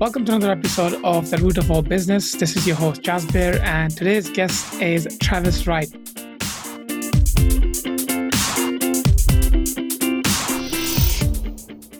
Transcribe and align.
Welcome 0.00 0.24
to 0.24 0.34
another 0.34 0.52
episode 0.52 0.94
of 1.04 1.28
The 1.28 1.36
Root 1.36 1.58
of 1.58 1.70
All 1.70 1.82
Business. 1.82 2.32
This 2.32 2.56
is 2.56 2.66
your 2.66 2.74
host, 2.74 3.02
Jasbir, 3.02 3.60
and 3.60 3.94
today's 3.94 4.30
guest 4.30 4.80
is 4.80 5.06
Travis 5.20 5.66
Wright. 5.66 5.90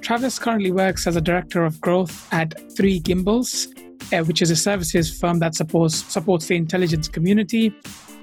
Travis 0.00 0.38
currently 0.38 0.70
works 0.70 1.06
as 1.06 1.16
a 1.16 1.20
director 1.20 1.62
of 1.66 1.78
growth 1.82 2.26
at 2.32 2.54
Three 2.74 3.00
Gimbals, 3.00 3.68
uh, 4.14 4.24
which 4.24 4.40
is 4.40 4.50
a 4.50 4.56
services 4.56 5.20
firm 5.20 5.38
that 5.40 5.54
supports, 5.54 6.02
supports 6.10 6.46
the 6.46 6.56
intelligence 6.56 7.06
community 7.06 7.70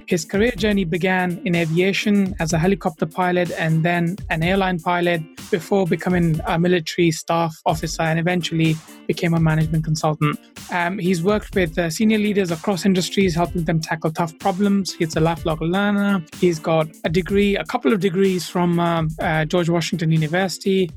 his 0.07 0.23
career 0.23 0.51
journey 0.51 0.85
began 0.85 1.41
in 1.43 1.53
aviation 1.53 2.33
as 2.39 2.53
a 2.53 2.57
helicopter 2.57 3.05
pilot 3.05 3.51
and 3.51 3.83
then 3.83 4.15
an 4.29 4.41
airline 4.41 4.79
pilot 4.79 5.21
before 5.51 5.85
becoming 5.85 6.39
a 6.47 6.57
military 6.57 7.11
staff 7.11 7.53
officer 7.65 8.03
and 8.03 8.17
eventually 8.17 8.75
became 9.05 9.33
a 9.33 9.39
management 9.39 9.83
consultant. 9.83 10.39
Um, 10.71 10.97
he's 10.97 11.21
worked 11.21 11.55
with 11.55 11.77
uh, 11.77 11.89
senior 11.89 12.19
leaders 12.19 12.51
across 12.51 12.85
industries, 12.85 13.35
helping 13.35 13.65
them 13.65 13.81
tackle 13.81 14.11
tough 14.11 14.37
problems. 14.39 14.93
He's 14.93 15.15
a 15.17 15.19
lifelong 15.19 15.59
learner. 15.59 16.23
He's 16.39 16.57
got 16.57 16.87
a 17.03 17.09
degree, 17.09 17.57
a 17.57 17.65
couple 17.65 17.91
of 17.91 17.99
degrees 17.99 18.47
from 18.47 18.79
um, 18.79 19.09
uh, 19.19 19.43
George 19.43 19.67
Washington 19.67 20.11
University. 20.11 20.89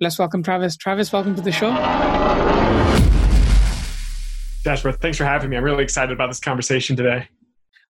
Let's 0.00 0.18
welcome 0.18 0.42
Travis. 0.42 0.76
Travis, 0.76 1.12
welcome 1.12 1.34
to 1.34 1.42
the 1.42 1.52
show. 1.52 1.70
Joshua, 4.64 4.92
thanks 4.92 5.16
for 5.16 5.24
having 5.24 5.48
me. 5.48 5.56
I'm 5.56 5.64
really 5.64 5.82
excited 5.82 6.12
about 6.12 6.26
this 6.26 6.40
conversation 6.40 6.94
today. 6.94 7.28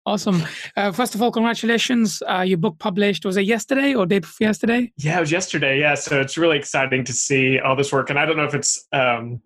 Awesome. 0.07 0.43
Uh, 0.77 0.93
first 0.93 1.15
of 1.15 1.21
all, 1.21 1.31
congratulations. 1.31 2.23
Uh, 2.29 2.41
your 2.41 2.57
book 2.57 2.79
published, 2.79 3.25
was 3.27 3.37
it 3.37 3.43
yesterday 3.43 3.95
or 3.95 4.07
day 4.07 4.19
before 4.21 4.47
yesterday? 4.47 4.91
Yeah, 4.97 5.19
it 5.19 5.21
was 5.21 5.33
yesterday. 5.33 5.79
Yeah. 5.79 5.95
So 5.95 6.21
it's 6.21 6.39
really 6.39 6.57
exciting 6.57 7.05
to 7.05 7.13
see 7.13 7.59
all 7.59 7.77
this 7.77 7.93
work. 7.93 8.09
And 8.09 8.19
I 8.19 8.25
don't 8.25 8.37
know 8.37 8.45
if 8.45 8.55
it's, 8.55 8.87
um, 8.93 9.43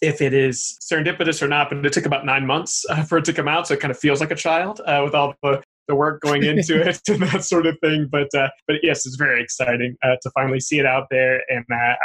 if 0.00 0.22
it 0.22 0.32
is 0.32 0.78
serendipitous 0.80 1.42
or 1.42 1.48
not, 1.48 1.68
but 1.68 1.84
it 1.84 1.92
took 1.92 2.06
about 2.06 2.24
nine 2.24 2.46
months 2.46 2.86
uh, 2.88 3.02
for 3.02 3.18
it 3.18 3.26
to 3.26 3.34
come 3.34 3.46
out. 3.46 3.68
So 3.68 3.74
it 3.74 3.80
kind 3.80 3.90
of 3.90 3.98
feels 3.98 4.20
like 4.20 4.30
a 4.30 4.36
child 4.36 4.80
uh, 4.86 5.02
with 5.04 5.14
all 5.14 5.34
the, 5.42 5.62
the 5.86 5.94
work 5.94 6.22
going 6.22 6.44
into 6.44 6.80
it 6.88 7.00
and 7.08 7.20
that 7.22 7.44
sort 7.44 7.66
of 7.66 7.76
thing. 7.80 8.08
But, 8.10 8.34
uh, 8.34 8.48
but 8.66 8.76
yes, 8.82 9.04
it's 9.04 9.16
very 9.16 9.42
exciting 9.42 9.96
uh, 10.02 10.16
to 10.22 10.30
finally 10.30 10.60
see 10.60 10.78
it 10.78 10.86
out 10.86 11.08
there. 11.10 11.42
And 11.50 11.66
I, 11.70 11.96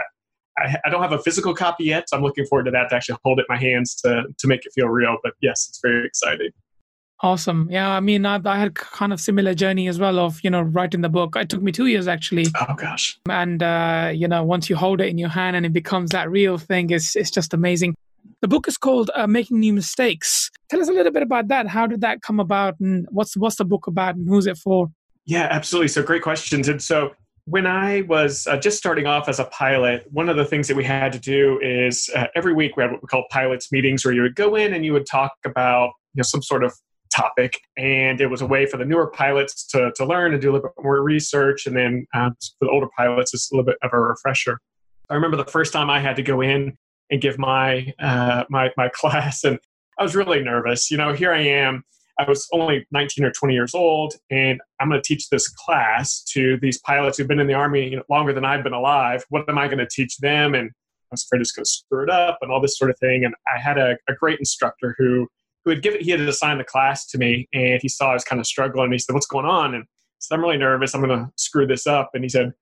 I, 0.86 0.90
don't 0.90 1.02
have 1.02 1.14
a 1.14 1.20
physical 1.20 1.54
copy 1.54 1.86
yet, 1.86 2.10
so 2.10 2.18
I'm 2.18 2.24
looking 2.24 2.46
forward 2.46 2.66
to 2.66 2.72
that 2.72 2.90
to 2.90 2.96
actually 2.96 3.20
hold 3.24 3.40
it 3.40 3.46
in 3.50 3.56
my 3.56 3.60
hands 3.60 3.96
to, 4.04 4.24
to 4.38 4.48
make 4.48 4.66
it 4.66 4.74
feel 4.74 4.88
real. 4.88 5.18
But 5.24 5.34
yes, 5.42 5.68
it's 5.70 5.80
very 5.82 6.06
exciting. 6.06 6.52
Awesome. 7.22 7.70
Yeah, 7.72 7.90
I 7.90 8.02
mean, 8.02 8.26
I, 8.26 8.42
I, 8.44 8.60
had 8.60 8.76
kind 8.76 9.14
of 9.14 9.22
similar 9.22 9.54
journey 9.54 9.88
as 9.88 9.98
well 9.98 10.20
of 10.20 10.40
you 10.44 10.50
know 10.50 10.62
writing 10.62 11.02
the 11.02 11.10
book. 11.10 11.36
It 11.38 11.48
took 11.48 11.62
me 11.62 11.72
two 11.72 11.86
years 11.86 12.08
actually. 12.08 12.48
Oh 12.60 12.74
gosh. 12.76 13.18
And 13.30 13.64
uh, 13.64 14.12
you 14.14 14.28
know, 14.28 14.44
once 14.44 14.70
you 14.70 14.76
hold 14.76 15.00
it 15.00 15.08
in 15.08 15.18
your 15.18 15.30
hand 15.30 15.56
and 15.56 15.66
it 15.66 15.72
becomes 15.72 16.12
that 16.12 16.30
real 16.30 16.58
thing, 16.58 16.90
it's 16.90 17.16
it's 17.16 17.32
just 17.32 17.54
amazing. 17.54 17.96
The 18.42 18.50
book 18.50 18.68
is 18.68 18.78
called 18.78 19.12
uh, 19.16 19.28
"Making 19.28 19.62
New 19.62 19.72
Mistakes." 19.72 20.52
Tell 20.70 20.82
us 20.82 20.90
a 20.90 20.92
little 20.92 21.12
bit 21.12 21.24
about 21.24 21.48
that. 21.48 21.68
How 21.68 21.88
did 21.88 22.02
that 22.02 22.22
come 22.22 22.40
about, 22.40 22.78
and 22.82 23.08
what's 23.12 23.38
what's 23.38 23.56
the 23.56 23.66
book 23.66 23.88
about, 23.88 24.16
and 24.16 24.28
who's 24.28 24.46
it 24.46 24.58
for? 24.58 24.92
Yeah, 25.26 25.48
absolutely. 25.50 25.88
So 25.88 26.04
great 26.04 26.22
questions. 26.22 26.68
And 26.68 26.84
so 26.84 27.16
when 27.46 27.66
I 27.66 28.02
was 28.02 28.46
uh, 28.46 28.58
just 28.58 28.78
starting 28.78 29.08
off 29.08 29.30
as 29.30 29.40
a 29.40 29.46
pilot, 29.46 30.06
one 30.12 30.30
of 30.30 30.36
the 30.36 30.46
things 30.46 30.68
that 30.68 30.76
we 30.76 30.84
had 30.84 31.14
to 31.14 31.20
do 31.20 31.60
is 31.62 32.10
uh, 32.14 32.28
every 32.36 32.54
week 32.54 32.76
we 32.76 32.84
had 32.84 32.92
what 32.92 33.02
we 33.02 33.08
call 33.08 33.24
pilots 33.32 33.72
meetings, 33.72 34.04
where 34.04 34.14
you 34.14 34.22
would 34.22 34.36
go 34.36 34.56
in 34.56 34.74
and 34.74 34.84
you 34.84 34.92
would 34.92 35.06
talk 35.06 35.32
about 35.46 35.92
you 36.14 36.20
know 36.20 36.24
some 36.24 36.42
sort 36.42 36.64
of 36.64 36.74
topic. 37.16 37.60
And 37.78 38.20
it 38.22 38.28
was 38.28 38.42
a 38.42 38.46
way 38.46 38.66
for 38.66 38.78
the 38.78 38.86
newer 38.86 39.08
pilots 39.08 39.66
to, 39.68 39.92
to 39.96 40.06
learn 40.06 40.34
and 40.34 40.42
do 40.42 40.52
a 40.52 40.54
little 40.54 40.70
bit 40.70 40.84
more 40.84 41.02
research. 41.02 41.66
And 41.66 41.76
then 41.76 42.06
um, 42.14 42.36
for 42.60 42.66
the 42.66 42.72
older 42.72 42.88
pilots, 42.98 43.34
it's 43.34 43.52
a 43.52 43.56
little 43.56 43.66
bit 43.66 43.78
of 43.82 43.92
a 43.94 44.00
refresher. 44.00 44.60
I 45.10 45.16
remember 45.16 45.38
the 45.38 45.46
first 45.46 45.72
time 45.72 45.90
I 45.90 46.00
had 46.00 46.16
to 46.16 46.24
go 46.24 46.42
in 46.42 46.78
and 47.12 47.22
give 47.22 47.38
my, 47.38 47.94
uh, 48.00 48.46
my, 48.50 48.72
my 48.78 48.90
class, 48.94 49.44
and 49.44 49.60
I 50.00 50.04
was 50.04 50.16
really 50.16 50.42
nervous. 50.42 50.90
You 50.90 50.98
know, 50.98 51.14
here 51.14 51.32
I 51.32 51.42
am. 51.42 51.84
I 52.18 52.24
was 52.28 52.48
only 52.54 52.88
19 52.92 53.26
or 53.26 53.32
20 53.32 53.54
years 53.54 53.76
old, 53.76 54.14
and 54.32 54.62
I'm 54.80 54.90
going 54.90 55.02
to 55.02 55.06
teach 55.06 55.30
this 55.30 55.50
class 55.50 56.24
to 56.32 56.58
these 56.62 56.80
pilots 56.80 57.18
who've 57.18 57.28
been 57.28 57.40
in 57.40 57.48
the 57.48 57.54
Army 57.54 58.00
longer 58.10 58.32
than 58.32 58.46
I've 58.46 58.64
been 58.64 58.74
alive. 58.74 59.26
What 59.30 59.50
am 59.50 59.58
I 59.58 59.68
going 59.68 59.80
to 59.80 59.88
teach 59.88 60.18
them? 60.18 60.56
And 60.56 60.70
I 60.70 61.08
was 61.12 61.24
afraid 61.24 61.42
it's 61.42 61.52
going 61.52 61.66
to 61.66 61.70
screw 61.70 62.04
it 62.04 62.10
up 62.10 62.38
and 62.42 62.52
all 62.52 62.62
this 62.62 62.78
sort 62.78 62.90
of 62.90 62.98
thing. 63.00 63.26
And 63.26 63.36
I 63.54 63.60
had 63.60 63.78
a, 63.78 63.98
a 64.08 64.14
great 64.14 64.40
instructor 64.40 64.96
who 64.98 65.28
who 65.66 65.72
had 65.72 65.82
given 65.82 66.02
he 66.02 66.12
had 66.12 66.22
assigned 66.22 66.60
the 66.60 66.64
class 66.64 67.06
to 67.08 67.18
me 67.18 67.50
and 67.54 67.82
he 67.82 67.90
saw 67.90 68.12
I 68.12 68.14
was 68.14 68.24
kind 68.24 68.40
of 68.40 68.46
struggling 68.46 68.86
and 68.86 68.94
he 68.94 69.00
said, 69.00 69.14
What's 69.14 69.26
going 69.26 69.46
on? 69.46 69.76
And 69.76 69.86
so 70.20 70.36
I'm 70.36 70.42
really 70.42 70.58
nervous. 70.58 70.94
I'm 70.94 71.02
gonna 71.02 71.32
screw 71.36 71.68
this 71.68 71.86
up. 71.86 72.12
And 72.14 72.24
he 72.24 72.30
said, 72.30 72.54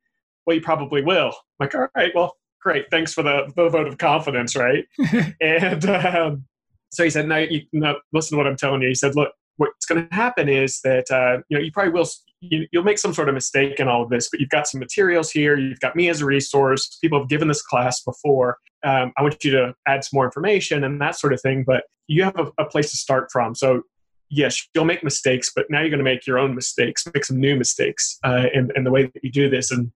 Well, 0.45 0.55
you 0.55 0.61
probably 0.61 1.03
will. 1.03 1.27
I'm 1.27 1.33
like, 1.59 1.75
all 1.75 1.87
right, 1.95 2.11
well, 2.15 2.35
great. 2.61 2.85
Thanks 2.89 3.13
for 3.13 3.23
the, 3.23 3.51
the 3.55 3.69
vote 3.69 3.87
of 3.87 3.97
confidence, 3.97 4.55
right? 4.55 4.85
and 5.41 5.85
um, 5.85 6.45
so 6.91 7.03
he 7.03 7.09
said, 7.09 7.27
no, 7.27 7.37
you, 7.37 7.61
no, 7.73 7.95
listen 8.13 8.35
to 8.35 8.37
what 8.37 8.47
I'm 8.47 8.55
telling 8.55 8.81
you. 8.81 8.87
He 8.87 8.95
said, 8.95 9.15
look, 9.15 9.33
what's 9.57 9.85
going 9.85 10.07
to 10.07 10.15
happen 10.15 10.49
is 10.49 10.79
that 10.81 11.09
uh, 11.11 11.41
you 11.49 11.57
know 11.57 11.63
you 11.63 11.71
probably 11.71 11.91
will 11.91 12.07
you, 12.41 12.67
will 12.73 12.83
make 12.83 12.97
some 12.97 13.13
sort 13.13 13.29
of 13.29 13.35
mistake 13.35 13.79
in 13.79 13.87
all 13.87 14.03
of 14.03 14.09
this 14.09 14.29
but 14.29 14.39
you've 14.39 14.49
got 14.49 14.67
some 14.67 14.79
materials 14.79 15.31
here 15.31 15.57
you've 15.57 15.79
got 15.79 15.95
me 15.95 16.09
as 16.09 16.21
a 16.21 16.25
resource 16.25 16.97
people 17.01 17.19
have 17.19 17.29
given 17.29 17.47
this 17.47 17.61
class 17.61 18.01
before 18.01 18.57
um, 18.83 19.11
i 19.17 19.21
want 19.21 19.43
you 19.43 19.51
to 19.51 19.73
add 19.87 20.03
some 20.03 20.17
more 20.17 20.25
information 20.25 20.83
and 20.83 20.99
that 21.01 21.15
sort 21.15 21.33
of 21.33 21.41
thing 21.41 21.63
but 21.65 21.83
you 22.07 22.23
have 22.23 22.37
a, 22.37 22.51
a 22.57 22.65
place 22.65 22.91
to 22.91 22.97
start 22.97 23.31
from. 23.31 23.55
So 23.55 23.83
yes 24.29 24.67
you'll 24.73 24.85
make 24.85 25.03
mistakes 25.03 25.51
but 25.55 25.65
now 25.69 25.81
you're 25.81 25.89
going 25.89 25.99
to 25.99 26.03
make 26.03 26.25
your 26.25 26.39
own 26.39 26.55
mistakes 26.55 27.05
make 27.13 27.23
some 27.23 27.39
new 27.39 27.55
mistakes 27.55 28.17
uh, 28.23 28.45
in, 28.53 28.71
in 28.75 28.83
the 28.83 28.91
way 28.91 29.03
that 29.03 29.23
you 29.23 29.31
do 29.31 29.49
this. 29.49 29.71
And 29.71 29.91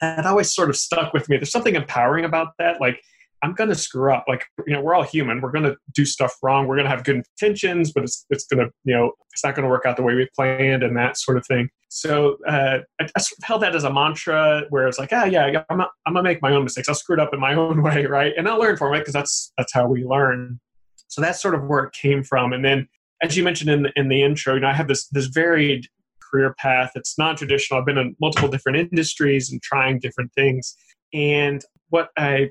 that 0.00 0.26
always 0.26 0.54
sort 0.54 0.70
of 0.70 0.76
stuck 0.76 1.12
with 1.12 1.28
me. 1.28 1.36
There's 1.36 1.50
something 1.50 1.74
empowering 1.74 2.24
about 2.24 2.48
that. 2.58 2.80
Like 2.80 3.02
I'm 3.46 3.54
going 3.54 3.70
to 3.70 3.76
screw 3.76 4.12
up. 4.12 4.24
Like, 4.26 4.44
you 4.66 4.74
know, 4.74 4.80
we're 4.80 4.94
all 4.94 5.04
human. 5.04 5.40
We're 5.40 5.52
going 5.52 5.64
to 5.64 5.76
do 5.94 6.04
stuff 6.04 6.34
wrong. 6.42 6.66
We're 6.66 6.74
going 6.74 6.86
to 6.86 6.90
have 6.90 7.04
good 7.04 7.22
intentions, 7.40 7.92
but 7.92 8.02
it's, 8.02 8.26
it's 8.28 8.44
going 8.44 8.66
to, 8.66 8.72
you 8.82 8.92
know, 8.92 9.12
it's 9.32 9.44
not 9.44 9.54
going 9.54 9.62
to 9.62 9.68
work 9.68 9.86
out 9.86 9.96
the 9.96 10.02
way 10.02 10.16
we 10.16 10.28
planned 10.34 10.82
and 10.82 10.96
that 10.96 11.16
sort 11.16 11.36
of 11.36 11.46
thing. 11.46 11.68
So 11.88 12.38
uh, 12.48 12.78
I, 13.00 13.04
I 13.04 13.20
sort 13.20 13.38
of 13.38 13.44
held 13.44 13.62
that 13.62 13.76
as 13.76 13.84
a 13.84 13.92
mantra 13.92 14.64
where 14.70 14.88
it's 14.88 14.98
like, 14.98 15.10
ah, 15.12 15.26
yeah, 15.26 15.62
I'm, 15.70 15.78
not, 15.78 15.90
I'm 16.04 16.14
going 16.14 16.24
to 16.24 16.28
make 16.28 16.42
my 16.42 16.50
own 16.50 16.64
mistakes. 16.64 16.88
I'll 16.88 16.96
screw 16.96 17.14
it 17.14 17.20
up 17.20 17.32
in 17.32 17.38
my 17.38 17.54
own 17.54 17.84
way, 17.84 18.06
right? 18.06 18.32
And 18.36 18.48
I'll 18.48 18.58
learn 18.58 18.76
from 18.76 18.92
it 18.94 18.98
because 18.98 19.14
that's, 19.14 19.52
that's 19.56 19.72
how 19.72 19.86
we 19.86 20.04
learn. 20.04 20.58
So 21.06 21.20
that's 21.20 21.40
sort 21.40 21.54
of 21.54 21.62
where 21.68 21.84
it 21.84 21.92
came 21.92 22.24
from. 22.24 22.52
And 22.52 22.64
then, 22.64 22.88
as 23.22 23.36
you 23.36 23.44
mentioned 23.44 23.70
in 23.70 23.84
the, 23.84 23.92
in 23.94 24.08
the 24.08 24.24
intro, 24.24 24.54
you 24.54 24.60
know, 24.60 24.68
I 24.68 24.74
have 24.74 24.88
this, 24.88 25.06
this 25.10 25.26
varied 25.26 25.86
career 26.20 26.52
path. 26.58 26.90
It's 26.96 27.16
non-traditional. 27.16 27.78
I've 27.78 27.86
been 27.86 27.96
in 27.96 28.16
multiple 28.20 28.48
different 28.48 28.78
industries 28.78 29.52
and 29.52 29.62
trying 29.62 30.00
different 30.00 30.32
things. 30.34 30.76
And 31.14 31.62
what 31.90 32.08
I 32.18 32.50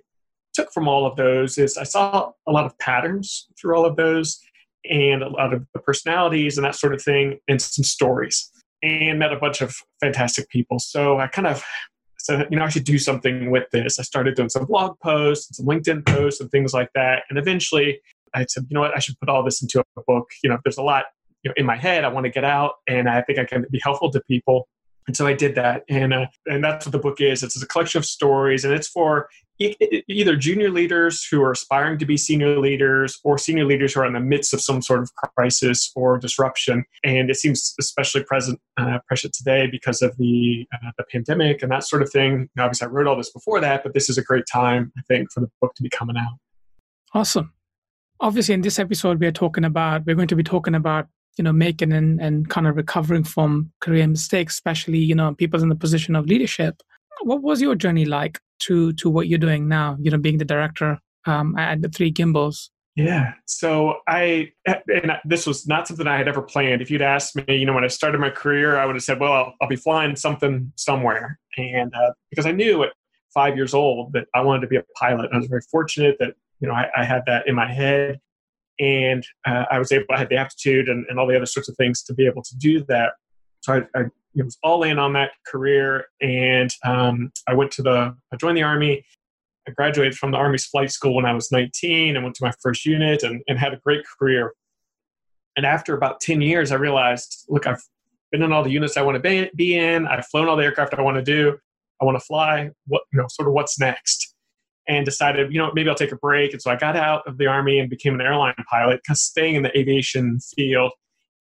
took 0.56 0.72
from 0.72 0.88
all 0.88 1.06
of 1.06 1.16
those 1.16 1.58
is 1.58 1.78
I 1.78 1.84
saw 1.84 2.32
a 2.48 2.52
lot 2.52 2.66
of 2.66 2.78
patterns 2.80 3.48
through 3.60 3.76
all 3.76 3.86
of 3.86 3.96
those 3.96 4.40
and 4.90 5.22
a 5.22 5.30
lot 5.30 5.54
of 5.54 5.66
the 5.74 5.80
personalities 5.80 6.58
and 6.58 6.66
that 6.66 6.76
sort 6.76 6.94
of 6.94 7.02
thing 7.02 7.40
and 7.48 7.62
some 7.62 7.84
stories 7.84 8.52
and 8.82 9.20
met 9.20 9.34
a 9.34 9.38
bunch 9.38 9.62
of 9.62 9.76
fantastic 10.00 10.50
people. 10.50 10.80
So 10.80 11.20
I 11.20 11.28
kind 11.28 11.48
of 11.48 11.64
said, 12.20 12.48
you 12.50 12.58
know, 12.58 12.66
I 12.66 12.70
should 12.70 12.84
do 12.84 12.98
something 12.98 13.52
with 13.52 13.70
this. 13.72 14.00
I 14.00 14.04
started 14.04 14.36
doing 14.36 14.50
some 14.50 14.66
blog 14.66 15.00
posts 15.00 15.48
and 15.50 15.56
some 15.56 15.66
LinkedIn 15.66 16.06
posts 16.06 16.42
and 16.42 16.50
things 16.52 16.74
like 16.74 16.90
that. 16.96 17.24
And 17.30 17.38
eventually 17.38 18.00
I 18.34 18.46
said, 18.46 18.66
you 18.70 18.76
know 18.76 18.82
what, 18.82 18.96
I 18.96 19.00
should 19.00 19.20
put 19.20 19.30
all 19.30 19.44
this 19.44 19.62
into 19.62 19.80
a 19.98 20.02
book. 20.08 20.30
You 20.44 20.50
know, 20.50 20.58
there's 20.64 20.78
a 20.78 20.84
lot 20.84 21.06
you 21.44 21.50
know, 21.50 21.54
in 21.58 21.66
my 21.66 21.76
head 21.76 22.04
I 22.04 22.08
want 22.08 22.26
to 22.26 22.30
get 22.30 22.44
out 22.44 22.74
and 22.88 23.10
I 23.10 23.22
think 23.22 23.40
I 23.40 23.46
can 23.46 23.66
be 23.72 23.80
helpful 23.84 24.12
to 24.12 24.22
people. 24.22 24.68
And 25.08 25.16
so 25.16 25.28
I 25.28 25.34
did 25.34 25.56
that, 25.56 25.84
and 25.88 26.14
uh, 26.14 26.28
and 26.48 26.64
that's 26.64 26.86
what 26.86 26.92
the 26.92 27.00
book 27.00 27.22
is. 27.22 27.44
It's 27.44 27.62
a 27.62 27.68
collection 27.68 28.00
of 28.00 28.06
stories, 28.06 28.66
and 28.66 28.74
it's 28.74 28.88
for 28.88 29.30
either 29.60 30.36
junior 30.36 30.70
leaders 30.70 31.26
who 31.26 31.42
are 31.42 31.52
aspiring 31.52 31.98
to 31.98 32.06
be 32.06 32.18
senior 32.18 32.60
leaders, 32.60 33.20
or 33.24 33.38
senior 33.38 33.66
leaders 33.66 33.94
who 33.94 34.02
are 34.02 34.06
in 34.06 34.14
the 34.14 34.20
midst 34.20 34.54
of 34.54 34.62
some 34.62 34.82
sort 34.82 35.02
of 35.02 35.12
crisis 35.36 35.92
or 35.96 36.18
disruption. 36.18 36.84
And 37.04 37.30
it 37.30 37.36
seems 37.36 37.76
especially 37.80 38.24
present 38.24 38.60
uh, 38.78 39.00
present 39.08 39.34
today 39.34 39.68
because 39.68 40.02
of 40.02 40.18
the 40.18 40.66
uh, 40.74 40.92
the 40.98 41.06
pandemic 41.12 41.62
and 41.62 41.72
that 41.72 41.84
sort 41.84 42.02
of 42.02 42.10
thing. 42.12 42.50
obviously, 42.58 42.88
I 42.88 42.90
wrote 42.90 43.08
all 43.08 43.18
this 43.18 43.32
before 43.32 43.62
that, 43.62 43.84
but 43.84 43.94
this 43.94 44.10
is 44.10 44.18
a 44.18 44.24
great 44.24 44.46
time, 44.52 44.92
I 44.98 45.02
think, 45.08 45.32
for 45.32 45.40
the 45.40 45.52
book 45.62 45.76
to 45.76 45.84
be 45.84 45.90
coming 45.90 46.18
out. 46.18 46.38
Awesome. 47.14 47.54
Obviously, 48.20 48.56
in 48.56 48.62
this 48.62 48.80
episode, 48.80 49.20
we 49.20 49.28
are 49.28 49.32
talking 49.32 49.66
about 49.66 50.06
we're 50.06 50.16
going 50.16 50.28
to 50.30 50.36
be 50.36 50.44
talking 50.44 50.74
about 50.74 51.08
you 51.38 51.44
know 51.44 51.54
making 51.54 51.94
and, 51.94 52.22
and 52.22 52.50
kind 52.50 52.68
of 52.68 52.76
recovering 52.76 53.24
from 53.24 53.72
career 53.82 54.08
mistakes 54.08 54.54
especially 54.54 55.00
you 55.00 55.16
know 55.16 55.34
people 55.34 55.62
in 55.62 55.70
the 55.70 55.76
position 55.76 56.16
of 56.16 56.26
leadership. 56.26 56.82
What 57.24 57.42
was 57.42 57.62
your 57.62 57.76
journey 57.76 58.06
like 58.06 58.40
to 58.60 58.94
to 58.94 59.10
what 59.10 59.28
you're 59.28 59.40
doing 59.40 59.68
now 59.68 59.98
you 60.00 60.12
know 60.12 60.18
being 60.18 60.38
the 60.38 60.46
director 60.46 61.00
um, 61.26 61.58
at 61.58 61.82
the 61.82 61.90
three 61.90 62.12
gimbals? 62.12 62.72
Yeah. 62.96 63.34
So 63.46 63.98
i 64.08 64.52
and 64.66 65.12
this 65.26 65.46
was 65.46 65.68
not 65.68 65.88
something 65.88 66.08
i 66.08 66.18
had 66.18 66.28
ever 66.28 66.42
planned. 66.42 66.82
If 66.82 66.90
you'd 66.90 67.02
asked 67.02 67.36
me 67.36 67.56
you 67.56 67.66
know 67.66 67.74
when 67.74 67.84
i 67.84 67.88
started 67.88 68.20
my 68.20 68.30
career 68.30 68.78
i 68.78 68.86
would 68.86 68.96
have 68.96 69.04
said 69.04 69.20
well 69.20 69.34
i'll, 69.34 69.54
I'll 69.62 69.68
be 69.68 69.76
flying 69.76 70.16
something 70.16 70.72
somewhere. 70.76 71.40
And 71.58 71.94
uh, 71.94 72.12
because 72.30 72.46
i 72.46 72.52
knew 72.52 72.84
at 72.84 72.94
five 73.34 73.58
years 73.58 73.74
old 73.74 74.14
that 74.14 74.28
i 74.34 74.42
wanted 74.42 74.62
to 74.62 74.68
be 74.68 74.78
a 74.78 74.84
pilot. 74.98 75.30
I 75.34 75.38
was 75.38 75.48
very 75.48 75.64
fortunate 75.70 76.16
that 76.20 76.36
you 76.62 76.68
know 76.70 76.74
I, 76.74 76.88
I 76.96 77.04
had 77.04 77.24
that 77.28 77.48
in 77.48 77.56
my 77.56 77.72
head 77.72 78.20
and 78.80 79.26
uh, 79.46 79.66
I 79.72 79.80
was 79.80 79.92
able, 79.92 80.06
I 80.12 80.18
had 80.18 80.30
the 80.30 80.38
aptitude 80.38 80.90
and, 80.90 81.06
and 81.10 81.20
all 81.20 81.28
the 81.28 81.36
other 81.36 81.46
sorts 81.46 81.70
of 81.70 81.76
things 81.78 82.04
to 82.04 82.14
be 82.14 82.26
able 82.26 82.44
to 82.44 82.58
do 82.58 82.84
that. 82.86 83.14
So 83.62 83.86
I, 83.96 84.00
I 84.00 84.06
was 84.36 84.58
all 84.64 84.84
in 84.84 85.00
on 85.00 85.14
that 85.14 85.32
career, 85.48 86.06
and 86.22 86.70
um, 86.84 87.32
I 87.48 87.54
went 87.54 87.72
to 87.72 87.82
the, 87.82 88.16
I 88.32 88.36
joined 88.36 88.58
the 88.58 88.64
army, 88.64 89.04
I 89.68 89.72
graduated 89.72 90.16
from 90.16 90.32
the 90.32 90.38
Army's 90.38 90.66
flight 90.66 90.92
school 90.92 91.16
when 91.16 91.26
I 91.26 91.34
was 91.34 91.52
19 91.52 92.16
and 92.16 92.24
went 92.24 92.36
to 92.36 92.44
my 92.44 92.52
first 92.62 92.86
unit 92.86 93.24
and, 93.24 93.42
and 93.48 93.58
had 93.58 93.74
a 93.74 93.78
great 93.78 94.04
career. 94.06 94.54
And 95.58 95.66
after 95.66 95.96
about 95.96 96.20
10 96.20 96.42
years, 96.42 96.72
I 96.72 96.76
realized, 96.76 97.46
look, 97.50 97.66
I've 97.66 97.82
been 98.32 98.44
in 98.44 98.52
all 98.52 98.64
the 98.64 98.70
units 98.70 98.98
I 98.98 99.02
want 99.02 99.22
to 99.22 99.50
be 99.56 99.78
in. 99.78 100.06
I've 100.06 100.28
flown 100.28 100.48
all 100.48 100.56
the 100.56 100.64
aircraft 100.64 100.94
I 100.94 101.02
want 101.02 101.18
to 101.18 101.24
do. 101.24 101.58
I 102.02 102.06
want 102.06 102.20
to 102.20 102.26
fly. 102.26 102.70
What, 102.88 103.04
you 103.12 103.20
know, 103.20 103.28
sort 103.30 103.48
of 103.48 103.54
what's 103.54 103.80
next? 103.80 104.35
And 104.88 105.04
decided, 105.06 105.52
you 105.52 105.58
know, 105.58 105.72
maybe 105.74 105.90
I'll 105.90 105.96
take 105.96 106.12
a 106.12 106.18
break. 106.18 106.54
And 106.54 106.62
so 106.62 106.70
I 106.70 106.76
got 106.76 106.96
out 106.96 107.24
of 107.28 107.38
the 107.38 107.48
Army 107.48 107.80
and 107.80 107.90
became 107.90 108.14
an 108.14 108.22
airline 108.22 108.54
pilot, 108.70 109.02
kind 109.06 109.16
of 109.16 109.18
staying 109.18 109.56
in 109.56 109.64
the 109.64 109.78
aviation 109.78 110.40
field. 110.56 110.92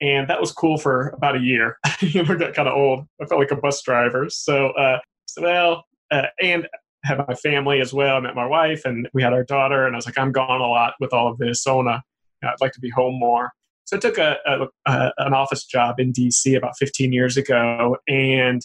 And 0.00 0.28
that 0.28 0.40
was 0.40 0.50
cool 0.50 0.78
for 0.78 1.10
about 1.10 1.36
a 1.36 1.40
year. 1.40 1.78
know, 2.14 2.36
got 2.36 2.54
kind 2.54 2.68
of 2.68 2.74
old. 2.74 3.06
I 3.20 3.26
felt 3.26 3.40
like 3.40 3.50
a 3.50 3.56
bus 3.56 3.82
driver. 3.82 4.28
So, 4.30 4.68
uh, 4.70 4.98
so 5.26 5.42
well, 5.42 5.84
uh, 6.10 6.26
and 6.40 6.68
had 7.04 7.18
my 7.18 7.34
family 7.34 7.80
as 7.80 7.92
well. 7.92 8.16
I 8.16 8.20
met 8.20 8.34
my 8.34 8.46
wife 8.46 8.84
and 8.84 9.08
we 9.12 9.22
had 9.22 9.34
our 9.34 9.44
daughter. 9.44 9.86
And 9.86 9.94
I 9.94 9.98
was 9.98 10.06
like, 10.06 10.18
I'm 10.18 10.32
gone 10.32 10.60
a 10.60 10.66
lot 10.66 10.94
with 11.00 11.12
all 11.12 11.28
of 11.30 11.38
this. 11.38 11.62
So 11.62 11.86
I 11.86 12.00
I'd 12.42 12.60
like 12.60 12.72
to 12.72 12.80
be 12.80 12.90
home 12.90 13.18
more. 13.18 13.52
So 13.84 13.96
I 13.96 14.00
took 14.00 14.18
a, 14.18 14.38
a, 14.46 14.66
a, 14.90 15.12
an 15.18 15.34
office 15.34 15.64
job 15.64 16.00
in 16.00 16.12
DC 16.12 16.56
about 16.56 16.76
15 16.78 17.12
years 17.12 17.36
ago, 17.36 17.98
and 18.08 18.62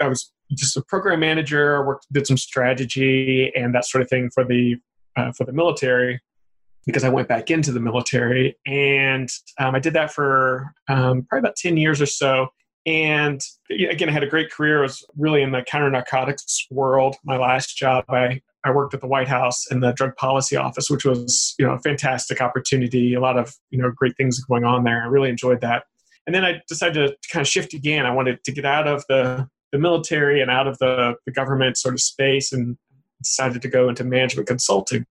I 0.00 0.08
was 0.08 0.30
just 0.54 0.76
a 0.76 0.82
program 0.82 1.20
manager. 1.20 1.84
Worked, 1.84 2.06
did 2.12 2.26
some 2.26 2.36
strategy 2.36 3.52
and 3.54 3.74
that 3.74 3.84
sort 3.84 4.02
of 4.02 4.08
thing 4.08 4.30
for 4.30 4.44
the 4.44 4.76
uh, 5.16 5.32
for 5.32 5.44
the 5.44 5.52
military 5.52 6.20
because 6.86 7.04
I 7.04 7.08
went 7.08 7.28
back 7.28 7.50
into 7.50 7.72
the 7.72 7.80
military, 7.80 8.56
and 8.66 9.28
um, 9.58 9.74
I 9.74 9.80
did 9.80 9.92
that 9.94 10.12
for 10.12 10.72
um, 10.88 11.22
probably 11.28 11.40
about 11.40 11.56
10 11.56 11.76
years 11.76 12.00
or 12.00 12.06
so. 12.06 12.48
And 12.86 13.40
again, 13.70 14.08
I 14.08 14.12
had 14.12 14.22
a 14.22 14.28
great 14.28 14.50
career. 14.50 14.78
I 14.78 14.82
was 14.82 15.04
really 15.16 15.42
in 15.42 15.52
the 15.52 15.62
counter 15.62 15.90
narcotics 15.90 16.66
world. 16.70 17.16
My 17.24 17.36
last 17.36 17.76
job, 17.76 18.04
I, 18.08 18.40
I 18.64 18.70
worked 18.70 18.94
at 18.94 19.02
the 19.02 19.06
White 19.06 19.28
House 19.28 19.70
in 19.70 19.80
the 19.80 19.92
Drug 19.92 20.16
Policy 20.16 20.56
Office, 20.56 20.88
which 20.88 21.04
was 21.04 21.54
you 21.58 21.66
know 21.66 21.74
a 21.74 21.80
fantastic 21.80 22.40
opportunity. 22.40 23.14
A 23.14 23.20
lot 23.20 23.38
of 23.38 23.54
you 23.70 23.78
know 23.78 23.90
great 23.94 24.16
things 24.16 24.42
going 24.44 24.64
on 24.64 24.84
there. 24.84 25.02
I 25.02 25.06
really 25.06 25.28
enjoyed 25.28 25.60
that. 25.60 25.84
And 26.26 26.34
then 26.34 26.44
I 26.44 26.60
decided 26.68 26.94
to 26.94 27.28
kind 27.30 27.42
of 27.42 27.48
shift 27.48 27.74
again. 27.74 28.06
I 28.06 28.12
wanted 28.12 28.42
to 28.44 28.52
get 28.52 28.64
out 28.64 28.86
of 28.86 29.04
the 29.08 29.48
the 29.72 29.78
military 29.78 30.40
and 30.40 30.50
out 30.50 30.66
of 30.66 30.78
the, 30.78 31.14
the 31.26 31.32
government 31.32 31.76
sort 31.76 31.94
of 31.94 32.00
space, 32.00 32.52
and 32.52 32.76
decided 33.22 33.62
to 33.62 33.68
go 33.68 33.88
into 33.88 34.04
management 34.04 34.48
consulting. 34.48 35.04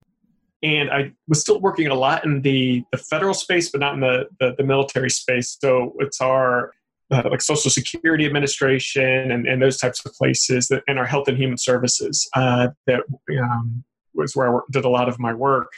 And 0.62 0.90
I 0.90 1.12
was 1.26 1.40
still 1.40 1.60
working 1.60 1.86
a 1.86 1.94
lot 1.94 2.24
in 2.24 2.42
the, 2.42 2.84
the 2.92 2.98
federal 2.98 3.34
space, 3.34 3.70
but 3.70 3.80
not 3.80 3.94
in 3.94 4.00
the, 4.00 4.26
the, 4.40 4.54
the 4.58 4.64
military 4.64 5.08
space. 5.08 5.56
So 5.58 5.94
it's 6.00 6.20
our 6.20 6.72
uh, 7.10 7.22
like 7.30 7.40
Social 7.40 7.70
Security 7.70 8.26
Administration 8.26 9.30
and, 9.30 9.46
and 9.46 9.62
those 9.62 9.78
types 9.78 10.04
of 10.04 10.12
places, 10.12 10.68
that, 10.68 10.82
and 10.86 10.98
our 10.98 11.06
Health 11.06 11.28
and 11.28 11.38
Human 11.38 11.56
Services 11.56 12.28
uh, 12.36 12.68
that 12.86 13.00
um, 13.42 13.84
was 14.14 14.36
where 14.36 14.54
I 14.54 14.60
did 14.70 14.84
a 14.84 14.88
lot 14.88 15.08
of 15.08 15.18
my 15.18 15.32
work. 15.32 15.72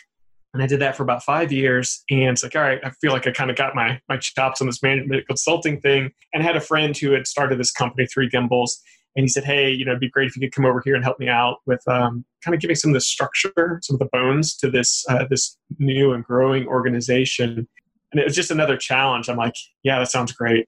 And 0.52 0.62
I 0.62 0.66
did 0.66 0.81
that 0.81 0.96
for 0.96 1.02
about 1.02 1.22
five 1.22 1.50
years. 1.50 2.04
And 2.10 2.31
it's 2.31 2.43
like, 2.43 2.54
all 2.54 2.62
right, 2.62 2.81
I 2.84 2.90
feel 3.00 3.12
like 3.12 3.26
I 3.26 3.31
kind 3.31 3.50
of 3.50 3.56
got 3.56 3.75
my, 3.75 4.00
my 4.08 4.19
chops 4.19 4.60
on 4.60 4.66
this 4.66 4.82
management 4.82 5.26
consulting 5.26 5.81
thing. 5.81 6.10
And 6.32 6.43
I 6.43 6.46
had 6.46 6.56
a 6.56 6.60
friend 6.60 6.96
who 6.96 7.12
had 7.12 7.26
started 7.26 7.58
this 7.58 7.72
company, 7.72 8.06
Three 8.06 8.28
Gimbals. 8.28 8.81
And 9.16 9.25
he 9.25 9.28
said, 9.28 9.44
hey, 9.44 9.70
you 9.70 9.84
know, 9.84 9.93
it'd 9.93 10.00
be 10.00 10.10
great 10.10 10.28
if 10.28 10.37
you 10.37 10.40
could 10.40 10.54
come 10.54 10.64
over 10.64 10.82
here 10.84 10.94
and 10.94 11.04
help 11.04 11.19
me 11.19 11.28
out 11.28 11.58
with 11.66 11.87
um, 11.87 12.25
kind 12.44 12.54
of 12.54 12.60
giving 12.60 12.76
some 12.76 12.90
of 12.90 12.94
the 12.94 13.00
structure, 13.00 13.78
some 13.82 13.94
of 13.94 13.99
the 13.99 14.08
bones 14.12 14.56
to 14.56 14.70
this 14.70 15.04
uh, 15.08 15.26
this 15.28 15.56
new 15.78 16.12
and 16.12 16.25
growing 16.25 16.66
organization. 16.66 17.69
And 18.10 18.20
it 18.20 18.25
was 18.25 18.34
just 18.34 18.50
another 18.50 18.76
challenge. 18.76 19.28
I'm 19.28 19.37
like, 19.37 19.55
yeah, 19.82 19.98
that 19.98 20.10
sounds 20.10 20.32
great. 20.32 20.66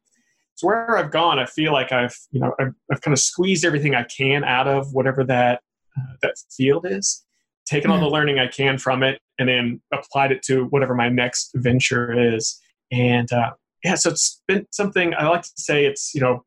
So 0.57 0.67
where 0.67 0.97
I've 0.97 1.11
gone, 1.11 1.39
I 1.39 1.47
feel 1.47 1.73
like 1.73 1.91
I've 1.91 2.17
you 2.33 2.41
know 2.41 2.55
I've, 2.61 2.75
I've 2.93 3.01
kind 3.01 3.15
of 3.15 3.19
squeezed 3.19 3.65
everything 3.65 3.95
I 3.95 4.05
can 4.05 4.45
out 4.45 4.69
of 4.69 4.93
whatever 4.93 5.25
that 5.25 5.63
uh, 5.99 6.15
that 6.21 6.35
field 6.55 6.87
is, 6.87 7.25
taken 7.67 7.91
all 7.91 7.99
the 7.99 8.09
learning 8.09 8.39
I 8.39 8.47
can 8.47 8.77
from 8.77 9.03
it, 9.03 9.21
and 9.39 9.49
then 9.49 9.81
applied 9.93 10.33
it 10.33 10.43
to 10.45 10.65
whatever 10.67 10.95
my 10.95 11.09
next 11.09 11.51
venture 11.55 12.35
is. 12.35 12.61
And 12.93 13.33
uh, 13.33 13.53
yeah, 13.85 13.97
so 13.97 14.11
it's 14.11 14.43
been 14.47 14.67
something 14.71 15.15
I 15.15 15.29
like 15.29 15.43
to 15.43 15.51
say. 15.57 15.87
It's 15.87 16.15
you 16.15 16.21
know 16.21 16.45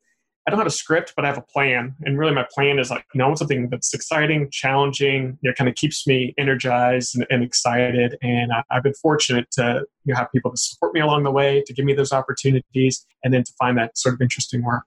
I 0.48 0.50
don't 0.50 0.60
have 0.60 0.68
a 0.68 0.72
script, 0.72 1.12
but 1.14 1.26
I 1.26 1.28
have 1.28 1.38
a 1.38 1.42
plan. 1.42 1.94
And 2.06 2.18
really, 2.18 2.34
my 2.34 2.48
plan 2.56 2.80
is 2.80 2.90
like, 2.90 3.06
you 3.14 3.18
know, 3.18 3.26
I 3.26 3.28
want 3.28 3.40
something 3.40 3.68
that's 3.70 3.94
exciting, 3.94 4.48
challenging, 4.50 5.38
you 5.42 5.50
know, 5.50 5.54
kind 5.54 5.68
of 5.70 5.76
keeps 5.76 6.08
me 6.08 6.34
energized 6.38 7.16
and, 7.16 7.28
and 7.30 7.44
excited. 7.44 8.16
And 8.22 8.54
I, 8.54 8.64
have 8.72 8.84
been 8.84 8.94
fortunate 8.94 9.52
to 9.52 9.84
you 10.06 10.14
know, 10.14 10.18
have 10.18 10.32
people 10.32 10.50
to 10.52 10.58
support 10.58 10.94
me 10.94 11.02
along 11.02 11.24
the 11.24 11.32
way, 11.32 11.64
to 11.66 11.74
give 11.74 11.84
me 11.84 11.94
those 11.94 12.14
opportunities, 12.14 13.06
and 13.26 13.34
then 13.34 13.44
to 13.44 13.52
find 13.60 13.78
that 13.78 13.98
sort 13.98 14.16
of 14.16 14.22
interesting 14.22 14.64
work. 14.64 14.84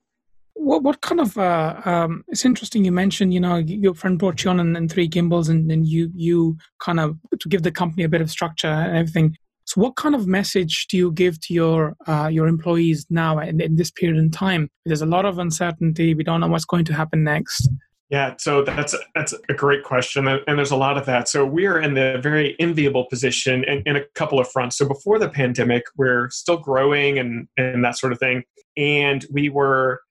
What, 0.63 0.83
what 0.83 1.01
kind 1.01 1.19
of 1.19 1.37
uh, 1.37 1.81
um, 1.85 2.23
it's 2.27 2.45
interesting 2.45 2.85
you 2.85 2.91
mentioned 2.91 3.33
you 3.33 3.39
know 3.39 3.57
your 3.57 3.95
friend 3.95 4.19
brought 4.19 4.43
you 4.43 4.51
on 4.51 4.59
and, 4.59 4.77
and 4.77 4.91
three 4.91 5.07
gimbals 5.07 5.49
and 5.49 5.69
then 5.69 5.83
you 5.83 6.11
you 6.13 6.57
kind 6.79 6.99
of 6.99 7.17
to 7.39 7.49
give 7.49 7.63
the 7.63 7.71
company 7.71 8.03
a 8.03 8.09
bit 8.09 8.21
of 8.21 8.29
structure 8.29 8.67
and 8.67 8.95
everything 8.95 9.35
so, 9.65 9.79
what 9.79 9.95
kind 9.95 10.15
of 10.15 10.27
message 10.27 10.87
do 10.87 10.97
you 10.97 11.11
give 11.11 11.39
to 11.41 11.53
your 11.53 11.95
uh, 12.07 12.27
your 12.27 12.47
employees 12.47 13.05
now 13.09 13.39
in, 13.39 13.61
in, 13.61 13.75
this 13.75 13.89
period 13.89 14.17
in 14.17 14.29
time? 14.29 14.69
There's 14.85 15.01
a 15.01 15.05
lot 15.05 15.25
of 15.25 15.39
uncertainty. 15.39 16.13
We 16.13 16.25
don't 16.25 16.41
know 16.41 16.47
what's 16.47 16.65
going 16.65 16.85
to 16.85 16.93
happen 16.93 17.23
next. 17.23 17.69
Yeah, 18.09 18.35
so 18.37 18.63
that's 18.63 18.93
that's 19.15 19.33
a 19.47 19.53
great 19.53 19.83
question, 19.83 20.27
and 20.27 20.57
there's 20.57 20.71
a 20.71 20.75
lot 20.75 20.97
of 20.97 21.05
that. 21.05 21.29
So 21.29 21.45
we 21.45 21.67
are 21.67 21.79
in 21.79 21.93
the 21.93 22.19
very 22.21 22.57
enviable 22.59 23.05
position 23.05 23.63
in, 23.63 23.83
in 23.85 23.95
a 23.95 24.03
couple 24.15 24.39
of 24.39 24.51
fronts. 24.51 24.77
So 24.77 24.85
before 24.85 25.17
the 25.19 25.29
pandemic, 25.29 25.83
we're 25.95 26.29
still 26.31 26.57
growing 26.57 27.17
and 27.17 27.47
and 27.55 27.85
that 27.85 27.97
sort 27.97 28.11
of 28.11 28.19
thing, 28.19 28.43
and 28.75 29.25
we 29.31 29.47
were 29.47 30.01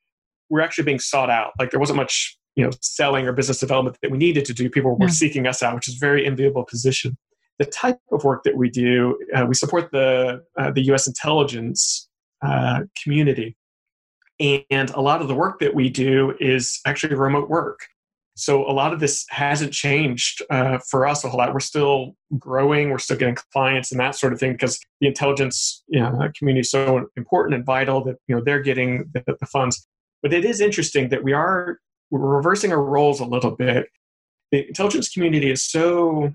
we're 0.50 0.60
actually 0.60 0.84
being 0.84 0.98
sought 0.98 1.30
out. 1.30 1.52
Like 1.58 1.70
there 1.70 1.80
wasn't 1.80 1.96
much 1.96 2.36
you 2.56 2.64
know 2.64 2.70
selling 2.82 3.26
or 3.26 3.32
business 3.32 3.58
development 3.58 3.96
that 4.02 4.10
we 4.10 4.18
needed 4.18 4.44
to 4.46 4.54
do. 4.54 4.68
People 4.68 4.98
were 4.98 5.06
yeah. 5.06 5.12
seeking 5.12 5.46
us 5.46 5.62
out, 5.62 5.74
which 5.74 5.88
is 5.88 5.94
very 5.94 6.26
enviable 6.26 6.64
position 6.64 7.16
the 7.60 7.66
type 7.66 8.00
of 8.10 8.24
work 8.24 8.42
that 8.44 8.56
we 8.56 8.70
do, 8.70 9.18
uh, 9.34 9.44
we 9.46 9.54
support 9.54 9.92
the 9.92 10.42
uh, 10.58 10.70
the 10.70 10.80
U.S. 10.86 11.06
intelligence 11.06 12.08
uh, 12.42 12.80
community, 13.04 13.54
and 14.40 14.90
a 14.90 15.00
lot 15.00 15.20
of 15.20 15.28
the 15.28 15.34
work 15.34 15.60
that 15.60 15.74
we 15.74 15.90
do 15.90 16.34
is 16.40 16.80
actually 16.86 17.14
remote 17.14 17.50
work. 17.50 17.80
So 18.34 18.66
a 18.66 18.72
lot 18.72 18.94
of 18.94 19.00
this 19.00 19.26
hasn't 19.28 19.74
changed 19.74 20.40
uh, 20.48 20.78
for 20.88 21.06
us 21.06 21.22
a 21.22 21.28
whole 21.28 21.36
lot. 21.36 21.52
We're 21.52 21.60
still 21.60 22.16
growing, 22.38 22.88
we're 22.88 22.98
still 22.98 23.18
getting 23.18 23.36
clients 23.52 23.92
and 23.92 24.00
that 24.00 24.14
sort 24.14 24.32
of 24.32 24.40
thing 24.40 24.52
because 24.52 24.80
the 25.02 25.08
intelligence 25.08 25.84
you 25.88 26.00
know, 26.00 26.30
community 26.38 26.60
is 26.60 26.70
so 26.70 27.08
important 27.18 27.56
and 27.56 27.66
vital 27.66 28.02
that 28.04 28.16
you 28.26 28.34
know 28.34 28.42
they're 28.42 28.62
getting 28.62 29.10
the, 29.12 29.22
the 29.38 29.46
funds. 29.46 29.86
But 30.22 30.32
it 30.32 30.44
is 30.44 30.60
interesting 30.60 31.08
that 31.10 31.24
we 31.24 31.32
are 31.32 31.78
we're 32.10 32.20
reversing 32.20 32.72
our 32.72 32.82
roles 32.82 33.20
a 33.20 33.24
little 33.24 33.52
bit. 33.52 33.86
The 34.50 34.66
intelligence 34.66 35.08
community 35.08 35.50
is 35.50 35.62
so 35.62 36.32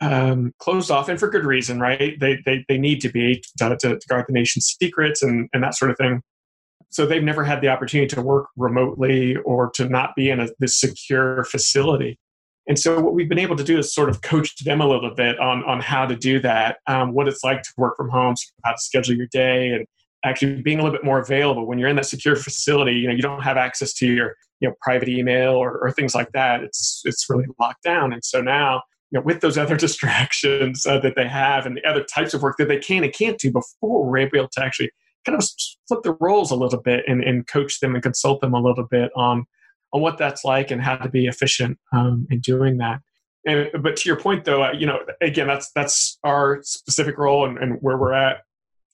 um, 0.00 0.52
closed 0.58 0.90
off, 0.90 1.08
and 1.08 1.18
for 1.18 1.28
good 1.28 1.44
reason, 1.44 1.80
right? 1.80 2.18
They 2.18 2.38
they, 2.44 2.64
they 2.68 2.78
need 2.78 3.00
to 3.02 3.08
be 3.08 3.42
to, 3.58 3.76
to, 3.76 4.00
guard 4.08 4.26
the 4.28 4.32
nation's 4.32 4.76
secrets 4.80 5.22
and, 5.22 5.48
and 5.52 5.62
that 5.62 5.76
sort 5.76 5.90
of 5.90 5.96
thing. 5.96 6.22
So 6.90 7.06
they've 7.06 7.22
never 7.22 7.44
had 7.44 7.62
the 7.62 7.68
opportunity 7.68 8.14
to 8.14 8.22
work 8.22 8.48
remotely 8.56 9.36
or 9.36 9.70
to 9.76 9.88
not 9.88 10.14
be 10.14 10.28
in 10.28 10.40
a, 10.40 10.48
this 10.58 10.78
secure 10.78 11.44
facility. 11.44 12.18
And 12.68 12.78
so 12.78 13.00
what 13.00 13.14
we've 13.14 13.28
been 13.28 13.38
able 13.38 13.56
to 13.56 13.64
do 13.64 13.78
is 13.78 13.94
sort 13.94 14.10
of 14.10 14.20
coach 14.20 14.54
them 14.64 14.80
a 14.80 14.86
little 14.86 15.14
bit 15.14 15.38
on 15.40 15.64
on 15.64 15.80
how 15.80 16.06
to 16.06 16.16
do 16.16 16.40
that, 16.40 16.78
um, 16.86 17.12
what 17.12 17.28
it's 17.28 17.42
like 17.42 17.62
to 17.62 17.70
work 17.76 17.96
from 17.96 18.10
home, 18.10 18.34
how 18.64 18.72
to 18.72 18.78
schedule 18.78 19.16
your 19.16 19.28
day, 19.28 19.70
and 19.70 19.86
actually 20.24 20.62
being 20.62 20.78
a 20.78 20.82
little 20.82 20.96
bit 20.96 21.04
more 21.04 21.18
available 21.18 21.66
when 21.66 21.78
you're 21.78 21.88
in 21.88 21.96
that 21.96 22.06
secure 22.06 22.36
facility. 22.36 22.92
You 22.92 23.08
know, 23.08 23.14
you 23.14 23.22
don't 23.22 23.42
have 23.42 23.56
access 23.56 23.92
to 23.94 24.06
your 24.06 24.34
you 24.60 24.68
know 24.68 24.74
private 24.80 25.08
email 25.08 25.54
or, 25.54 25.78
or 25.78 25.90
things 25.90 26.14
like 26.14 26.32
that. 26.32 26.62
It's 26.62 27.02
it's 27.04 27.28
really 27.28 27.46
locked 27.60 27.82
down. 27.82 28.12
And 28.12 28.24
so 28.24 28.40
now 28.40 28.82
you 29.10 29.18
know, 29.18 29.24
with 29.24 29.40
those 29.40 29.58
other 29.58 29.76
distractions 29.86 30.86
uh, 30.86 30.98
that 31.00 31.14
they 31.16 31.28
have 31.28 31.66
and 31.66 31.76
the 31.76 31.88
other 31.88 32.04
types 32.04 32.34
of 32.34 32.42
work 32.42 32.56
that 32.58 32.68
they 32.68 32.78
can 32.78 33.04
and 33.04 33.12
can't 33.12 33.38
do 33.38 33.52
before 33.52 34.04
we're 34.04 34.18
able 34.18 34.48
to 34.48 34.64
actually 34.64 34.90
kind 35.24 35.38
of 35.38 35.48
flip 35.86 36.02
the 36.02 36.16
roles 36.20 36.50
a 36.50 36.56
little 36.56 36.80
bit 36.80 37.04
and, 37.06 37.22
and 37.22 37.46
coach 37.46 37.80
them 37.80 37.94
and 37.94 38.02
consult 38.02 38.40
them 38.40 38.54
a 38.54 38.60
little 38.60 38.86
bit 38.90 39.10
on 39.14 39.44
on 39.92 40.00
what 40.00 40.16
that's 40.16 40.44
like 40.44 40.70
and 40.70 40.80
how 40.82 40.96
to 40.96 41.08
be 41.08 41.26
efficient 41.26 41.78
um, 41.92 42.26
in 42.30 42.40
doing 42.40 42.78
that. 42.78 43.00
And, 43.46 43.68
but 43.82 43.96
to 43.96 44.08
your 44.08 44.18
point, 44.18 44.44
though, 44.44 44.62
uh, 44.64 44.72
you 44.72 44.86
know, 44.86 45.00
again, 45.20 45.48
that's 45.48 45.70
that's 45.74 46.18
our 46.24 46.60
specific 46.62 47.18
role 47.18 47.44
and, 47.44 47.58
and, 47.58 47.78
where 47.80 47.98
we're 47.98 48.12
at 48.12 48.38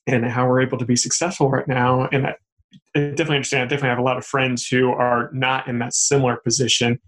and 0.07 0.25
how 0.25 0.47
we're 0.47 0.61
able 0.61 0.77
to 0.77 0.85
be 0.85 0.95
successful 0.95 1.49
right 1.49 1.67
now. 1.67 2.07
And 2.11 2.27
I, 2.27 2.35
definitely 2.93 3.37
understand. 3.37 3.63
I 3.63 3.65
definitely 3.65 3.89
have 3.89 3.99
a 3.99 4.03
lot 4.03 4.17
of 4.17 4.25
friends 4.25 4.67
who 4.67 4.91
are 4.91 5.29
not 5.33 5.67
in 5.67 5.79
that 5.79 5.93
similar 5.93 6.37
position 6.37 6.99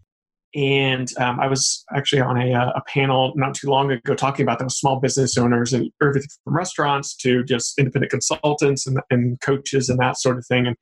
and 0.53 1.09
um, 1.17 1.39
I 1.39 1.47
was 1.47 1.85
actually 1.95 2.21
on 2.21 2.37
a, 2.37 2.53
uh, 2.53 2.71
a, 2.75 2.81
panel 2.81 3.31
not 3.35 3.55
too 3.55 3.69
long 3.69 3.89
ago 3.89 4.15
talking 4.15 4.43
about 4.43 4.59
those 4.59 4.77
small 4.77 4.99
business 4.99 5.37
owners 5.37 5.71
and 5.71 5.89
everything 6.01 6.27
from 6.43 6.57
restaurants 6.57 7.15
to 7.17 7.43
just 7.45 7.79
independent 7.79 8.11
consultants 8.11 8.85
and, 8.85 8.99
and 9.09 9.39
coaches 9.39 9.87
and 9.87 9.97
that 9.99 10.17
sort 10.17 10.37
of 10.37 10.45
thing. 10.45 10.67
And 10.67 10.75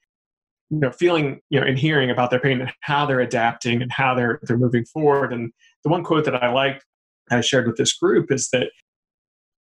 you 0.71 0.79
know, 0.79 0.91
feeling 0.91 1.41
you 1.49 1.59
know 1.59 1.67
and 1.67 1.77
hearing 1.77 2.09
about 2.09 2.31
their 2.31 2.39
pain 2.39 2.61
and 2.61 2.71
how 2.81 3.05
they're 3.05 3.19
adapting 3.19 3.81
and 3.81 3.91
how 3.91 4.15
they're 4.15 4.39
they're 4.43 4.57
moving 4.57 4.85
forward. 4.85 5.31
And 5.31 5.51
the 5.83 5.89
one 5.89 6.03
quote 6.03 6.25
that 6.25 6.43
I 6.43 6.51
liked 6.51 6.83
I 7.29 7.41
shared 7.41 7.67
with 7.67 7.77
this 7.77 7.93
group 7.93 8.31
is 8.31 8.49
that 8.53 8.71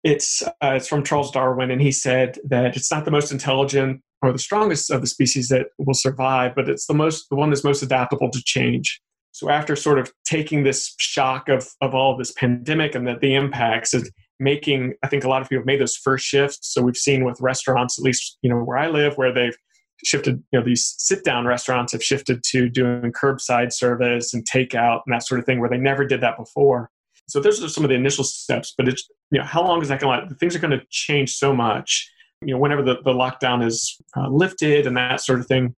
it's 0.03 0.43
uh, 0.43 0.73
it's 0.75 0.87
from 0.87 1.03
Charles 1.03 1.31
Darwin, 1.31 1.71
and 1.71 1.81
he 1.81 1.91
said 1.91 2.37
that 2.45 2.75
it's 2.75 2.91
not 2.91 3.05
the 3.05 3.11
most 3.11 3.31
intelligent 3.31 4.01
or 4.21 4.31
the 4.31 4.39
strongest 4.39 4.91
of 4.91 5.01
the 5.01 5.07
species 5.07 5.49
that 5.49 5.67
will 5.77 5.93
survive, 5.93 6.53
but 6.55 6.69
it's 6.69 6.87
the 6.87 6.93
most 6.93 7.29
the 7.29 7.35
one 7.35 7.49
that's 7.49 7.63
most 7.63 7.83
adaptable 7.83 8.29
to 8.29 8.41
change. 8.43 9.01
So 9.31 9.49
after 9.49 9.75
sort 9.75 9.99
of 9.99 10.11
taking 10.25 10.63
this 10.63 10.93
shock 10.97 11.49
of 11.49 11.67
of 11.81 11.95
all 11.95 12.17
this 12.17 12.31
pandemic 12.31 12.95
and 12.95 13.07
that 13.07 13.21
the 13.21 13.33
impacts 13.33 13.93
is 13.93 14.11
making, 14.39 14.93
I 15.03 15.07
think 15.07 15.23
a 15.23 15.29
lot 15.29 15.41
of 15.41 15.49
people 15.49 15.61
have 15.61 15.65
made 15.65 15.79
those 15.79 15.95
first 15.95 16.25
shifts. 16.25 16.73
So 16.73 16.81
we've 16.81 16.97
seen 16.97 17.23
with 17.23 17.39
restaurants, 17.39 17.97
at 17.97 18.03
least 18.03 18.37
you 18.41 18.49
know 18.49 18.57
where 18.57 18.77
I 18.77 18.87
live, 18.87 19.17
where 19.17 19.33
they've 19.33 19.55
shifted, 20.03 20.43
you 20.51 20.59
know, 20.59 20.65
these 20.65 20.95
sit 20.97 21.23
down 21.23 21.45
restaurants 21.45 21.93
have 21.93 22.03
shifted 22.03 22.43
to 22.43 22.69
doing 22.69 23.11
curbside 23.11 23.71
service 23.71 24.33
and 24.33 24.45
takeout 24.45 25.01
and 25.05 25.13
that 25.13 25.25
sort 25.25 25.39
of 25.39 25.45
thing 25.45 25.59
where 25.59 25.69
they 25.69 25.77
never 25.77 26.05
did 26.05 26.21
that 26.21 26.37
before. 26.37 26.89
So 27.27 27.39
those 27.39 27.63
are 27.63 27.69
some 27.69 27.83
of 27.83 27.89
the 27.89 27.95
initial 27.95 28.23
steps, 28.23 28.73
but 28.77 28.87
it's, 28.87 29.09
you 29.31 29.39
know, 29.39 29.45
how 29.45 29.63
long 29.63 29.81
is 29.81 29.87
that 29.87 29.99
going 29.99 30.19
to, 30.19 30.25
last? 30.25 30.39
things 30.39 30.55
are 30.55 30.59
going 30.59 30.77
to 30.77 30.85
change 30.89 31.35
so 31.35 31.55
much. 31.55 32.09
You 32.41 32.53
know, 32.53 32.59
whenever 32.59 32.81
the, 32.81 32.95
the 33.03 33.13
lockdown 33.13 33.65
is 33.65 33.97
uh, 34.17 34.27
lifted 34.27 34.85
and 34.85 34.97
that 34.97 35.21
sort 35.21 35.39
of 35.39 35.47
thing, 35.47 35.75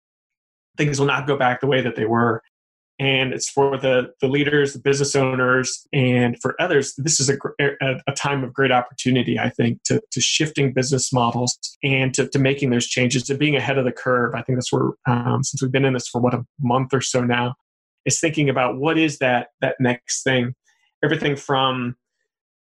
things 0.77 0.99
will 0.99 1.07
not 1.07 1.27
go 1.27 1.37
back 1.37 1.61
the 1.61 1.67
way 1.67 1.81
that 1.81 1.95
they 1.95 2.05
were 2.05 2.41
and 2.99 3.33
it's 3.33 3.49
for 3.49 3.77
the 3.77 4.13
the 4.21 4.27
leaders 4.27 4.73
the 4.73 4.79
business 4.79 5.15
owners 5.15 5.85
and 5.91 6.39
for 6.41 6.59
others 6.61 6.93
this 6.97 7.19
is 7.19 7.29
a, 7.29 7.37
a, 7.59 8.01
a, 8.07 8.11
time 8.13 8.43
of 8.43 8.53
great 8.53 8.71
opportunity 8.71 9.37
i 9.37 9.49
think 9.49 9.81
to, 9.83 10.01
to 10.11 10.21
shifting 10.21 10.71
business 10.71 11.11
models 11.11 11.57
and 11.83 12.13
to, 12.13 12.27
to 12.29 12.39
making 12.39 12.69
those 12.69 12.87
changes 12.87 13.23
to 13.23 13.35
being 13.35 13.55
ahead 13.55 13.77
of 13.77 13.85
the 13.85 13.91
curve 13.91 14.33
i 14.33 14.41
think 14.41 14.57
that's 14.57 14.71
where 14.71 14.91
um, 15.07 15.43
since 15.43 15.61
we've 15.61 15.71
been 15.71 15.85
in 15.85 15.93
this 15.93 16.07
for 16.07 16.21
what 16.21 16.33
a 16.33 16.45
month 16.61 16.93
or 16.93 17.01
so 17.01 17.21
now 17.21 17.53
is 18.05 18.19
thinking 18.19 18.49
about 18.49 18.77
what 18.77 18.97
is 18.97 19.17
that 19.17 19.47
that 19.59 19.75
next 19.79 20.23
thing 20.23 20.55
everything 21.05 21.35
from 21.35 21.95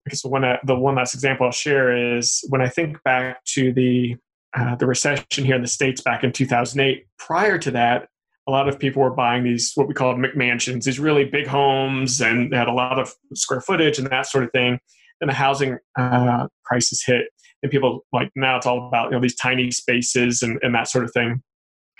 I 0.07 0.11
guess 0.11 0.25
one, 0.25 0.43
the 0.65 0.75
one 0.75 0.95
last 0.95 1.15
example 1.15 1.47
I'll 1.47 1.53
share 1.53 2.17
is 2.17 2.45
when 2.49 2.63
I 2.63 2.69
think 2.69 3.03
back 3.03 3.45
to 3.47 3.73
the 3.73 4.17
uh, 4.55 4.75
the 4.75 4.87
recession 4.87 5.45
here 5.45 5.55
in 5.55 5.63
the 5.63 5.69
states 5.69 6.01
back 6.01 6.25
in 6.25 6.33
2008. 6.33 7.07
Prior 7.19 7.57
to 7.59 7.71
that, 7.71 8.09
a 8.49 8.51
lot 8.51 8.69
of 8.69 8.79
people 8.79 9.03
were 9.03 9.11
buying 9.11 9.45
these 9.45 9.73
what 9.77 9.87
we 9.87 9.95
call 9.95 10.15
McMansions, 10.15 10.85
these 10.85 10.99
really 10.99 11.25
big 11.25 11.47
homes, 11.47 12.21
and 12.21 12.53
they 12.53 12.57
had 12.57 12.67
a 12.67 12.73
lot 12.73 12.99
of 12.99 13.15
square 13.35 13.61
footage 13.61 13.99
and 13.99 14.09
that 14.09 14.27
sort 14.27 14.43
of 14.45 14.51
thing. 14.53 14.81
Then 15.21 15.29
the 15.29 15.35
housing 15.35 15.79
uh, 15.97 16.49
crisis 16.65 17.05
hit, 17.05 17.27
and 17.63 17.71
people 17.71 18.05
like 18.13 18.31
now 18.35 18.57
it's 18.57 18.67
all 18.67 18.89
about 18.89 19.07
you 19.07 19.13
know 19.13 19.21
these 19.21 19.37
tiny 19.37 19.71
spaces 19.71 20.43
and, 20.43 20.59
and 20.63 20.75
that 20.75 20.89
sort 20.89 21.05
of 21.05 21.13
thing, 21.13 21.43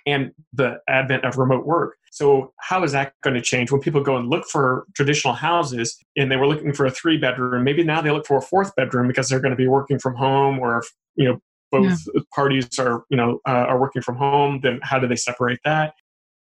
and 0.07 0.33
the 0.53 0.79
advent 0.89 1.25
of 1.25 1.37
remote 1.37 1.67
work. 1.67 1.97
So 2.11 2.53
how 2.59 2.83
is 2.83 2.93
that 2.93 3.15
going 3.23 3.35
to 3.35 3.41
change 3.41 3.71
when 3.71 3.81
people 3.81 4.03
go 4.03 4.17
and 4.17 4.29
look 4.29 4.45
for 4.47 4.85
traditional 4.95 5.35
houses 5.35 5.97
and 6.17 6.31
they 6.31 6.37
were 6.37 6.49
looking 6.49 6.73
for 6.73 6.85
a 6.85 6.91
three 6.91 7.17
bedroom? 7.17 7.63
Maybe 7.63 7.85
now 7.85 8.01
they 8.01 8.11
look 8.11 8.27
for 8.27 8.37
a 8.37 8.43
fourth 8.43 8.75
bedroom 8.75 9.07
because 9.07 9.29
they're 9.29 9.41
going 9.41 9.53
to 9.53 9.57
be 9.57 9.69
working 9.69 9.99
from 9.99 10.17
home, 10.17 10.59
or 10.59 10.83
you 11.15 11.27
know 11.27 11.39
both 11.71 12.01
yeah. 12.15 12.23
parties 12.35 12.79
are 12.79 13.05
you 13.11 13.17
know 13.17 13.41
uh, 13.49 13.67
are 13.69 13.81
working 13.81 14.03
from 14.03 14.17
home. 14.17 14.61
Then 14.63 14.81
how 14.83 14.99
do 14.99 15.07
they 15.07 15.17
separate 15.17 15.61
that? 15.65 15.95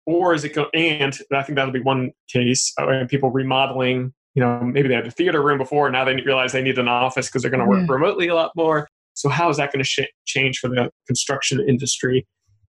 or 0.09 0.33
is 0.33 0.43
it 0.43 0.53
go 0.55 0.67
and 0.73 1.17
i 1.31 1.43
think 1.43 1.55
that'll 1.55 1.71
be 1.71 1.79
one 1.79 2.11
case 2.27 2.73
uh, 2.79 2.87
and 2.87 3.07
people 3.07 3.29
remodeling 3.29 4.11
you 4.33 4.41
know 4.41 4.59
maybe 4.61 4.87
they 4.87 4.95
had 4.95 5.07
a 5.07 5.11
theater 5.11 5.41
room 5.41 5.57
before 5.57 5.89
now 5.89 6.03
they 6.03 6.15
realize 6.15 6.51
they 6.51 6.61
need 6.61 6.79
an 6.79 6.87
office 6.87 7.27
because 7.27 7.41
they're 7.41 7.51
going 7.51 7.63
to 7.63 7.69
work 7.69 7.85
yeah. 7.87 7.93
remotely 7.93 8.27
a 8.27 8.35
lot 8.35 8.51
more 8.55 8.87
so 9.13 9.29
how 9.29 9.49
is 9.49 9.57
that 9.57 9.71
going 9.71 9.83
to 9.83 9.87
sh- 9.87 10.11
change 10.25 10.57
for 10.57 10.69
the 10.69 10.89
construction 11.07 11.63
industry 11.67 12.25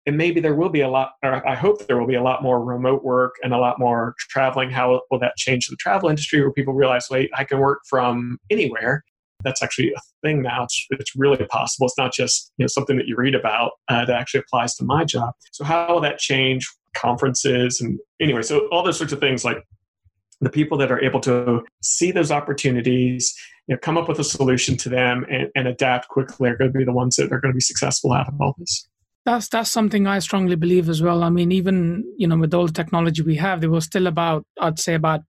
and 0.09 0.17
maybe 0.17 0.41
there 0.41 0.55
will 0.55 0.69
be 0.69 0.81
a 0.81 0.89
lot 0.89 1.13
or 1.23 1.47
i 1.49 1.55
hope 1.55 1.87
there 1.87 1.99
will 1.99 2.07
be 2.07 2.15
a 2.15 2.23
lot 2.23 2.43
more 2.43 2.65
remote 2.65 3.05
work 3.05 3.37
and 3.43 3.53
a 3.53 3.59
lot 3.59 3.79
more 3.79 4.15
traveling 4.19 4.71
how 4.71 5.01
will 5.11 5.19
that 5.19 5.37
change 5.37 5.67
the 5.69 5.77
travel 5.77 6.09
industry 6.09 6.41
where 6.41 6.53
people 6.53 6.75
realize 6.75 7.07
wait 7.11 7.31
i 7.37 7.45
can 7.45 7.59
work 7.59 7.81
from 7.89 8.39
anywhere 8.51 9.05
that's 9.45 9.63
actually 9.63 9.93
a 9.93 10.01
thing 10.21 10.43
now. 10.43 10.65
It's, 10.65 10.87
it's 10.91 11.15
really 11.15 11.45
possible. 11.45 11.87
It's 11.87 11.97
not 11.97 12.13
just 12.13 12.53
you 12.57 12.65
know 12.65 12.67
something 12.67 12.97
that 12.97 13.07
you 13.07 13.15
read 13.15 13.37
about 13.37 13.71
uh, 13.89 14.05
that 14.05 14.17
actually 14.17 14.41
applies 14.41 14.75
to 14.75 14.85
my 14.85 15.05
job. 15.05 15.33
So 15.53 15.63
how 15.63 15.95
will 15.95 16.01
that 16.01 16.19
change 16.19 16.67
conferences 16.95 17.81
and 17.81 17.99
anyway 18.21 18.43
so 18.43 18.67
all 18.69 18.83
those 18.83 18.99
sorts 18.99 19.13
of 19.13 19.21
things 19.21 19.45
like 19.45 19.63
the 20.41 20.51
people 20.51 20.79
that 20.79 20.91
are 20.91 21.01
able 21.01 21.21
to 21.21 21.63
see 21.83 22.11
those 22.11 22.31
opportunities 22.31 23.35
you 23.67 23.75
know 23.75 23.79
come 23.81 23.97
up 23.97 24.09
with 24.09 24.19
a 24.19 24.25
solution 24.25 24.77
to 24.77 24.89
them 24.89 25.25
and, 25.31 25.49
and 25.55 25.69
adapt 25.69 26.09
quickly 26.09 26.49
are 26.49 26.57
going 26.57 26.73
to 26.73 26.79
be 26.79 26.85
the 26.85 26.93
ones 26.93 27.17
that 27.17 27.33
are 27.33 27.41
going 27.41 27.53
to 27.53 27.57
be 27.57 27.61
successful 27.61 28.13
out 28.13 28.27
of 28.29 28.35
all 28.41 28.55
this 28.59 28.89
that's 29.25 29.49
that's 29.49 29.71
something 29.71 30.07
I 30.07 30.21
strongly 30.21 30.57
believe 30.57 30.89
as 30.89 31.03
well. 31.03 31.23
I 31.23 31.31
mean, 31.31 31.53
even 31.53 32.05
you 32.17 32.27
know, 32.27 32.37
with 32.37 32.55
all 32.55 32.67
the 32.67 32.73
technology 32.73 33.23
we 33.23 33.37
have, 33.37 33.61
there 33.61 33.71
was 33.71 33.85
still 33.85 34.07
about 34.07 34.45
I'd 34.61 34.79
say 34.79 34.95
about 34.95 35.21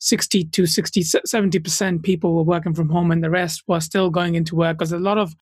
60 0.00 0.44
to 0.44 0.66
60 0.66 1.02
70 1.02 1.58
percent 1.60 2.02
people 2.02 2.34
were 2.34 2.42
working 2.42 2.74
from 2.74 2.88
home, 2.88 3.10
and 3.10 3.22
the 3.22 3.30
rest 3.30 3.62
were 3.66 3.80
still 3.80 4.10
going 4.10 4.34
into 4.34 4.56
work 4.56 4.78
because 4.78 4.92
a 4.92 4.98
lot 4.98 5.18
of 5.18 5.34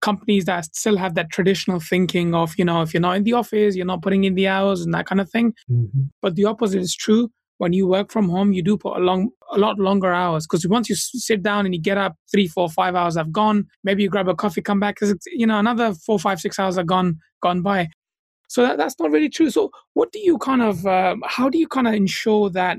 companies 0.00 0.46
that 0.46 0.64
still 0.74 0.96
have 0.96 1.14
that 1.14 1.30
traditional 1.30 1.78
thinking 1.78 2.34
of, 2.34 2.54
you 2.58 2.64
know, 2.64 2.82
if 2.82 2.94
you're 2.94 3.00
not 3.00 3.16
in 3.16 3.24
the 3.24 3.34
office, 3.34 3.76
you're 3.76 3.86
not 3.86 4.02
putting 4.02 4.24
in 4.24 4.34
the 4.34 4.48
hours 4.48 4.80
and 4.80 4.94
that 4.94 5.06
kind 5.06 5.20
of 5.20 5.30
thing. 5.30 5.52
Mm-hmm. 5.70 6.04
But 6.22 6.36
the 6.36 6.46
opposite 6.46 6.80
is 6.80 6.94
true. 6.94 7.30
When 7.60 7.74
you 7.74 7.86
work 7.86 8.10
from 8.10 8.30
home, 8.30 8.54
you 8.54 8.62
do 8.62 8.78
put 8.78 8.96
a 8.96 9.00
long, 9.00 9.28
a 9.52 9.58
lot 9.58 9.78
longer 9.78 10.10
hours 10.12 10.46
because 10.46 10.66
once 10.66 10.88
you 10.88 10.94
sit 10.96 11.42
down 11.42 11.66
and 11.66 11.74
you 11.74 11.80
get 11.80 11.98
up, 11.98 12.16
three, 12.32 12.48
four, 12.48 12.70
five 12.70 12.94
hours 12.94 13.16
have 13.16 13.32
gone. 13.32 13.66
Maybe 13.84 14.02
you 14.02 14.08
grab 14.08 14.28
a 14.28 14.34
coffee, 14.34 14.62
come 14.62 14.80
back 14.80 14.96
you 15.26 15.46
know 15.46 15.58
another 15.58 15.92
four, 15.92 16.18
five, 16.18 16.40
six 16.40 16.58
hours 16.58 16.78
are 16.78 16.84
gone, 16.84 17.18
gone 17.42 17.60
by. 17.60 17.88
So 18.48 18.62
that, 18.62 18.78
that's 18.78 18.98
not 18.98 19.10
really 19.10 19.28
true. 19.28 19.50
So 19.50 19.70
what 19.92 20.10
do 20.10 20.20
you 20.20 20.38
kind 20.38 20.62
of, 20.62 20.86
uh, 20.86 21.16
how 21.26 21.50
do 21.50 21.58
you 21.58 21.68
kind 21.68 21.86
of 21.86 21.92
ensure 21.92 22.48
that, 22.50 22.78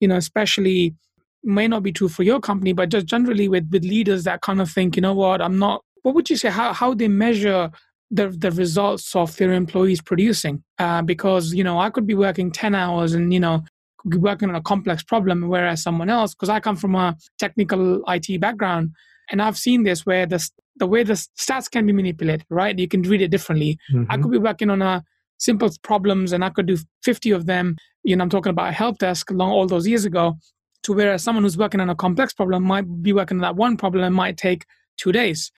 you 0.00 0.08
know, 0.08 0.16
especially 0.16 0.94
may 1.42 1.66
not 1.66 1.82
be 1.82 1.92
true 1.92 2.10
for 2.10 2.22
your 2.22 2.38
company, 2.38 2.74
but 2.74 2.90
just 2.90 3.06
generally 3.06 3.48
with 3.48 3.66
with 3.70 3.82
leaders 3.82 4.24
that 4.24 4.42
kind 4.42 4.60
of 4.60 4.70
think, 4.70 4.94
you 4.94 5.00
know 5.02 5.14
what, 5.14 5.40
I'm 5.40 5.58
not 5.58 5.82
what 6.02 6.14
would 6.14 6.30
you 6.30 6.36
say 6.36 6.50
how, 6.50 6.72
how 6.72 6.94
they 6.94 7.08
measure 7.08 7.70
the, 8.10 8.28
the 8.28 8.50
results 8.52 9.14
of 9.14 9.36
their 9.36 9.52
employees 9.52 10.00
producing 10.00 10.62
uh, 10.78 11.02
because 11.02 11.52
you 11.52 11.62
know 11.62 11.78
i 11.78 11.90
could 11.90 12.06
be 12.06 12.14
working 12.14 12.50
10 12.50 12.74
hours 12.74 13.12
and 13.12 13.32
you 13.34 13.40
know 13.40 13.62
working 14.04 14.48
on 14.48 14.54
a 14.54 14.62
complex 14.62 15.02
problem 15.02 15.48
whereas 15.48 15.82
someone 15.82 16.08
else 16.08 16.34
because 16.34 16.48
i 16.48 16.60
come 16.60 16.76
from 16.76 16.94
a 16.94 17.16
technical 17.38 18.02
it 18.08 18.40
background 18.40 18.92
and 19.30 19.42
i've 19.42 19.58
seen 19.58 19.82
this 19.82 20.06
where 20.06 20.26
the, 20.26 20.48
the 20.76 20.86
way 20.86 21.02
the 21.02 21.14
stats 21.14 21.70
can 21.70 21.86
be 21.86 21.92
manipulated 21.92 22.46
right 22.50 22.78
you 22.78 22.88
can 22.88 23.02
read 23.02 23.20
it 23.20 23.28
differently 23.28 23.78
mm-hmm. 23.92 24.10
i 24.10 24.16
could 24.16 24.30
be 24.30 24.38
working 24.38 24.70
on 24.70 24.82
a 24.82 25.02
simple 25.38 25.70
problems 25.82 26.32
and 26.32 26.44
i 26.44 26.50
could 26.50 26.66
do 26.66 26.76
50 27.02 27.30
of 27.32 27.46
them 27.46 27.76
you 28.04 28.14
know 28.16 28.22
i'm 28.22 28.30
talking 28.30 28.50
about 28.50 28.68
a 28.68 28.72
help 28.72 28.98
desk 28.98 29.30
long 29.30 29.50
all 29.50 29.66
those 29.66 29.86
years 29.86 30.04
ago 30.04 30.36
to 30.84 30.92
whereas 30.92 31.22
someone 31.22 31.42
who's 31.42 31.58
working 31.58 31.80
on 31.80 31.90
a 31.90 31.94
complex 31.94 32.32
problem 32.32 32.62
might 32.62 33.02
be 33.02 33.12
working 33.12 33.38
on 33.38 33.42
that 33.42 33.56
one 33.56 33.76
problem 33.76 34.04
and 34.04 34.14
might 34.14 34.36
take 34.36 34.64
two 34.96 35.12
days 35.12 35.50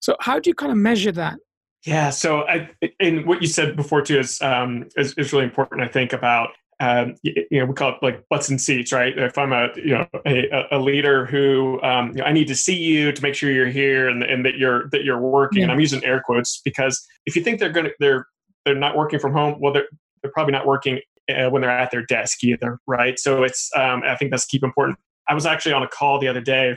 so 0.00 0.16
how 0.20 0.38
do 0.38 0.50
you 0.50 0.54
kind 0.54 0.72
of 0.72 0.78
measure 0.78 1.12
that? 1.12 1.38
Yeah. 1.84 2.10
So, 2.10 2.42
I, 2.42 2.70
and 3.00 3.26
what 3.26 3.42
you 3.42 3.48
said 3.48 3.76
before 3.76 4.02
too 4.02 4.18
is, 4.18 4.40
um, 4.42 4.88
is, 4.96 5.14
is 5.14 5.32
really 5.32 5.44
important. 5.44 5.82
I 5.82 5.88
think 5.88 6.12
about 6.12 6.50
um, 6.80 7.14
you, 7.22 7.46
know 7.52 7.64
we 7.64 7.74
call 7.74 7.90
it 7.90 7.96
like 8.02 8.22
butts 8.28 8.48
and 8.48 8.60
seats, 8.60 8.92
right? 8.92 9.16
If 9.16 9.38
I'm 9.38 9.52
a 9.52 9.68
you 9.76 9.92
know 9.92 10.06
a, 10.26 10.66
a 10.72 10.78
leader 10.78 11.24
who 11.26 11.80
um, 11.82 12.08
you 12.08 12.16
know, 12.16 12.24
I 12.24 12.32
need 12.32 12.48
to 12.48 12.54
see 12.54 12.76
you 12.76 13.12
to 13.12 13.22
make 13.22 13.34
sure 13.34 13.50
you're 13.50 13.68
here 13.68 14.08
and, 14.08 14.22
and 14.22 14.44
that 14.44 14.56
you're 14.56 14.88
that 14.90 15.04
you're 15.04 15.20
working. 15.20 15.58
Yeah. 15.58 15.64
And 15.64 15.72
I'm 15.72 15.80
using 15.80 16.04
air 16.04 16.20
quotes 16.24 16.60
because 16.64 17.06
if 17.24 17.34
you 17.34 17.42
think 17.42 17.60
they're 17.60 17.70
gonna 17.70 17.90
they're 17.98 18.26
they're 18.64 18.74
not 18.74 18.96
working 18.96 19.18
from 19.18 19.32
home, 19.32 19.58
well 19.58 19.72
they're 19.72 19.88
they're 20.22 20.32
probably 20.32 20.52
not 20.52 20.66
working 20.66 21.00
uh, 21.30 21.48
when 21.48 21.62
they're 21.62 21.70
at 21.70 21.90
their 21.90 22.04
desk 22.04 22.44
either, 22.44 22.78
right? 22.86 23.18
So 23.18 23.42
it's 23.42 23.70
um, 23.74 24.02
I 24.06 24.16
think 24.16 24.30
that's 24.30 24.44
keep 24.44 24.62
important. 24.62 24.98
I 25.28 25.34
was 25.34 25.46
actually 25.46 25.72
on 25.72 25.82
a 25.82 25.88
call 25.88 26.20
the 26.20 26.28
other 26.28 26.40
day 26.40 26.76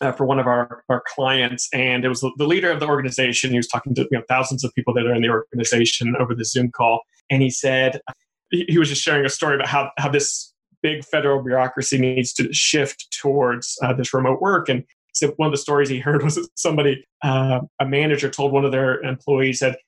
uh, 0.00 0.12
for 0.12 0.24
one 0.24 0.38
of 0.38 0.46
our, 0.46 0.84
our 0.88 1.02
clients, 1.06 1.68
and 1.72 2.04
it 2.04 2.08
was 2.08 2.20
the, 2.20 2.30
the 2.38 2.46
leader 2.46 2.70
of 2.70 2.80
the 2.80 2.86
organization. 2.86 3.50
He 3.50 3.56
was 3.56 3.68
talking 3.68 3.94
to 3.94 4.02
you 4.02 4.18
know, 4.18 4.22
thousands 4.28 4.64
of 4.64 4.72
people 4.74 4.94
that 4.94 5.06
are 5.06 5.14
in 5.14 5.22
the 5.22 5.28
organization 5.28 6.16
over 6.18 6.34
the 6.34 6.44
Zoom 6.44 6.70
call, 6.70 7.00
and 7.30 7.42
he 7.42 7.50
said 7.50 8.00
he, 8.50 8.78
was 8.78 8.88
just 8.88 9.02
sharing 9.02 9.24
a 9.24 9.28
story 9.28 9.54
about 9.54 9.68
how 9.68 9.90
how 9.98 10.08
this 10.08 10.52
big 10.82 11.04
federal 11.04 11.42
bureaucracy 11.42 11.98
needs 11.98 12.32
to 12.32 12.52
shift 12.52 13.06
towards 13.20 13.76
uh, 13.82 13.92
this 13.92 14.14
remote 14.14 14.40
work. 14.40 14.68
And 14.68 14.84
so 15.12 15.28
one 15.36 15.48
of 15.48 15.52
the 15.52 15.58
stories 15.58 15.88
he 15.88 15.98
heard 15.98 16.22
was 16.24 16.36
that 16.36 16.48
somebody, 16.56 17.04
uh, 17.22 17.60
a 17.80 17.86
manager, 17.86 18.30
told 18.30 18.52
one 18.52 18.64
of 18.64 18.72
their 18.72 19.00
employees 19.02 19.60
that. 19.60 19.78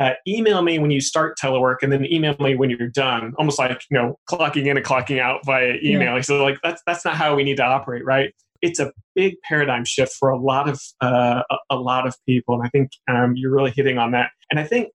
Uh, 0.00 0.12
email 0.28 0.60
me 0.60 0.78
when 0.78 0.90
you 0.90 1.00
start 1.00 1.38
telework 1.42 1.76
and 1.80 1.90
then 1.90 2.04
email 2.12 2.36
me 2.40 2.54
when 2.54 2.68
you're 2.68 2.88
done 2.90 3.32
almost 3.38 3.58
like 3.58 3.80
you 3.90 3.96
know 3.96 4.18
clocking 4.30 4.66
in 4.66 4.76
and 4.76 4.84
clocking 4.84 5.18
out 5.18 5.40
via 5.46 5.76
email 5.82 6.16
yeah. 6.16 6.20
so 6.20 6.44
like 6.44 6.58
that's 6.62 6.82
that's 6.86 7.06
not 7.06 7.14
how 7.14 7.34
we 7.34 7.42
need 7.42 7.56
to 7.56 7.64
operate 7.64 8.04
right 8.04 8.34
it's 8.62 8.80
a 8.80 8.92
big 9.14 9.36
paradigm 9.42 9.84
shift 9.84 10.12
for 10.12 10.30
a 10.30 10.38
lot 10.38 10.68
of 10.68 10.80
uh, 11.00 11.42
a, 11.50 11.56
a, 11.70 11.76
lot 11.76 12.06
of 12.06 12.14
people, 12.26 12.54
and 12.54 12.64
I 12.64 12.68
think 12.68 12.90
um, 13.08 13.34
you're 13.36 13.54
really 13.54 13.72
hitting 13.74 13.98
on 13.98 14.12
that. 14.12 14.30
And 14.50 14.58
I 14.58 14.64
think 14.64 14.88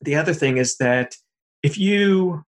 the 0.00 0.16
other 0.16 0.34
thing 0.34 0.56
is 0.56 0.76
that 0.78 1.14
if 1.62 1.78
you, 1.78 2.42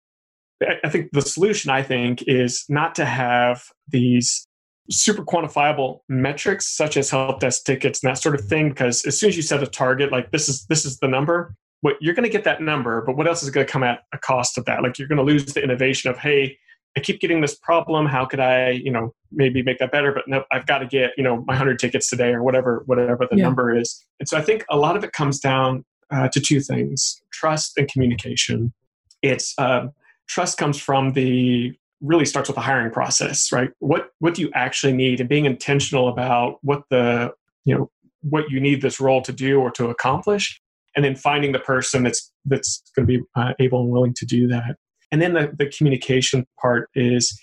I 0.84 0.90
think 0.90 1.12
the 1.12 1.22
solution 1.22 1.70
I 1.72 1.84
think 1.84 2.24
is 2.28 2.66
not 2.70 2.96
to 2.96 3.06
have 3.06 3.64
these 3.90 4.48
super 4.90 5.24
quantifiable 5.24 6.00
metrics 6.08 6.68
such 6.76 6.96
as 6.96 7.10
help 7.10 7.40
desk 7.40 7.66
tickets 7.66 8.04
and 8.04 8.10
that 8.10 8.18
sort 8.18 8.36
of 8.36 8.46
thing 8.46 8.70
because 8.70 9.04
as 9.06 9.20
soon 9.20 9.30
as 9.30 9.36
you 9.36 9.42
set 9.42 9.64
a 9.64 9.68
target 9.68 10.12
like 10.12 10.32
this 10.32 10.48
is 10.48 10.66
this 10.68 10.86
is 10.86 11.00
the 11.00 11.08
number 11.08 11.56
what 11.82 11.96
you're 12.02 12.14
going 12.14 12.24
to 12.24 12.30
get 12.30 12.44
that 12.44 12.62
number 12.62 13.02
but 13.02 13.18
what 13.18 13.28
else 13.28 13.42
is 13.42 13.50
going 13.50 13.66
to 13.66 13.72
come 13.72 13.82
at 13.82 14.02
a 14.14 14.18
cost 14.20 14.60
of 14.60 14.66
that 14.66 14.84
like 14.84 15.00
you're 15.00 15.08
going 15.08 15.18
to 15.18 15.24
lose 15.24 15.46
the 15.54 15.64
innovation 15.64 16.12
of 16.12 16.20
hey 16.20 16.56
I 16.96 17.02
keep 17.02 17.20
getting 17.20 17.42
this 17.42 17.56
problem. 17.56 18.06
How 18.06 18.26
could 18.26 18.40
I, 18.40 18.70
you 18.70 18.92
know, 18.92 19.14
maybe 19.32 19.62
make 19.62 19.80
that 19.80 19.92
better? 19.92 20.14
But 20.14 20.28
no, 20.28 20.44
I've 20.52 20.66
got 20.66 20.80
to 20.80 20.86
get, 20.86 21.12
you 21.18 21.24
know, 21.24 21.44
my 21.46 21.56
hundred 21.56 21.78
tickets 21.80 22.10
today 22.10 22.30
or 22.30 22.42
whatever, 22.42 22.84
whatever 22.86 23.28
the 23.30 23.38
yeah. 23.38 23.44
number 23.44 23.76
is. 23.76 24.04
And 24.20 24.30
so 24.30 24.38
I 24.38 24.42
think 24.42 24.64
a 24.70 24.78
lot 24.78 24.96
of 24.96 25.04
it 25.04 25.12
comes 25.12 25.40
down 25.40 25.84
uh, 26.10 26.30
to 26.30 26.40
two 26.40 26.62
things: 26.62 27.22
trust 27.32 27.78
and 27.78 27.92
communication. 27.92 28.74
It's 29.22 29.54
uh, 29.58 29.88
trust 30.28 30.58
comes 30.58 30.80
from 30.80 31.14
the 31.14 31.74
really 32.02 32.26
starts 32.26 32.50
with 32.50 32.56
the 32.56 32.62
hiring 32.62 32.92
process, 32.92 33.52
right? 33.52 33.70
What 33.80 34.10
what 34.20 34.34
do 34.34 34.42
you 34.42 34.52
actually 34.54 34.94
need, 34.94 35.20
and 35.20 35.30
being 35.30 35.46
intentional 35.46 36.08
about 36.08 36.60
what 36.62 36.84
the 36.90 37.32
you 37.66 37.76
know 37.76 37.90
what 38.22 38.50
you 38.50 38.60
need 38.60 38.82
this 38.82 39.00
role 39.00 39.22
to 39.22 39.32
do 39.32 39.60
or 39.60 39.72
to 39.72 39.90
accomplish, 39.90 40.62
and 40.96 41.06
then 41.06 41.16
finding 41.16 41.52
the 41.52 41.60
person 41.60 42.04
that's 42.04 42.32
that's 42.46 42.82
going 42.96 43.08
to 43.08 43.18
be 43.20 43.24
uh, 43.36 43.54
able 43.60 43.82
and 43.82 43.90
willing 43.90 44.14
to 44.16 44.26
do 44.26 44.48
that. 44.48 44.78
And 45.12 45.22
then 45.22 45.34
the, 45.34 45.54
the 45.58 45.68
communication 45.68 46.46
part 46.60 46.90
is 46.96 47.40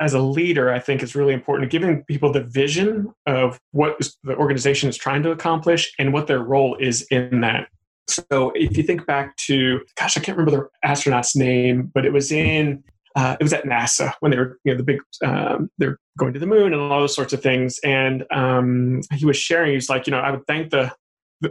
as 0.00 0.14
a 0.14 0.20
leader, 0.20 0.72
I 0.72 0.80
think 0.80 1.02
is 1.02 1.14
really 1.14 1.32
important, 1.32 1.70
giving 1.70 2.02
people 2.04 2.32
the 2.32 2.42
vision 2.42 3.12
of 3.26 3.60
what 3.70 4.00
the 4.24 4.34
organization 4.36 4.88
is 4.88 4.96
trying 4.96 5.22
to 5.22 5.30
accomplish 5.30 5.92
and 5.98 6.12
what 6.12 6.26
their 6.26 6.40
role 6.40 6.76
is 6.80 7.02
in 7.02 7.40
that. 7.42 7.68
So 8.08 8.52
if 8.54 8.76
you 8.76 8.82
think 8.82 9.06
back 9.06 9.36
to, 9.48 9.80
gosh, 9.98 10.16
I 10.16 10.20
can't 10.20 10.36
remember 10.36 10.68
the 10.82 10.88
astronaut's 10.88 11.36
name, 11.36 11.90
but 11.94 12.04
it 12.04 12.12
was 12.12 12.32
in, 12.32 12.82
uh, 13.14 13.36
it 13.38 13.42
was 13.42 13.52
at 13.52 13.64
NASA 13.64 14.12
when 14.20 14.30
they 14.30 14.38
were, 14.38 14.58
you 14.64 14.72
know, 14.72 14.78
the 14.78 14.84
big, 14.84 15.00
um, 15.24 15.70
they're 15.78 15.98
going 16.18 16.32
to 16.32 16.40
the 16.40 16.46
moon 16.46 16.72
and 16.72 16.82
all 16.82 17.00
those 17.00 17.14
sorts 17.14 17.32
of 17.32 17.42
things. 17.42 17.78
And 17.84 18.24
um, 18.30 19.02
he 19.12 19.24
was 19.24 19.36
sharing, 19.36 19.74
he's 19.74 19.88
like, 19.88 20.06
you 20.06 20.10
know, 20.10 20.20
I 20.20 20.30
would 20.30 20.46
thank 20.46 20.70
the 20.70 20.92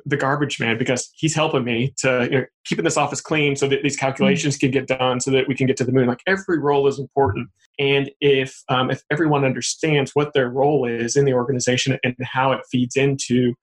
the 0.05 0.17
garbage 0.17 0.59
man 0.59 0.77
because 0.77 1.09
he's 1.15 1.35
helping 1.35 1.63
me 1.63 1.93
to 1.97 2.27
you 2.31 2.37
know, 2.39 2.45
keeping 2.65 2.85
this 2.85 2.97
office 2.97 3.21
clean 3.21 3.55
so 3.55 3.67
that 3.67 3.83
these 3.83 3.97
calculations 3.97 4.57
can 4.57 4.71
get 4.71 4.87
done 4.87 5.19
so 5.19 5.31
that 5.31 5.47
we 5.47 5.55
can 5.55 5.67
get 5.67 5.77
to 5.77 5.83
the 5.83 5.91
moon. 5.91 6.07
Like 6.07 6.21
every 6.25 6.59
role 6.59 6.87
is 6.87 6.99
important. 6.99 7.49
And 7.77 8.09
if 8.21 8.55
um, 8.69 8.89
if 8.89 9.01
everyone 9.11 9.43
understands 9.43 10.11
what 10.13 10.33
their 10.33 10.49
role 10.49 10.85
is 10.87 11.15
in 11.15 11.25
the 11.25 11.33
organization 11.33 11.97
and 12.03 12.15
how 12.21 12.51
it 12.51 12.61
feeds 12.71 12.95
into 12.95 13.53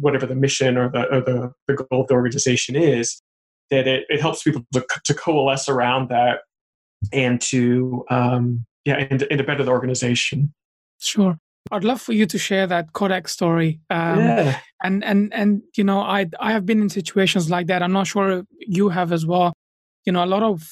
whatever 0.00 0.26
the 0.26 0.34
mission 0.34 0.76
or 0.76 0.88
the, 0.88 1.14
or 1.14 1.20
the, 1.20 1.52
the 1.66 1.74
goal 1.74 2.02
of 2.02 2.06
the 2.08 2.14
organization 2.14 2.76
is 2.76 3.20
that 3.70 3.86
it, 3.86 4.04
it 4.08 4.20
helps 4.20 4.42
people 4.42 4.62
to, 4.72 4.84
to 5.04 5.14
coalesce 5.14 5.68
around 5.68 6.08
that 6.08 6.40
and 7.12 7.40
to 7.40 8.04
um, 8.10 8.64
yeah 8.84 8.96
and, 8.96 9.22
and 9.22 9.38
to 9.38 9.44
better 9.44 9.64
the 9.64 9.70
organization 9.70 10.52
sure 10.98 11.38
I'd 11.70 11.84
love 11.84 12.00
for 12.00 12.12
you 12.12 12.26
to 12.26 12.38
share 12.38 12.66
that 12.66 12.92
Kodak 12.92 13.28
story. 13.28 13.80
Um, 13.90 14.18
yeah. 14.18 14.60
And 14.82 15.04
and 15.04 15.32
and 15.34 15.62
you 15.76 15.84
know, 15.84 16.00
I 16.00 16.26
I 16.40 16.52
have 16.52 16.64
been 16.64 16.80
in 16.80 16.88
situations 16.88 17.50
like 17.50 17.66
that. 17.66 17.82
I'm 17.82 17.92
not 17.92 18.06
sure 18.06 18.44
you 18.58 18.88
have 18.88 19.12
as 19.12 19.26
well. 19.26 19.52
You 20.06 20.12
know, 20.12 20.24
a 20.24 20.26
lot 20.26 20.42
of 20.42 20.66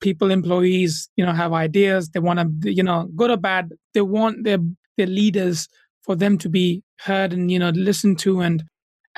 people, 0.00 0.30
employees, 0.30 1.08
you 1.16 1.26
know, 1.26 1.32
have 1.32 1.52
ideas. 1.52 2.10
They 2.10 2.20
want 2.20 2.62
to, 2.62 2.72
you 2.72 2.82
know, 2.82 3.08
good 3.16 3.30
or 3.30 3.36
bad. 3.36 3.72
They 3.94 4.00
want 4.00 4.44
their 4.44 4.58
their 4.96 5.06
leaders 5.06 5.68
for 6.08 6.16
them 6.16 6.38
to 6.38 6.48
be 6.48 6.82
heard 7.00 7.34
and 7.34 7.50
you 7.50 7.58
know 7.58 7.68
listened 7.68 8.18
to 8.18 8.40
and 8.40 8.64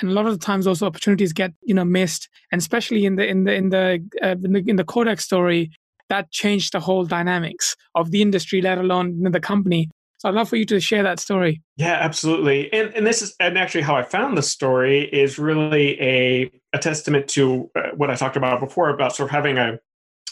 and 0.00 0.10
a 0.10 0.12
lot 0.12 0.26
of 0.26 0.32
the 0.32 0.44
times 0.44 0.66
also 0.66 0.86
opportunities 0.86 1.32
get 1.32 1.52
you 1.62 1.72
know 1.72 1.84
missed 1.84 2.28
and 2.50 2.60
especially 2.60 3.04
in 3.04 3.14
the 3.14 3.24
in 3.24 3.44
the 3.44 3.54
in 3.54 3.68
the, 3.68 4.04
uh, 4.24 4.34
in, 4.44 4.52
the 4.52 4.64
in 4.66 4.74
the 4.74 4.82
kodak 4.82 5.20
story 5.20 5.70
that 6.08 6.28
changed 6.32 6.72
the 6.72 6.80
whole 6.80 7.04
dynamics 7.04 7.76
of 7.94 8.10
the 8.10 8.20
industry 8.20 8.60
let 8.60 8.76
alone 8.76 9.22
the 9.22 9.38
company 9.38 9.88
so 10.18 10.28
I'd 10.28 10.34
love 10.34 10.48
for 10.50 10.56
you 10.56 10.66
to 10.66 10.80
share 10.80 11.02
that 11.02 11.18
story. 11.18 11.62
Yeah, 11.78 11.94
absolutely. 11.94 12.70
And 12.74 12.94
and 12.94 13.06
this 13.06 13.22
is 13.22 13.34
and 13.40 13.56
actually 13.56 13.80
how 13.80 13.96
I 13.96 14.02
found 14.02 14.36
the 14.36 14.42
story 14.42 15.04
is 15.04 15.38
really 15.38 15.98
a 15.98 16.50
a 16.74 16.78
testament 16.78 17.26
to 17.28 17.70
uh, 17.74 17.92
what 17.96 18.10
I 18.10 18.16
talked 18.16 18.36
about 18.36 18.60
before 18.60 18.90
about 18.90 19.16
sort 19.16 19.30
of 19.30 19.30
having 19.30 19.56
a 19.56 19.78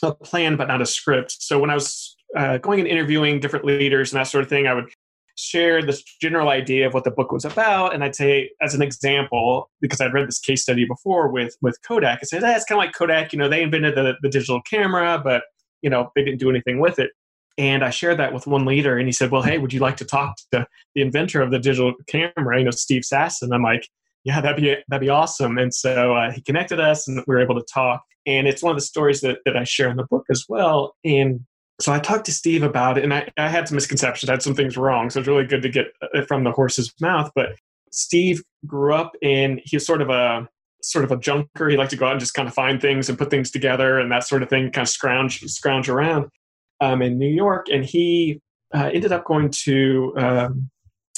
a 0.02 0.12
plan 0.12 0.56
but 0.56 0.68
not 0.68 0.82
a 0.82 0.86
script. 0.86 1.36
So 1.40 1.58
when 1.58 1.70
I 1.70 1.74
was 1.74 2.14
uh, 2.36 2.58
going 2.58 2.80
and 2.80 2.88
interviewing 2.88 3.40
different 3.40 3.64
leaders 3.64 4.12
and 4.12 4.20
that 4.20 4.24
sort 4.24 4.44
of 4.44 4.50
thing, 4.50 4.66
I 4.66 4.74
would 4.74 4.90
share 5.38 5.82
this 5.82 6.02
general 6.20 6.48
idea 6.48 6.86
of 6.86 6.94
what 6.94 7.04
the 7.04 7.10
book 7.10 7.30
was 7.30 7.44
about, 7.44 7.94
and 7.94 8.02
I'd 8.02 8.16
say, 8.16 8.50
as 8.60 8.74
an 8.74 8.82
example, 8.82 9.70
because 9.80 10.00
I'd 10.00 10.12
read 10.12 10.26
this 10.26 10.40
case 10.40 10.62
study 10.62 10.84
before 10.84 11.28
with 11.28 11.56
with 11.62 11.78
Kodak, 11.86 12.18
I 12.20 12.24
said, 12.24 12.42
"It's 12.42 12.64
kind 12.64 12.78
of 12.78 12.84
like 12.84 12.94
Kodak. 12.94 13.32
You 13.32 13.38
know, 13.38 13.48
they 13.48 13.62
invented 13.62 13.94
the 13.94 14.14
the 14.20 14.28
digital 14.28 14.60
camera, 14.62 15.20
but 15.22 15.44
you 15.80 15.88
know, 15.88 16.10
they 16.16 16.24
didn't 16.24 16.40
do 16.40 16.50
anything 16.50 16.80
with 16.80 16.98
it." 16.98 17.10
And 17.56 17.84
I 17.84 17.90
shared 17.90 18.18
that 18.18 18.32
with 18.32 18.46
one 18.46 18.64
leader, 18.64 18.98
and 18.98 19.06
he 19.06 19.12
said, 19.12 19.30
"Well, 19.30 19.42
hey, 19.42 19.58
would 19.58 19.72
you 19.72 19.80
like 19.80 19.96
to 19.98 20.04
talk 20.04 20.36
to 20.52 20.66
the 20.94 21.02
inventor 21.02 21.40
of 21.40 21.50
the 21.50 21.58
digital 21.58 21.94
camera? 22.08 22.58
You 22.58 22.64
know, 22.64 22.70
Steve 22.72 23.02
Sasson." 23.02 23.54
I'm 23.54 23.62
like, 23.62 23.88
"Yeah, 24.24 24.40
that'd 24.40 24.62
be 24.62 24.76
that'd 24.88 25.00
be 25.00 25.08
awesome." 25.08 25.56
And 25.58 25.72
so 25.72 26.14
uh, 26.16 26.32
he 26.32 26.42
connected 26.42 26.80
us, 26.80 27.06
and 27.06 27.22
we 27.26 27.34
were 27.34 27.40
able 27.40 27.54
to 27.56 27.66
talk. 27.72 28.02
And 28.26 28.48
it's 28.48 28.62
one 28.62 28.72
of 28.72 28.76
the 28.76 28.84
stories 28.84 29.20
that 29.20 29.38
that 29.44 29.56
I 29.56 29.64
share 29.64 29.88
in 29.88 29.96
the 29.96 30.06
book 30.10 30.24
as 30.30 30.44
well. 30.48 30.94
And 31.04 31.46
so 31.80 31.92
I 31.92 32.00
talked 32.00 32.26
to 32.26 32.32
Steve 32.32 32.62
about 32.62 32.98
it, 32.98 33.04
and 33.04 33.14
I, 33.14 33.28
I 33.36 33.48
had 33.48 33.68
some 33.68 33.76
misconceptions, 33.76 34.28
I 34.28 34.32
had 34.32 34.42
some 34.42 34.54
things 34.54 34.76
wrong. 34.76 35.10
So 35.10 35.20
it's 35.20 35.28
really 35.28 35.46
good 35.46 35.62
to 35.62 35.68
get 35.68 35.86
it 36.12 36.26
from 36.26 36.44
the 36.44 36.50
horse's 36.50 36.92
mouth. 37.00 37.30
But 37.34 37.50
Steve 37.92 38.42
grew 38.66 38.94
up 38.94 39.12
in 39.22 39.60
he 39.64 39.76
was 39.76 39.86
sort 39.86 40.02
of 40.02 40.10
a 40.10 40.48
sort 40.82 41.04
of 41.04 41.12
a 41.12 41.16
junker. 41.16 41.68
He 41.68 41.76
liked 41.76 41.90
to 41.90 41.96
go 41.96 42.06
out 42.06 42.12
and 42.12 42.20
just 42.20 42.34
kind 42.34 42.48
of 42.48 42.54
find 42.54 42.80
things 42.80 43.08
and 43.08 43.16
put 43.16 43.30
things 43.30 43.50
together 43.50 43.98
and 43.98 44.10
that 44.10 44.24
sort 44.24 44.42
of 44.42 44.48
thing, 44.48 44.70
kind 44.72 44.86
of 44.86 44.88
scrounge 44.88 45.40
scrounge 45.44 45.88
around 45.88 46.26
um, 46.80 47.00
in 47.00 47.16
New 47.16 47.32
York, 47.32 47.66
and 47.72 47.84
he 47.84 48.40
uh, 48.74 48.90
ended 48.92 49.12
up 49.12 49.24
going 49.24 49.50
to 49.50 50.12
um, 50.16 50.70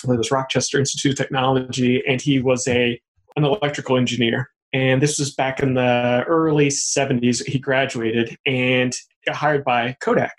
it 0.04 0.08
was 0.08 0.30
Rochester 0.30 0.78
Institute 0.78 1.12
of 1.12 1.18
Technology, 1.18 2.02
and 2.06 2.20
he 2.20 2.40
was 2.40 2.68
a 2.68 3.00
an 3.36 3.44
electrical 3.44 3.96
engineer. 3.96 4.50
And 4.72 5.02
this 5.02 5.18
was 5.18 5.34
back 5.34 5.60
in 5.60 5.74
the 5.74 6.24
early 6.28 6.68
70s. 6.68 7.44
He 7.44 7.58
graduated 7.58 8.36
and 8.46 8.94
got 9.26 9.34
hired 9.34 9.64
by 9.64 9.96
Kodak. 10.00 10.36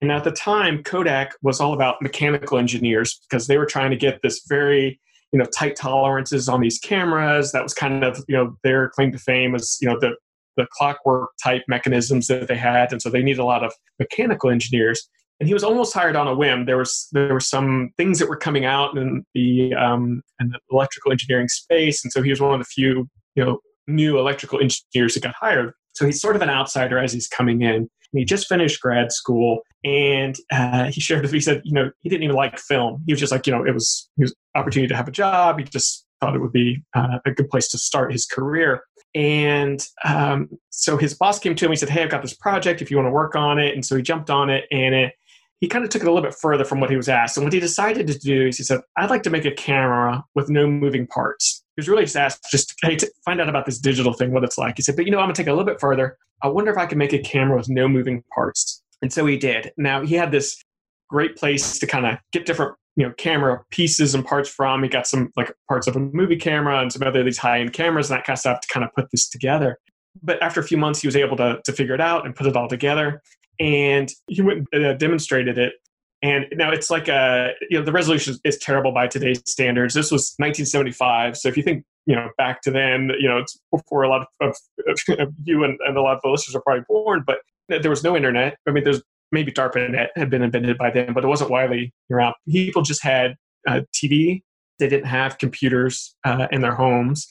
And 0.00 0.10
at 0.10 0.24
the 0.24 0.32
time, 0.32 0.82
Kodak 0.82 1.34
was 1.42 1.60
all 1.60 1.72
about 1.72 2.02
mechanical 2.02 2.58
engineers 2.58 3.20
because 3.28 3.46
they 3.46 3.56
were 3.56 3.66
trying 3.66 3.90
to 3.90 3.96
get 3.96 4.20
this 4.22 4.42
very 4.48 5.00
you 5.32 5.38
know 5.38 5.44
tight 5.46 5.76
tolerances 5.76 6.48
on 6.48 6.60
these 6.60 6.78
cameras. 6.78 7.52
That 7.52 7.62
was 7.62 7.74
kind 7.74 8.04
of 8.04 8.24
you 8.28 8.36
know 8.36 8.56
their 8.64 8.88
claim 8.90 9.12
to 9.12 9.18
fame 9.18 9.54
as 9.54 9.78
you 9.80 9.88
know 9.88 9.98
the 10.00 10.16
the 10.56 10.66
clockwork 10.72 11.30
type 11.42 11.62
mechanisms 11.68 12.26
that 12.28 12.48
they 12.48 12.56
had, 12.56 12.92
and 12.92 13.00
so 13.00 13.10
they 13.10 13.22
needed 13.22 13.40
a 13.40 13.44
lot 13.44 13.64
of 13.64 13.72
mechanical 13.98 14.50
engineers. 14.50 15.08
And 15.38 15.46
he 15.46 15.52
was 15.52 15.62
almost 15.62 15.92
hired 15.92 16.16
on 16.16 16.26
a 16.26 16.34
whim. 16.34 16.64
There 16.64 16.78
was 16.78 17.08
there 17.12 17.32
were 17.32 17.40
some 17.40 17.90
things 17.96 18.18
that 18.18 18.28
were 18.28 18.36
coming 18.36 18.64
out 18.64 18.96
in 18.96 19.24
the 19.34 19.74
um, 19.74 20.22
in 20.40 20.48
the 20.48 20.58
electrical 20.70 21.12
engineering 21.12 21.48
space, 21.48 22.02
and 22.04 22.12
so 22.12 22.22
he 22.22 22.30
was 22.30 22.40
one 22.40 22.54
of 22.54 22.60
the 22.60 22.64
few 22.64 23.08
you 23.34 23.44
know 23.44 23.60
new 23.86 24.18
electrical 24.18 24.60
engineers 24.60 25.14
that 25.14 25.22
got 25.22 25.34
hired. 25.34 25.72
So 25.92 26.04
he's 26.04 26.20
sort 26.20 26.36
of 26.36 26.42
an 26.42 26.50
outsider 26.50 26.98
as 26.98 27.12
he's 27.12 27.28
coming 27.28 27.62
in. 27.62 27.74
And 28.12 28.20
he 28.20 28.24
just 28.24 28.48
finished 28.48 28.80
grad 28.80 29.12
school, 29.12 29.60
and 29.86 30.36
uh, 30.50 30.90
he 30.90 31.00
shared 31.00 31.22
with 31.22 31.30
me. 31.30 31.38
He 31.38 31.42
said, 31.42 31.62
you 31.64 31.72
know, 31.72 31.92
he 32.02 32.08
didn't 32.08 32.24
even 32.24 32.34
like 32.34 32.58
film. 32.58 33.04
He 33.06 33.12
was 33.12 33.20
just 33.20 33.30
like, 33.30 33.46
you 33.46 33.52
know, 33.52 33.64
it 33.64 33.72
was 33.72 34.10
was 34.16 34.34
opportunity 34.56 34.88
to 34.88 34.96
have 34.96 35.06
a 35.06 35.12
job. 35.12 35.60
He 35.60 35.64
just 35.64 36.04
thought 36.20 36.34
it 36.34 36.40
would 36.40 36.52
be 36.52 36.82
uh, 36.94 37.18
a 37.24 37.30
good 37.30 37.48
place 37.48 37.68
to 37.68 37.78
start 37.78 38.10
his 38.10 38.26
career. 38.26 38.82
And 39.14 39.80
um, 40.04 40.48
so 40.70 40.96
his 40.96 41.14
boss 41.14 41.38
came 41.38 41.54
to 41.54 41.64
him. 41.64 41.70
He 41.70 41.76
said, 41.76 41.88
"Hey, 41.88 42.02
I've 42.02 42.10
got 42.10 42.20
this 42.20 42.34
project. 42.34 42.82
If 42.82 42.90
you 42.90 42.96
want 42.96 43.06
to 43.06 43.12
work 43.12 43.36
on 43.36 43.60
it," 43.60 43.74
and 43.74 43.86
so 43.86 43.94
he 43.94 44.02
jumped 44.02 44.28
on 44.28 44.50
it, 44.50 44.64
and 44.72 44.92
it, 44.92 45.12
he 45.60 45.68
kind 45.68 45.84
of 45.84 45.90
took 45.90 46.02
it 46.02 46.08
a 46.08 46.12
little 46.12 46.28
bit 46.28 46.36
further 46.36 46.64
from 46.64 46.80
what 46.80 46.90
he 46.90 46.96
was 46.96 47.08
asked. 47.08 47.36
And 47.36 47.46
what 47.46 47.52
he 47.52 47.60
decided 47.60 48.08
to 48.08 48.18
do 48.18 48.48
is 48.48 48.58
he 48.58 48.64
said, 48.64 48.80
"I'd 48.96 49.08
like 49.08 49.22
to 49.22 49.30
make 49.30 49.44
a 49.44 49.52
camera 49.52 50.24
with 50.34 50.50
no 50.50 50.66
moving 50.66 51.06
parts." 51.06 51.62
He 51.76 51.80
was 51.80 51.88
really 51.88 52.04
just 52.04 52.16
asked, 52.16 52.50
just 52.50 52.74
hey, 52.82 52.96
to 52.96 53.10
find 53.24 53.40
out 53.40 53.48
about 53.48 53.66
this 53.66 53.78
digital 53.78 54.12
thing, 54.12 54.32
what 54.32 54.42
it's 54.42 54.58
like. 54.58 54.78
He 54.78 54.82
said, 54.82 54.96
"But 54.96 55.04
you 55.04 55.12
know, 55.12 55.18
I'm 55.18 55.26
gonna 55.26 55.34
take 55.34 55.46
it 55.46 55.50
a 55.50 55.54
little 55.54 55.64
bit 55.64 55.80
further. 55.80 56.18
I 56.42 56.48
wonder 56.48 56.72
if 56.72 56.76
I 56.76 56.86
can 56.86 56.98
make 56.98 57.12
a 57.12 57.20
camera 57.20 57.56
with 57.56 57.68
no 57.68 57.86
moving 57.86 58.24
parts." 58.34 58.82
And 59.02 59.12
so 59.12 59.26
he 59.26 59.36
did. 59.36 59.72
Now 59.76 60.04
he 60.04 60.14
had 60.14 60.32
this 60.32 60.62
great 61.08 61.36
place 61.36 61.78
to 61.78 61.86
kind 61.86 62.06
of 62.06 62.18
get 62.32 62.46
different 62.46 62.74
you 62.96 63.06
know 63.06 63.12
camera 63.16 63.62
pieces 63.70 64.14
and 64.14 64.24
parts 64.24 64.48
from. 64.48 64.82
He 64.82 64.88
got 64.88 65.06
some 65.06 65.30
like 65.36 65.52
parts 65.68 65.86
of 65.86 65.96
a 65.96 66.00
movie 66.00 66.36
camera 66.36 66.80
and 66.80 66.92
some 66.92 67.06
other 67.06 67.22
these 67.22 67.38
high 67.38 67.60
end 67.60 67.72
cameras 67.72 68.10
and 68.10 68.18
that 68.18 68.26
kind 68.26 68.34
of 68.34 68.40
stuff 68.40 68.60
to 68.60 68.68
kind 68.68 68.84
of 68.84 68.92
put 68.94 69.10
this 69.10 69.28
together. 69.28 69.78
But 70.22 70.42
after 70.42 70.60
a 70.60 70.64
few 70.64 70.78
months, 70.78 71.00
he 71.00 71.06
was 71.06 71.16
able 71.16 71.36
to 71.36 71.60
to 71.64 71.72
figure 71.72 71.94
it 71.94 72.00
out 72.00 72.26
and 72.26 72.34
put 72.34 72.46
it 72.46 72.56
all 72.56 72.68
together. 72.68 73.22
And 73.60 74.10
he 74.28 74.42
went 74.42 74.66
and 74.72 74.84
uh, 74.84 74.94
demonstrated 74.94 75.58
it. 75.58 75.74
And 76.22 76.46
now 76.52 76.72
it's 76.72 76.90
like 76.90 77.08
a 77.08 77.52
you 77.70 77.78
know 77.78 77.84
the 77.84 77.92
resolution 77.92 78.36
is 78.44 78.58
terrible 78.58 78.92
by 78.92 79.06
today's 79.06 79.42
standards. 79.46 79.94
This 79.94 80.10
was 80.10 80.34
1975, 80.38 81.36
so 81.36 81.48
if 81.48 81.56
you 81.56 81.62
think 81.62 81.84
you 82.06 82.16
know 82.16 82.30
back 82.38 82.62
to 82.62 82.70
then, 82.70 83.10
you 83.20 83.28
know 83.28 83.36
it's 83.36 83.58
before 83.70 84.02
a 84.02 84.08
lot 84.08 84.26
of, 84.40 84.48
of, 84.88 85.18
of 85.18 85.34
you 85.44 85.64
and, 85.64 85.78
and 85.86 85.96
a 85.98 86.00
lot 86.00 86.16
of 86.16 86.22
the 86.22 86.30
listeners 86.30 86.54
are 86.54 86.62
probably 86.62 86.84
born. 86.88 87.22
But 87.26 87.40
there 87.68 87.90
was 87.90 88.04
no 88.04 88.16
internet. 88.16 88.58
I 88.66 88.70
mean, 88.70 88.84
there's 88.84 89.02
maybe 89.32 89.52
DARPANET 89.52 90.08
had 90.16 90.30
been 90.30 90.42
invented 90.42 90.78
by 90.78 90.90
then, 90.90 91.12
but 91.12 91.24
it 91.24 91.26
wasn't 91.26 91.50
widely 91.50 91.92
around. 92.10 92.34
People 92.48 92.82
just 92.82 93.02
had 93.02 93.36
uh, 93.66 93.80
TV. 93.94 94.42
They 94.78 94.88
didn't 94.88 95.06
have 95.06 95.38
computers 95.38 96.14
uh, 96.24 96.46
in 96.52 96.60
their 96.60 96.74
homes. 96.74 97.26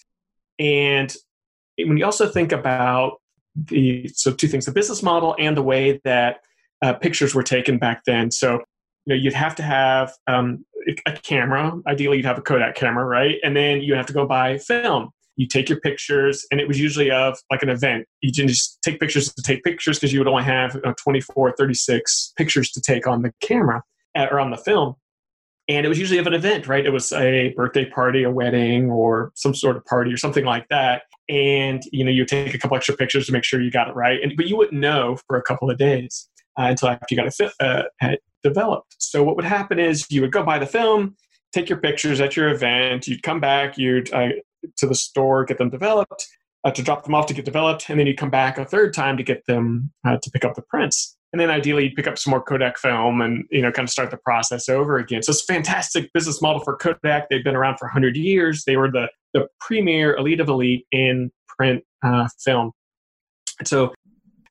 And 0.60 1.14
when 1.78 1.98
you 1.98 2.06
also 2.06 2.28
think 2.28 2.52
about 2.52 3.18
the, 3.56 4.10
so 4.14 4.32
two 4.32 4.48
things, 4.48 4.66
the 4.66 4.72
business 4.72 5.04
model 5.04 5.36
and 5.40 5.56
the 5.56 5.64
way 5.64 6.02
that 6.04 6.40
uh, 6.82 6.94
pictures 6.94 7.34
were 7.34 7.44
taken 7.44 7.78
back 7.78 8.02
then. 8.06 8.32
So, 8.32 8.54
you 9.06 9.16
know, 9.16 9.16
you'd 9.16 9.34
have 9.34 9.56
to 9.56 9.64
have 9.64 10.12
um, 10.28 10.66
a 11.06 11.14
camera. 11.14 11.72
Ideally, 11.88 12.18
you'd 12.18 12.26
have 12.26 12.38
a 12.38 12.42
Kodak 12.42 12.76
camera, 12.76 13.06
right? 13.06 13.38
And 13.44 13.56
then 13.56 13.82
you 13.82 13.96
have 13.96 14.06
to 14.08 14.14
go 14.14 14.26
buy 14.26 14.58
film 14.58 15.12
you 15.36 15.48
take 15.48 15.70
your 15.70 15.80
pictures 15.80 16.46
and 16.52 16.60
it 16.60 16.68
was 16.68 16.80
usually 16.80 17.12
of 17.12 17.38
like 17.52 17.64
an 17.64 17.70
event. 17.70 18.06
You 18.22 18.32
can 18.34 18.48
just 18.48 18.80
take 18.84 19.00
pictures 19.00 19.34
to 19.34 19.42
take 19.42 19.64
pictures 19.64 20.00
because 20.00 20.14
you 20.14 20.20
would 20.20 20.28
only 20.28 20.44
have 20.44 20.76
you 20.76 20.82
know, 20.86 20.94
24 21.02 21.56
36 21.58 22.34
pictures 22.38 22.72
to 22.72 22.82
take 22.82 23.08
on 23.08 23.22
the 23.22 23.34
camera 23.42 23.84
uh, 24.16 24.28
or 24.32 24.40
on 24.40 24.52
the 24.52 24.58
film. 24.58 24.96
And 25.68 25.86
it 25.86 25.90
was 25.90 25.98
usually 25.98 26.20
of 26.20 26.28
an 26.28 26.34
event 26.34 26.68
right? 26.68 26.86
It 26.86 26.92
was 26.92 27.12
a 27.12 27.54
birthday 27.56 27.90
party 27.90 28.24
a 28.24 28.32
wedding 28.32 28.90
or 28.90 29.32
some 29.36 29.54
sort 29.54 29.78
of 29.78 29.86
party 29.86 30.14
or 30.14 30.18
something 30.18 30.46
like 30.46 30.68
that. 30.70 31.04
And 31.28 31.82
you 31.92 32.04
know 32.04 32.12
you 32.12 32.26
take 32.26 32.54
a 32.54 32.58
couple 32.58 32.78
extra 32.78 32.96
pictures 32.96 33.26
to 33.28 33.32
make 33.32 33.44
sure 33.44 33.62
you 33.62 33.72
got 33.72 33.90
it 33.90 33.96
right. 33.96 34.20
And 34.22 34.34
but 34.38 34.48
you 34.48 34.58
wouldn't 34.58 34.80
know 34.80 35.18
for 35.28 35.38
a 35.38 35.42
couple 35.42 35.70
of 35.70 35.78
days 35.78 36.30
uh, 36.58 36.68
until 36.70 36.90
after 36.90 37.06
you 37.10 37.18
got 37.18 37.28
it 37.28 37.54
uh, 37.60 38.16
developed. 38.44 38.96
So 39.00 39.24
what 39.24 39.36
would 39.36 39.46
happen 39.46 39.80
is 39.80 40.06
you 40.10 40.22
would 40.22 40.32
go 40.32 40.44
buy 40.44 40.60
the 40.60 40.66
film, 40.66 41.16
take 41.52 41.70
your 41.70 41.80
pictures 41.80 42.22
at 42.22 42.36
your 42.36 42.50
event, 42.50 43.08
you'd 43.08 43.24
come 43.24 43.40
back, 43.40 43.78
you'd 43.78 44.14
uh, 44.14 44.30
to 44.78 44.88
the 44.88 44.96
store, 44.96 45.46
get 45.46 45.58
them 45.58 45.70
developed, 45.70 46.28
uh, 46.64 46.72
to 46.72 46.82
drop 46.82 47.04
them 47.04 47.14
off 47.14 47.28
to 47.28 47.34
get 47.34 47.46
developed, 47.46 47.90
and 47.90 48.00
then 48.00 48.08
you'd 48.08 48.18
come 48.18 48.30
back 48.30 48.58
a 48.58 48.66
third 48.66 48.94
time 48.94 49.18
to 49.18 49.24
get 49.24 49.46
them 49.46 49.92
uh, 50.06 50.18
to 50.22 50.32
pick 50.32 50.44
up 50.44 50.56
the 50.56 50.62
prints. 50.64 51.16
And 51.32 51.40
then 51.40 51.50
ideally 51.50 51.84
you'd 51.84 51.96
pick 51.96 52.08
up 52.08 52.18
some 52.18 52.32
more 52.32 52.42
Kodak 52.42 52.78
film 52.78 53.20
and 53.22 53.44
you 53.52 53.62
know 53.62 53.72
kind 53.72 53.86
of 53.86 53.92
start 53.92 54.10
the 54.10 54.18
process 54.18 54.70
over 54.70 54.98
again. 54.98 55.22
So 55.22 55.32
it's 55.32 55.44
a 55.44 55.54
fantastic 55.54 56.12
business 56.14 56.42
model 56.42 56.62
for 56.62 56.78
Kodak. 56.78 57.30
They've 57.30 57.44
been 57.44 57.56
around 57.56 57.78
for 57.78 57.88
100 57.88 58.16
years. 58.16 58.64
They 58.66 58.78
were 58.78 58.90
the 58.90 59.10
the 59.34 59.48
premier 59.60 60.16
elite 60.16 60.40
of 60.40 60.48
elite 60.48 60.86
in 60.92 61.32
print 61.58 61.84
uh, 62.04 62.30
film. 62.40 62.72
So 63.64 63.94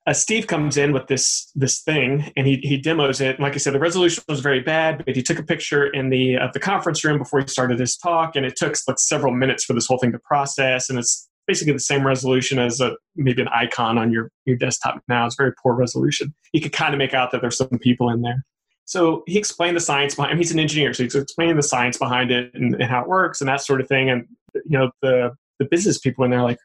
uh, 0.07 0.13
Steve 0.13 0.47
comes 0.47 0.77
in 0.77 0.93
with 0.93 1.07
this 1.07 1.51
this 1.55 1.81
thing 1.81 2.31
and 2.37 2.47
he 2.47 2.57
he 2.63 2.77
demos 2.77 3.21
it. 3.21 3.37
And 3.37 3.41
like 3.41 3.55
I 3.55 3.59
said, 3.59 3.73
the 3.73 3.81
resolution 3.81 4.23
was 4.29 4.41
very 4.41 4.61
bad, 4.61 5.03
but 5.05 5.17
he 5.17 5.23
took 5.23 5.39
a 5.39 5.43
picture 5.43 5.87
in 5.87 6.11
the 6.11 6.37
uh, 6.37 6.49
the 6.53 6.61
conference 6.61 7.05
room 7.05 7.19
before 7.19 7.41
he 7.41 7.47
started 7.47 7.79
his 7.79 7.97
talk, 7.97 8.37
and 8.37 8.45
it 8.45 8.57
took 8.57 8.77
like 8.87 8.99
several 8.99 9.33
minutes 9.33 9.65
for 9.65 9.73
this 9.73 9.87
whole 9.87 9.99
thing 9.99 10.13
to 10.13 10.19
process. 10.19 10.91
And 10.91 10.99
it's 10.99 11.29
basically 11.47 11.73
the 11.73 11.81
same 11.81 12.07
resolution 12.07 12.59
as 12.59 12.81
a 12.81 12.97
maybe 13.17 13.43
an 13.43 13.49
icon 13.49 13.97
on 13.97 14.13
your 14.13 14.31
your 14.45 14.57
desktop 14.57 15.01
now. 15.09 15.27
It's 15.27 15.37
very 15.37 15.53
poor 15.63 15.75
resolution. 15.75 16.35
You 16.53 16.61
could 16.61 16.73
kind 16.73 16.93
of 16.93 16.99
make 16.99 17.15
out 17.15 17.31
that 17.31 17.41
there's 17.41 17.57
some 17.57 17.79
people 17.81 18.11
in 18.11 18.21
there. 18.23 18.45
So 18.87 19.23
he 19.27 19.39
explained 19.39 19.77
the 19.77 19.81
science 19.81 20.15
behind. 20.15 20.33
I 20.33 20.35
mean, 20.35 20.43
he's 20.43 20.53
an 20.53 20.59
engineer, 20.59 20.93
so 20.93 21.03
he's 21.03 21.15
explaining 21.15 21.57
the 21.57 21.63
science 21.63 21.97
behind 21.97 22.31
it 22.31 22.51
and, 22.53 22.75
and 22.75 22.85
how 22.85 23.01
it 23.01 23.09
works 23.09 23.41
and 23.41 23.49
that 23.49 23.63
sort 23.63 23.81
of 23.81 23.89
thing. 23.89 24.11
And 24.11 24.27
you 24.55 24.79
know, 24.79 24.91
the 25.01 25.31
the 25.59 25.65
business 25.65 25.99
people 25.99 26.25
in 26.25 26.31
there 26.31 26.43
like, 26.43 26.59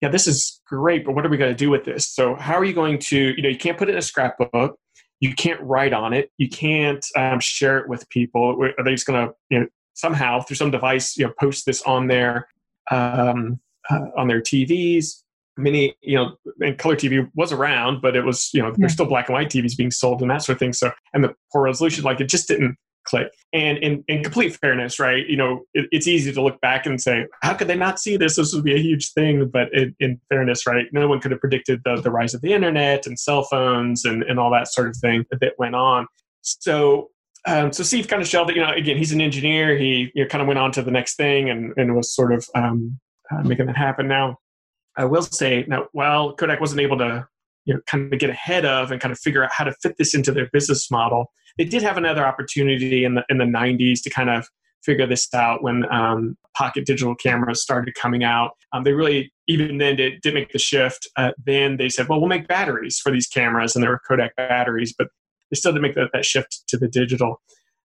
yeah, 0.00 0.08
this 0.08 0.26
is 0.26 0.60
great, 0.66 1.04
but 1.04 1.14
what 1.14 1.24
are 1.24 1.28
we 1.28 1.36
going 1.36 1.52
to 1.52 1.56
do 1.56 1.70
with 1.70 1.84
this? 1.84 2.08
So 2.08 2.34
how 2.34 2.54
are 2.54 2.64
you 2.64 2.74
going 2.74 2.98
to? 2.98 3.34
You 3.36 3.42
know, 3.42 3.48
you 3.48 3.58
can't 3.58 3.78
put 3.78 3.88
it 3.88 3.92
in 3.92 3.98
a 3.98 4.02
scrapbook. 4.02 4.78
You 5.20 5.34
can't 5.34 5.60
write 5.62 5.92
on 5.92 6.12
it. 6.12 6.30
You 6.36 6.48
can't 6.48 7.04
um, 7.16 7.40
share 7.40 7.78
it 7.78 7.88
with 7.88 8.08
people. 8.10 8.56
Are 8.78 8.84
they 8.84 8.90
just 8.90 9.06
going 9.06 9.26
to 9.26 9.34
you 9.50 9.60
know 9.60 9.66
somehow 9.94 10.40
through 10.40 10.56
some 10.56 10.70
device 10.70 11.16
you 11.16 11.24
know 11.24 11.32
post 11.40 11.64
this 11.66 11.80
on 11.82 12.08
their 12.08 12.48
um, 12.90 13.60
uh, 13.90 14.06
on 14.16 14.28
their 14.28 14.40
TVs. 14.40 15.22
Many, 15.56 15.94
you 16.00 16.16
know, 16.16 16.36
and 16.60 16.76
color 16.78 16.96
TV 16.96 17.30
was 17.34 17.52
around, 17.52 18.02
but 18.02 18.16
it 18.16 18.24
was, 18.24 18.50
you 18.52 18.60
know, 18.60 18.68
yeah. 18.68 18.74
there's 18.78 18.92
still 18.92 19.06
black 19.06 19.28
and 19.28 19.34
white 19.34 19.50
TVs 19.50 19.76
being 19.76 19.92
sold 19.92 20.20
and 20.20 20.28
that 20.30 20.42
sort 20.42 20.56
of 20.56 20.58
thing. 20.58 20.72
So, 20.72 20.90
and 21.12 21.22
the 21.22 21.32
poor 21.52 21.62
resolution, 21.62 22.02
like 22.02 22.20
it 22.20 22.28
just 22.28 22.48
didn't 22.48 22.76
click. 23.04 23.28
And 23.52 23.78
in, 23.78 24.04
in 24.08 24.22
complete 24.22 24.56
fairness, 24.56 24.98
right, 24.98 25.26
you 25.26 25.36
know, 25.36 25.64
it, 25.74 25.86
it's 25.92 26.06
easy 26.06 26.32
to 26.32 26.42
look 26.42 26.60
back 26.60 26.86
and 26.86 27.00
say, 27.00 27.26
how 27.42 27.54
could 27.54 27.68
they 27.68 27.76
not 27.76 27.98
see 27.98 28.16
this? 28.16 28.36
This 28.36 28.54
would 28.54 28.64
be 28.64 28.74
a 28.74 28.78
huge 28.82 29.12
thing. 29.12 29.48
But 29.48 29.72
in, 29.72 29.94
in 30.00 30.20
fairness, 30.28 30.66
right, 30.66 30.86
no 30.92 31.08
one 31.08 31.20
could 31.20 31.30
have 31.30 31.40
predicted 31.40 31.80
the, 31.84 32.00
the 32.00 32.10
rise 32.10 32.34
of 32.34 32.40
the 32.40 32.52
internet 32.52 33.06
and 33.06 33.18
cell 33.18 33.44
phones 33.44 34.04
and, 34.04 34.22
and 34.22 34.38
all 34.38 34.50
that 34.52 34.68
sort 34.68 34.88
of 34.88 34.96
thing 34.96 35.24
that 35.30 35.54
went 35.58 35.74
on. 35.74 36.06
So 36.42 37.10
um, 37.46 37.72
so 37.72 37.82
Steve 37.82 38.08
kind 38.08 38.22
of 38.22 38.28
shelved 38.28 38.50
it. 38.50 38.56
You 38.56 38.62
know, 38.62 38.72
again, 38.72 38.96
he's 38.96 39.12
an 39.12 39.20
engineer. 39.20 39.76
He 39.76 40.10
you 40.14 40.24
know, 40.24 40.28
kind 40.28 40.40
of 40.40 40.48
went 40.48 40.58
on 40.58 40.72
to 40.72 40.82
the 40.82 40.90
next 40.90 41.16
thing 41.16 41.50
and, 41.50 41.72
and 41.76 41.94
was 41.94 42.14
sort 42.14 42.32
of 42.32 42.48
um, 42.54 42.98
uh, 43.30 43.42
making 43.42 43.66
that 43.66 43.76
happen. 43.76 44.08
Now, 44.08 44.38
I 44.96 45.04
will 45.04 45.22
say 45.22 45.64
now, 45.68 45.88
while 45.92 46.34
Kodak 46.34 46.60
wasn't 46.60 46.80
able 46.80 46.98
to 46.98 47.26
you 47.64 47.74
know 47.74 47.80
kind 47.86 48.12
of 48.12 48.18
get 48.18 48.30
ahead 48.30 48.64
of 48.64 48.90
and 48.90 49.00
kind 49.00 49.12
of 49.12 49.18
figure 49.18 49.44
out 49.44 49.52
how 49.52 49.64
to 49.64 49.72
fit 49.82 49.96
this 49.98 50.14
into 50.14 50.32
their 50.32 50.48
business 50.52 50.90
model, 50.90 51.32
they 51.58 51.64
did 51.64 51.82
have 51.82 51.96
another 51.96 52.26
opportunity 52.26 53.04
in 53.04 53.14
the 53.14 53.24
in 53.28 53.38
the 53.38 53.44
90s 53.44 54.02
to 54.02 54.10
kind 54.10 54.30
of 54.30 54.48
figure 54.84 55.06
this 55.06 55.32
out 55.34 55.62
when 55.62 55.90
um, 55.90 56.36
pocket 56.56 56.84
digital 56.84 57.14
cameras 57.14 57.62
started 57.62 57.94
coming 57.94 58.22
out. 58.22 58.52
Um, 58.72 58.84
they 58.84 58.92
really, 58.92 59.32
even 59.48 59.78
then, 59.78 59.96
did, 59.96 60.20
did 60.20 60.34
make 60.34 60.52
the 60.52 60.58
shift. 60.58 61.08
Uh, 61.16 61.32
then 61.44 61.78
they 61.78 61.88
said, 61.88 62.08
well, 62.08 62.20
we'll 62.20 62.28
make 62.28 62.46
batteries 62.46 62.98
for 62.98 63.10
these 63.10 63.26
cameras, 63.26 63.74
and 63.74 63.82
there 63.82 63.90
were 63.90 64.00
Kodak 64.06 64.36
batteries, 64.36 64.94
but 64.96 65.08
they 65.50 65.56
still 65.56 65.72
didn't 65.72 65.82
make 65.82 65.94
that, 65.94 66.10
that 66.12 66.24
shift 66.24 66.64
to 66.68 66.76
the 66.76 66.88
digital. 66.88 67.40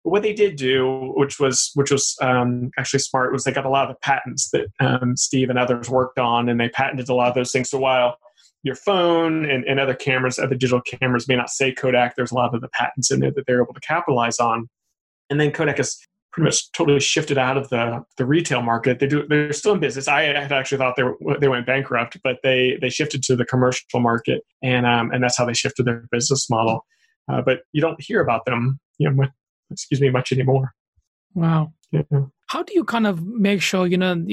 But 0.04 0.10
what 0.10 0.22
they 0.22 0.32
did 0.32 0.56
do, 0.56 1.12
which 1.16 1.38
was 1.38 1.70
which 1.74 1.90
was 1.90 2.16
um, 2.22 2.70
actually 2.78 3.00
smart, 3.00 3.32
was 3.32 3.44
they 3.44 3.52
got 3.52 3.66
a 3.66 3.70
lot 3.70 3.90
of 3.90 3.96
the 3.96 4.00
patents 4.00 4.50
that 4.50 4.68
um, 4.80 5.16
Steve 5.16 5.50
and 5.50 5.58
others 5.58 5.90
worked 5.90 6.18
on, 6.18 6.48
and 6.48 6.60
they 6.60 6.68
patented 6.68 7.08
a 7.08 7.14
lot 7.14 7.28
of 7.28 7.34
those 7.34 7.50
things. 7.50 7.70
So 7.70 7.78
while 7.78 8.16
your 8.66 8.74
phone 8.74 9.48
and, 9.48 9.64
and 9.64 9.78
other 9.78 9.94
cameras, 9.94 10.38
other 10.38 10.54
digital 10.54 10.80
cameras 10.80 11.28
may 11.28 11.36
not 11.36 11.50
say 11.50 11.72
Kodak, 11.72 12.16
there's 12.16 12.32
a 12.32 12.34
lot 12.34 12.54
of 12.54 12.60
the 12.60 12.68
patents 12.68 13.10
in 13.10 13.20
there 13.20 13.30
that 13.30 13.46
they're 13.46 13.62
able 13.62 13.74
to 13.74 13.80
capitalize 13.80 14.38
on. 14.38 14.68
And 15.30 15.40
then 15.40 15.52
Kodak 15.52 15.78
has 15.78 15.98
pretty 16.32 16.46
much 16.46 16.70
totally 16.72 17.00
shifted 17.00 17.38
out 17.38 17.56
of 17.56 17.68
the, 17.70 18.04
the 18.16 18.26
retail 18.26 18.62
market. 18.62 18.98
They 18.98 19.06
do 19.06 19.26
they're 19.26 19.52
still 19.52 19.74
in 19.74 19.80
business. 19.80 20.08
I 20.08 20.22
had 20.22 20.52
actually 20.52 20.78
thought 20.78 20.96
they 20.96 21.04
were, 21.04 21.16
they 21.40 21.48
went 21.48 21.64
bankrupt, 21.66 22.18
but 22.22 22.38
they 22.42 22.76
they 22.80 22.90
shifted 22.90 23.22
to 23.24 23.36
the 23.36 23.44
commercial 23.44 24.00
market, 24.00 24.42
and 24.62 24.84
um, 24.84 25.10
and 25.12 25.22
that's 25.22 25.38
how 25.38 25.46
they 25.46 25.54
shifted 25.54 25.86
their 25.86 26.04
business 26.10 26.50
model. 26.50 26.84
Uh, 27.32 27.42
but 27.42 27.60
you 27.72 27.80
don't 27.80 28.00
hear 28.00 28.20
about 28.20 28.44
them, 28.44 28.78
you 28.98 29.10
know, 29.10 29.26
excuse 29.70 30.00
me 30.00 30.10
much 30.10 30.32
anymore 30.32 30.72
wow 31.36 31.72
yeah. 31.92 32.02
How 32.46 32.62
do 32.62 32.72
you 32.74 32.84
kind 32.84 33.06
of 33.06 33.24
make 33.24 33.60
sure 33.60 33.86
you 33.86 33.96
know 33.96 34.24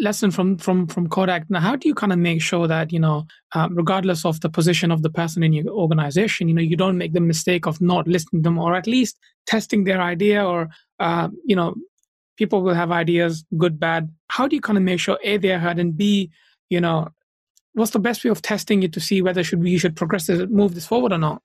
lesson 0.00 0.30
from 0.30 0.58
from 0.58 0.86
from 0.86 1.08
kodak 1.08 1.48
now 1.48 1.60
how 1.60 1.76
do 1.76 1.88
you 1.88 1.94
kind 1.94 2.12
of 2.12 2.18
make 2.18 2.42
sure 2.42 2.66
that 2.66 2.92
you 2.92 2.98
know 2.98 3.24
um, 3.54 3.74
regardless 3.76 4.24
of 4.24 4.40
the 4.40 4.48
position 4.48 4.90
of 4.90 5.02
the 5.02 5.10
person 5.10 5.42
in 5.42 5.52
your 5.52 5.68
organization 5.68 6.48
you 6.48 6.54
know 6.54 6.62
you 6.62 6.76
don't 6.76 6.98
make 6.98 7.12
the 7.12 7.20
mistake 7.20 7.66
of 7.66 7.80
not 7.80 8.08
listening 8.08 8.42
to 8.42 8.48
them 8.48 8.58
or 8.58 8.74
at 8.74 8.86
least 8.86 9.18
testing 9.46 9.84
their 9.84 10.00
idea 10.00 10.44
or 10.44 10.68
uh, 11.00 11.28
you 11.44 11.56
know 11.56 11.74
people 12.36 12.62
will 12.62 12.74
have 12.74 12.90
ideas 12.90 13.44
good 13.56 13.78
bad. 13.78 14.10
How 14.28 14.48
do 14.48 14.56
you 14.56 14.62
kind 14.62 14.78
of 14.78 14.84
make 14.84 15.00
sure 15.00 15.18
a 15.22 15.36
they're 15.36 15.58
heard 15.58 15.78
and 15.78 15.96
b 15.96 16.30
you 16.70 16.80
know 16.80 17.08
what's 17.74 17.92
the 17.92 17.98
best 17.98 18.24
way 18.24 18.30
of 18.30 18.42
testing 18.42 18.82
it 18.82 18.92
to 18.92 19.00
see 19.00 19.20
whether 19.22 19.42
should 19.42 19.62
we 19.62 19.78
should 19.78 19.96
progress 19.96 20.26
this 20.26 20.48
move 20.50 20.74
this 20.74 20.86
forward 20.86 21.12
or 21.12 21.18
not? 21.18 21.42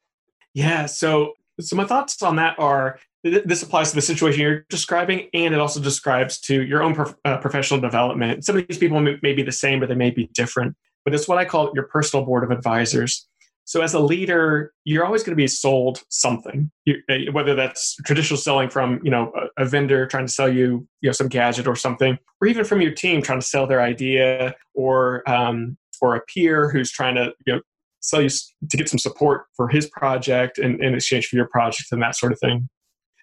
Yeah 0.53 0.85
so 0.85 1.33
so 1.59 1.75
my 1.75 1.85
thoughts 1.85 2.21
on 2.21 2.37
that 2.37 2.57
are 2.57 2.99
this 3.23 3.63
applies 3.63 3.89
to 3.89 3.95
the 3.95 4.01
situation 4.01 4.41
you're 4.41 4.65
describing 4.69 5.29
and 5.33 5.53
it 5.53 5.59
also 5.59 5.81
describes 5.81 6.39
to 6.39 6.63
your 6.63 6.81
own 6.81 6.95
prof- 6.95 7.15
uh, 7.25 7.37
professional 7.37 7.79
development. 7.79 8.45
Some 8.45 8.57
of 8.57 8.67
these 8.67 8.77
people 8.77 8.99
may, 9.01 9.17
may, 9.21 9.33
be 9.33 9.43
the 9.43 9.51
same 9.51 9.79
but 9.79 9.89
they 9.89 9.95
may 9.95 10.11
be 10.11 10.29
different. 10.33 10.75
But 11.05 11.13
it's 11.13 11.27
what 11.27 11.37
i 11.37 11.45
call 11.45 11.71
your 11.73 11.85
personal 11.85 12.25
board 12.25 12.43
of 12.43 12.51
advisors. 12.51 13.27
So 13.65 13.81
as 13.81 13.93
a 13.93 13.99
leader 13.99 14.73
you're 14.85 15.05
always 15.05 15.23
going 15.23 15.33
to 15.33 15.41
be 15.41 15.47
sold 15.47 16.01
something. 16.09 16.71
You, 16.85 17.01
uh, 17.09 17.31
whether 17.31 17.55
that's 17.55 17.95
traditional 18.05 18.37
selling 18.37 18.69
from 18.69 19.01
you 19.03 19.11
know 19.11 19.33
a, 19.35 19.63
a, 19.63 19.65
vendor 19.65 20.07
trying 20.07 20.25
to 20.25 20.31
sell 20.31 20.51
you 20.51 20.87
you 21.01 21.09
know 21.09 21.13
some 21.13 21.27
gadget 21.27 21.67
or 21.67 21.75
something 21.75 22.17
or 22.41 22.47
even 22.47 22.63
from 22.63 22.81
your 22.81 22.91
team 22.91 23.21
trying 23.21 23.41
to 23.41 23.45
sell 23.45 23.67
their 23.67 23.81
idea 23.81 24.55
or 24.73 25.29
um, 25.29 25.77
or 26.01 26.15
a 26.15 26.21
peer 26.21 26.69
who's 26.69 26.89
trying 26.89 27.15
to 27.15 27.33
you 27.45 27.53
know 27.53 27.61
sell 27.99 28.21
you 28.21 28.29
to 28.69 28.77
get 28.77 28.87
some 28.87 28.97
support 28.97 29.47
for 29.57 29.67
his 29.67 29.89
project 29.89 30.57
in, 30.57 30.81
in 30.81 30.95
exchange 30.95 31.27
for 31.27 31.35
your 31.35 31.49
project 31.49 31.91
and 31.91 32.01
that 32.01 32.15
sort 32.15 32.31
of 32.31 32.39
thing 32.39 32.69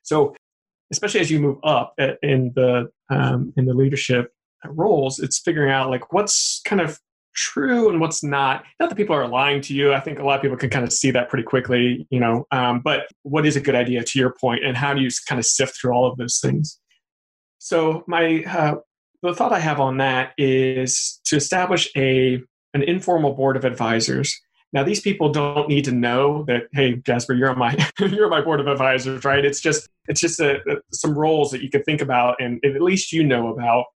so, 0.07 0.37
especially 0.93 1.21
as 1.21 1.31
you 1.33 1.41
move 1.41 1.59
up 1.65 1.95
in 2.23 2.53
the 2.55 2.89
um, 3.11 3.53
in 3.57 3.67
the 3.67 3.75
leadership 3.75 4.33
roles, 4.65 5.19
it's 5.19 5.41
figuring 5.41 5.71
out 5.71 5.91
like 5.91 6.13
what's 6.13 6.63
kind 6.65 6.81
of 6.81 7.01
true 7.35 7.91
and 7.91 8.01
what's 8.01 8.23
not. 8.23 8.65
Not 8.79 8.89
that 8.89 8.95
people 8.95 9.17
are 9.17 9.27
lying 9.27 9.61
to 9.63 9.75
you. 9.75 9.93
I 9.93 10.01
think 10.01 10.21
a 10.21 10.25
lot 10.25 10.37
of 10.37 10.43
people 10.43 10.57
can 10.57 10.71
kind 10.71 10.85
of 10.85 10.93
see 10.93 11.11
that 11.11 11.29
pretty 11.29 11.43
quickly, 11.43 12.07
you 12.11 12.21
know. 12.21 12.47
Um, 12.53 12.81
but 12.85 13.09
what 13.25 13.45
is 13.45 13.57
a 13.57 13.61
good 13.61 13.75
idea 13.75 14.05
to 14.05 14.19
your 14.19 14.33
point, 14.41 14.65
and 14.65 14.77
how 14.77 14.95
do 14.95 15.03
you 15.03 15.11
kind 15.29 15.41
of 15.41 15.45
sift 15.45 15.77
through 15.81 15.93
all 15.93 16.07
of 16.07 16.17
those 16.19 16.39
things? 16.39 16.79
So, 17.59 18.05
my 18.07 18.45
uh, 18.45 18.77
the 19.23 19.35
thought 19.35 19.53
I 19.53 19.59
have 19.59 19.81
on 19.81 19.97
that 19.97 20.35
is 20.39 21.21
to 21.25 21.35
establish 21.35 21.91
a 21.97 22.41
an 22.75 22.83
informal 22.83 23.35
board 23.35 23.57
of 23.57 23.65
advisors 23.65 24.33
now, 24.73 24.83
these 24.83 25.01
people 25.01 25.31
don't 25.31 25.69
need 25.69 25.87
to 25.87 25.93
know 25.93 26.45
that, 26.49 26.65
hey, 26.73 26.97
Jasbir, 26.97 27.39
you're 27.39 27.51
on 27.51 27.59
my 27.59 27.75
you're 27.99 28.25
on 28.25 28.31
my 28.31 28.43
board 28.43 28.61
of 28.61 28.67
advisors, 28.67 29.25
right? 29.25 29.45
It's 29.45 29.61
just 29.61 29.89
it's 30.09 30.21
just 30.21 30.41
a, 30.41 30.61
some 30.93 31.17
roles 31.17 31.51
that 31.51 31.63
you 31.63 31.71
can 31.71 31.83
think 31.83 32.01
about 32.01 32.37
and, 32.41 32.59
and, 32.63 32.77
at 32.77 32.83
least 32.83 33.13
you 33.13 33.25
know 33.25 33.53
about 33.53 33.87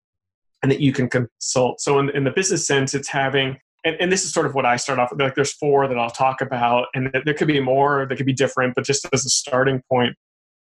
and 0.63 0.71
that 0.71 0.81
you 0.81 0.93
can 0.93 1.09
consult. 1.09 1.81
So 1.81 1.99
in, 1.99 2.11
in 2.11 2.25
the 2.25 2.31
business 2.31 2.67
sense, 2.67 2.95
it's 2.95 3.09
having 3.09 3.59
and, 3.85 3.97
and, 3.99 4.13
this 4.13 4.25
is 4.25 4.33
sort 4.33 4.45
of 4.45 4.55
what 4.55 4.67
I 4.67 4.77
start 4.77 4.99
off 4.99 5.11
with. 5.11 5.21
Like 5.21 5.35
there's 5.35 5.55
four 5.55 5.89
that 5.89 5.97
I'll 5.97 6.11
talk 6.11 6.43
about, 6.43 6.89
and 6.95 7.11
there 7.25 7.33
could 7.33 7.49
be 7.49 7.61
more, 7.61 8.07
that 8.07 8.17
could 8.17 8.27
be 8.27 8.35
different, 8.35 8.75
but 8.75 8.85
just 8.85 9.07
as 9.13 9.25
a 9.25 9.31
starting 9.31 9.83
point, 9.91 10.15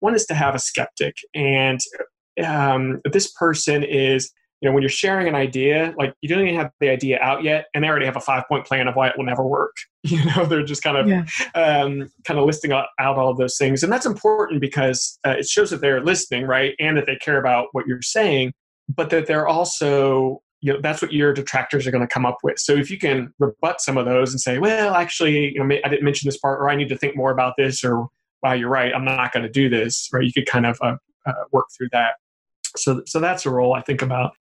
one 0.01 0.14
is 0.14 0.27
to 0.27 0.35
have 0.35 0.57
a 0.57 0.59
skeptic. 0.59 1.14
And 1.33 1.79
um, 2.44 3.01
this 3.12 3.33
person 3.33 3.85
is 3.85 4.33
you 4.61 4.69
know 4.69 4.73
when 4.73 4.83
you're 4.83 4.88
sharing 4.88 5.29
an 5.29 5.35
idea 5.35 5.95
like 5.99 6.14
you 6.23 6.29
don't 6.29 6.40
even 6.42 6.55
have 6.55 6.71
the 6.81 6.88
idea 6.88 7.19
out 7.21 7.42
yet 7.42 7.66
and 7.75 7.85
they 7.85 7.88
already 7.88 8.07
have 8.07 8.16
a 8.16 8.21
five 8.21 8.45
point 8.49 8.66
plan 8.66 8.88
of 8.88 8.97
why 8.97 9.09
it 9.09 9.14
will 9.16 9.25
never 9.25 9.47
work. 9.47 9.75
You 10.07 10.25
know 10.25 10.45
they're 10.45 10.62
just 10.62 10.85
kind 10.85 10.97
of 10.97 11.09
yeah. 11.09 11.25
um, 11.57 12.09
kind 12.25 12.38
of 12.38 12.47
listing 12.47 12.71
out, 12.71 12.87
out, 13.01 13.19
all 13.19 13.29
of 13.29 13.38
those 13.38 13.59
things 13.59 13.83
and 13.83 13.92
that's 13.92 14.07
important 14.07 14.61
because 14.61 15.19
uh, 15.27 15.31
it 15.31 15.49
shows 15.49 15.71
that 15.71 15.81
they're 15.81 16.01
listening 16.01 16.47
right 16.47 16.77
and 16.79 16.97
that 16.97 17.07
they 17.07 17.16
care 17.16 17.38
about 17.38 17.69
what 17.73 17.88
you're 17.88 18.01
saying 18.03 18.53
but 18.88 19.11
that 19.11 19.27
they're 19.27 19.49
also 19.49 20.40
you 20.61 20.73
know 20.73 20.81
that's 20.81 21.03
what 21.03 21.12
your 21.12 21.33
detractors 21.33 21.87
are 21.87 21.90
going 21.90 22.07
to 22.07 22.12
come 22.12 22.27
up 22.27 22.38
with. 22.42 22.59
So 22.59 22.75
if 22.75 22.90
you 22.90 22.99
can 22.99 23.33
rebut 23.38 23.81
some 23.81 23.97
of 23.97 24.05
those 24.05 24.33
and 24.33 24.40
say 24.40 24.59
well 24.59 24.95
actually 24.95 25.55
you 25.55 25.64
know 25.64 25.77
i 25.85 25.88
didn't 25.88 26.05
mention 26.05 26.27
this 26.27 26.38
part 26.38 26.61
or 26.61 26.71
i 26.71 26.77
need 26.77 26.88
to 26.88 26.97
think 26.97 27.16
more 27.16 27.31
about 27.31 27.55
this 27.57 27.85
or 27.85 28.09
wow 28.42 28.53
you're 28.53 28.69
right 28.69 28.95
i'm 28.95 29.05
not 29.05 29.33
going 29.33 29.42
to 29.42 29.51
do 29.51 29.69
this 29.69 30.09
right 30.12 30.25
you 30.25 30.33
could 30.33 30.47
kind 30.47 30.66
of 30.66 30.79
uh, 30.83 30.97
uh, 31.27 31.33
work 31.53 31.66
through 31.77 31.88
that. 31.92 32.14
So 32.77 33.03
so 33.07 33.21
that's 33.21 33.47
a 33.47 33.51
role 33.51 33.75
i 33.75 33.81
think 33.81 34.03
about 34.03 34.33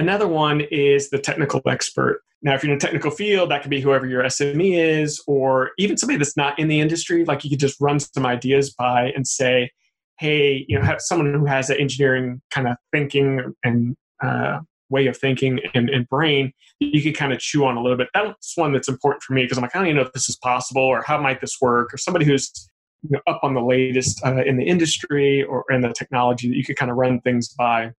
Another 0.00 0.26
one 0.26 0.62
is 0.70 1.10
the 1.10 1.18
technical 1.18 1.60
expert. 1.66 2.22
Now, 2.40 2.54
if 2.54 2.64
you're 2.64 2.72
in 2.72 2.78
a 2.78 2.80
technical 2.80 3.10
field, 3.10 3.50
that 3.50 3.60
could 3.60 3.70
be 3.70 3.82
whoever 3.82 4.06
your 4.06 4.22
SME 4.22 5.02
is, 5.02 5.22
or 5.26 5.72
even 5.76 5.98
somebody 5.98 6.16
that's 6.16 6.38
not 6.38 6.58
in 6.58 6.68
the 6.68 6.80
industry. 6.80 7.22
Like 7.26 7.44
you 7.44 7.50
could 7.50 7.60
just 7.60 7.78
run 7.82 8.00
some 8.00 8.24
ideas 8.24 8.72
by 8.72 9.12
and 9.14 9.28
say, 9.28 9.70
hey, 10.18 10.64
you 10.68 10.78
know, 10.78 10.82
have 10.86 11.02
someone 11.02 11.34
who 11.34 11.44
has 11.44 11.68
an 11.68 11.76
engineering 11.78 12.40
kind 12.50 12.66
of 12.66 12.78
thinking 12.92 13.52
and 13.62 13.94
uh, 14.22 14.60
way 14.88 15.06
of 15.06 15.18
thinking 15.18 15.60
and, 15.74 15.90
and 15.90 16.08
brain, 16.08 16.54
you 16.78 17.02
can 17.02 17.12
kind 17.12 17.34
of 17.34 17.38
chew 17.38 17.66
on 17.66 17.76
a 17.76 17.82
little 17.82 17.98
bit. 17.98 18.08
That's 18.14 18.56
one 18.56 18.72
that's 18.72 18.88
important 18.88 19.22
for 19.22 19.34
me 19.34 19.42
because 19.42 19.58
I'm 19.58 19.62
like, 19.62 19.76
I 19.76 19.80
don't 19.80 19.88
even 19.88 19.96
know 19.96 20.06
if 20.06 20.14
this 20.14 20.30
is 20.30 20.36
possible 20.36 20.80
or 20.80 21.02
how 21.02 21.20
might 21.20 21.42
this 21.42 21.58
work, 21.60 21.92
or 21.92 21.98
somebody 21.98 22.24
who's 22.24 22.70
you 23.02 23.10
know, 23.10 23.20
up 23.26 23.40
on 23.42 23.52
the 23.52 23.62
latest 23.62 24.24
uh, 24.24 24.42
in 24.46 24.56
the 24.56 24.64
industry 24.64 25.42
or 25.42 25.66
in 25.68 25.82
the 25.82 25.92
technology 25.92 26.48
that 26.48 26.56
you 26.56 26.64
could 26.64 26.76
kind 26.76 26.90
of 26.90 26.96
run 26.96 27.20
things 27.20 27.50
by 27.50 27.92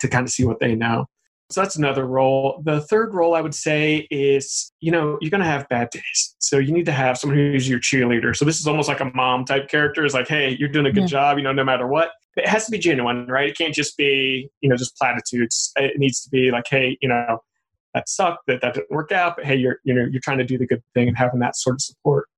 to 0.00 0.08
kind 0.08 0.26
of 0.26 0.30
see 0.30 0.44
what 0.44 0.60
they 0.60 0.74
know. 0.74 1.06
So 1.50 1.60
that's 1.60 1.76
another 1.76 2.06
role. 2.06 2.60
The 2.64 2.80
third 2.80 3.14
role 3.14 3.34
I 3.34 3.40
would 3.40 3.54
say 3.54 4.08
is, 4.10 4.72
you 4.80 4.90
know, 4.90 5.16
you're 5.20 5.30
going 5.30 5.42
to 5.42 5.46
have 5.46 5.68
bad 5.68 5.90
days. 5.90 6.34
So 6.38 6.58
you 6.58 6.72
need 6.72 6.86
to 6.86 6.92
have 6.92 7.18
someone 7.18 7.38
who's 7.38 7.68
your 7.68 7.78
cheerleader. 7.78 8.34
So 8.34 8.44
this 8.44 8.58
is 8.58 8.66
almost 8.66 8.88
like 8.88 9.00
a 9.00 9.10
mom 9.14 9.44
type 9.44 9.68
character. 9.68 10.04
Is 10.04 10.14
like, 10.14 10.28
hey, 10.28 10.56
you're 10.58 10.68
doing 10.68 10.86
a 10.86 10.92
good 10.92 11.02
yeah. 11.02 11.06
job, 11.06 11.38
you 11.38 11.44
know, 11.44 11.52
no 11.52 11.64
matter 11.64 11.86
what. 11.86 12.10
But 12.34 12.44
it 12.44 12.48
has 12.48 12.64
to 12.66 12.72
be 12.72 12.78
genuine, 12.78 13.26
right? 13.26 13.48
It 13.48 13.56
can't 13.56 13.74
just 13.74 13.96
be, 13.96 14.50
you 14.60 14.68
know, 14.68 14.76
just 14.76 14.96
platitudes. 14.96 15.72
It 15.76 15.98
needs 15.98 16.20
to 16.22 16.30
be 16.30 16.50
like, 16.50 16.64
hey, 16.68 16.98
you 17.00 17.08
know, 17.08 17.38
that 17.94 18.08
sucked, 18.08 18.46
that 18.46 18.60
that 18.60 18.74
didn't 18.74 18.90
work 18.90 19.12
out, 19.12 19.36
but 19.36 19.46
hey, 19.46 19.56
you're, 19.56 19.78
you 19.84 19.94
know, 19.94 20.04
you're 20.04 20.20
trying 20.20 20.38
to 20.38 20.44
do 20.44 20.58
the 20.58 20.66
good 20.66 20.82
thing 20.94 21.08
and 21.08 21.16
having 21.16 21.40
that 21.40 21.56
sort 21.56 21.76
of 21.76 21.80
support 21.80 22.28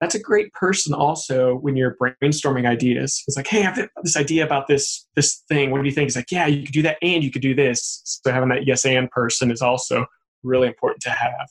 that's 0.00 0.14
a 0.14 0.20
great 0.20 0.52
person 0.54 0.94
also 0.94 1.56
when 1.56 1.76
you're 1.76 1.96
brainstorming 1.96 2.66
ideas. 2.66 3.22
It's 3.28 3.36
like, 3.36 3.46
hey, 3.46 3.60
I 3.60 3.70
have 3.70 3.88
this 4.02 4.16
idea 4.16 4.44
about 4.44 4.66
this 4.66 5.06
this 5.14 5.42
thing. 5.48 5.70
What 5.70 5.82
do 5.82 5.88
you 5.88 5.94
think? 5.94 6.08
It's 6.08 6.16
like, 6.16 6.32
yeah, 6.32 6.46
you 6.46 6.64
could 6.64 6.72
do 6.72 6.82
that 6.82 6.96
and 7.02 7.22
you 7.22 7.30
could 7.30 7.42
do 7.42 7.54
this. 7.54 8.00
So 8.04 8.32
having 8.32 8.48
that 8.48 8.66
yes 8.66 8.86
and 8.86 9.10
person 9.10 9.50
is 9.50 9.60
also 9.60 10.06
really 10.42 10.68
important 10.68 11.02
to 11.02 11.10
have. 11.10 11.48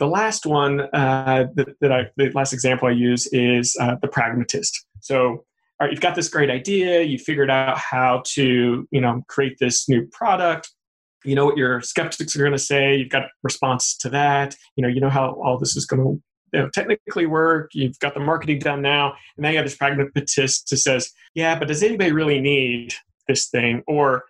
The 0.00 0.08
last 0.08 0.46
one 0.46 0.80
uh, 0.80 1.46
that, 1.54 1.68
that, 1.80 1.92
I, 1.92 2.06
the 2.16 2.30
last 2.30 2.52
example 2.52 2.88
I 2.88 2.92
use 2.92 3.28
is 3.32 3.76
uh, 3.78 3.96
the 4.00 4.08
pragmatist. 4.08 4.86
So, 5.00 5.28
all 5.28 5.44
right, 5.82 5.90
you've 5.90 6.00
got 6.00 6.14
this 6.14 6.28
great 6.28 6.50
idea. 6.50 7.02
You 7.02 7.18
figured 7.18 7.50
out 7.50 7.78
how 7.78 8.22
to, 8.28 8.88
you 8.90 9.00
know, 9.00 9.22
create 9.28 9.58
this 9.60 9.88
new 9.88 10.06
product. 10.06 10.70
You 11.22 11.34
know 11.34 11.44
what 11.44 11.58
your 11.58 11.82
skeptics 11.82 12.34
are 12.34 12.38
going 12.38 12.52
to 12.52 12.58
say. 12.58 12.96
You've 12.96 13.10
got 13.10 13.24
response 13.42 13.94
to 13.98 14.08
that. 14.08 14.56
You 14.74 14.82
know, 14.82 14.88
you 14.88 15.00
know 15.00 15.10
how 15.10 15.38
all 15.44 15.58
this 15.58 15.76
is 15.76 15.84
going 15.84 16.02
to 16.02 16.22
you 16.52 16.60
know, 16.60 16.68
technically 16.70 17.26
work. 17.26 17.70
You've 17.74 17.98
got 17.98 18.14
the 18.14 18.20
marketing 18.20 18.58
done 18.58 18.82
now, 18.82 19.14
and 19.36 19.42
now 19.42 19.50
you 19.50 19.56
have 19.56 19.66
this 19.66 19.76
pragmatist 19.76 20.68
who 20.70 20.76
says, 20.76 21.10
"Yeah, 21.34 21.58
but 21.58 21.68
does 21.68 21.82
anybody 21.82 22.12
really 22.12 22.40
need 22.40 22.94
this 23.28 23.48
thing?" 23.48 23.82
Or, 23.86 24.24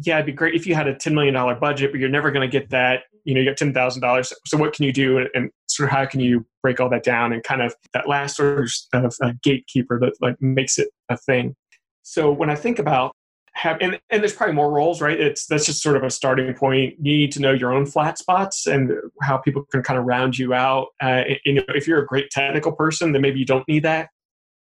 "Yeah, 0.00 0.16
it'd 0.16 0.26
be 0.26 0.32
great 0.32 0.54
if 0.54 0.66
you 0.66 0.74
had 0.74 0.88
a 0.88 0.94
ten 0.94 1.14
million 1.14 1.34
dollar 1.34 1.54
budget, 1.54 1.92
but 1.92 2.00
you're 2.00 2.08
never 2.08 2.30
going 2.30 2.48
to 2.48 2.52
get 2.58 2.70
that. 2.70 3.04
You 3.24 3.34
know, 3.34 3.40
you 3.40 3.48
got 3.48 3.56
ten 3.56 3.72
thousand 3.72 4.02
dollars. 4.02 4.32
So 4.46 4.58
what 4.58 4.72
can 4.74 4.84
you 4.84 4.92
do, 4.92 5.26
and 5.34 5.50
sort 5.66 5.88
of 5.88 5.92
how 5.92 6.04
can 6.06 6.20
you 6.20 6.46
break 6.62 6.80
all 6.80 6.88
that 6.90 7.04
down 7.04 7.32
and 7.32 7.42
kind 7.42 7.62
of 7.62 7.74
that 7.94 8.08
last 8.08 8.36
sort 8.36 8.68
of 8.92 9.14
uh, 9.22 9.32
gatekeeper 9.42 9.98
that 10.00 10.14
like 10.20 10.36
makes 10.40 10.78
it 10.78 10.88
a 11.08 11.16
thing." 11.16 11.54
So 12.02 12.30
when 12.32 12.50
I 12.50 12.56
think 12.56 12.78
about 12.78 13.14
have 13.54 13.78
and, 13.80 14.00
and 14.10 14.22
there's 14.22 14.34
probably 14.34 14.54
more 14.54 14.72
roles 14.72 15.00
right? 15.00 15.20
It's 15.20 15.46
that's 15.46 15.66
just 15.66 15.82
sort 15.82 15.96
of 15.96 16.02
a 16.02 16.10
starting 16.10 16.52
point. 16.54 16.94
You 16.98 17.18
need 17.18 17.32
to 17.32 17.40
know 17.40 17.52
your 17.52 17.72
own 17.72 17.86
flat 17.86 18.18
spots 18.18 18.66
and 18.66 18.92
how 19.20 19.36
people 19.36 19.64
can 19.70 19.82
kind 19.82 19.98
of 19.98 20.04
round 20.06 20.38
you 20.38 20.54
out. 20.54 20.88
Uh, 21.02 21.22
you 21.44 21.54
know 21.54 21.64
if 21.68 21.86
you're 21.86 22.02
a 22.02 22.06
great 22.06 22.30
technical 22.30 22.72
person 22.72 23.12
then 23.12 23.22
maybe 23.22 23.38
you 23.38 23.46
don't 23.46 23.66
need 23.68 23.82
that. 23.84 24.08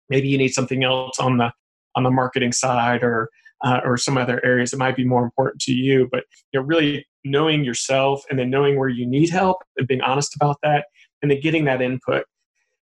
Maybe 0.09 0.29
you 0.29 0.39
need 0.39 0.53
something 0.53 0.85
else 0.85 1.19
on 1.19 1.39
the 1.39 1.53
on 1.97 2.03
the 2.03 2.11
marketing 2.11 2.53
side 2.53 3.03
or 3.03 3.29
uh, 3.63 3.81
or 3.85 3.97
some 3.97 4.17
other 4.17 4.45
areas 4.45 4.71
that 4.71 4.79
might 4.79 4.97
be 4.97 5.05
more 5.05 5.23
important 5.23 5.61
to 5.63 5.73
you. 5.73 6.09
But 6.11 6.25
you 6.53 6.61
know 6.61 6.67
really 6.67 7.07
knowing 7.25 7.65
yourself 7.65 8.25
and 8.31 8.39
then 8.39 8.51
knowing 8.51 8.79
where 8.79 8.89
you 8.89 9.07
need 9.07 9.31
help 9.31 9.59
and 9.77 9.87
being 9.87 10.01
honest 10.01 10.35
about 10.35 10.57
that 10.63 10.87
and 11.23 11.31
then 11.31 11.41
getting 11.41 11.67
that 11.67 11.83
input. 11.83 12.25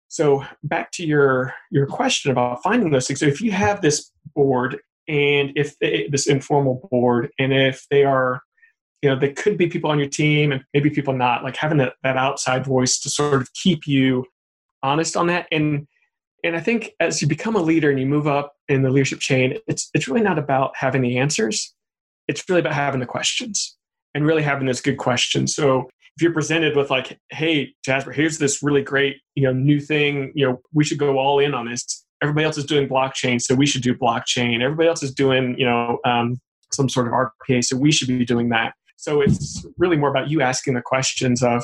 So 0.07 0.45
back 0.63 0.91
to 0.93 1.05
your 1.05 1.53
your 1.69 1.85
question 1.85 2.31
about 2.31 2.63
finding 2.63 2.91
those 2.91 3.07
things. 3.07 3.19
So 3.19 3.25
if 3.25 3.41
you 3.41 3.51
have 3.51 3.81
this 3.81 4.11
board 4.35 4.79
and 5.07 5.51
if 5.55 5.77
they, 5.79 6.07
this 6.11 6.27
informal 6.27 6.87
board 6.91 7.29
and 7.39 7.53
if 7.53 7.85
they 7.89 8.03
are 8.03 8.41
you 9.01 9.09
know 9.09 9.19
there 9.19 9.33
could 9.33 9.57
be 9.57 9.67
people 9.67 9.89
on 9.89 9.99
your 9.99 10.09
team 10.09 10.51
and 10.51 10.63
maybe 10.73 10.89
people 10.89 11.13
not 11.13 11.43
like 11.43 11.55
having 11.55 11.77
that, 11.77 11.93
that 12.03 12.17
outside 12.17 12.65
voice 12.65 12.99
to 12.99 13.09
sort 13.09 13.41
of 13.41 13.51
keep 13.53 13.87
you 13.87 14.25
honest 14.83 15.15
on 15.15 15.27
that. 15.27 15.47
And 15.51 15.87
and 16.43 16.55
i 16.55 16.59
think 16.59 16.91
as 16.99 17.21
you 17.21 17.27
become 17.27 17.55
a 17.55 17.61
leader 17.61 17.89
and 17.89 17.99
you 17.99 18.05
move 18.05 18.27
up 18.27 18.53
in 18.67 18.83
the 18.83 18.89
leadership 18.89 19.19
chain 19.19 19.57
it's 19.67 19.89
it's 19.93 20.07
really 20.07 20.21
not 20.21 20.39
about 20.39 20.71
having 20.75 21.01
the 21.01 21.17
answers. 21.17 21.73
It's 22.27 22.43
really 22.49 22.59
about 22.59 22.73
having 22.73 22.99
the 22.99 23.05
questions 23.05 23.77
and 24.13 24.25
really 24.25 24.43
having 24.43 24.67
those 24.67 24.81
good 24.81 24.97
questions. 24.97 25.55
So 25.55 25.89
if 26.17 26.21
you're 26.21 26.33
presented 26.33 26.75
with 26.75 26.89
like 26.89 27.19
hey 27.29 27.73
jasbir 27.87 28.13
here's 28.13 28.39
this 28.39 28.63
really 28.63 28.81
great 28.81 29.17
you 29.35 29.43
know 29.43 29.53
new 29.53 29.79
thing 29.79 30.31
you 30.35 30.47
know 30.47 30.59
we 30.73 30.83
should 30.83 30.97
go 30.97 31.17
all 31.19 31.39
in 31.39 31.53
on 31.53 31.67
this 31.69 32.05
everybody 32.21 32.45
else 32.45 32.57
is 32.57 32.65
doing 32.65 32.87
blockchain, 32.87 33.41
so 33.41 33.55
we 33.55 33.65
should 33.65 33.81
do 33.81 33.95
blockchain. 33.95 34.61
Everybody 34.61 34.89
else 34.89 35.03
is 35.03 35.13
doing, 35.13 35.55
you 35.57 35.65
know, 35.65 35.99
um, 36.05 36.39
some 36.71 36.89
sort 36.89 37.07
of 37.07 37.13
RPA, 37.13 37.63
so 37.63 37.77
we 37.77 37.91
should 37.91 38.07
be 38.07 38.25
doing 38.25 38.49
that. 38.49 38.73
So 38.97 39.21
it's 39.21 39.65
really 39.77 39.97
more 39.97 40.09
about 40.09 40.29
you 40.29 40.41
asking 40.41 40.73
the 40.73 40.81
questions 40.81 41.43
of 41.43 41.63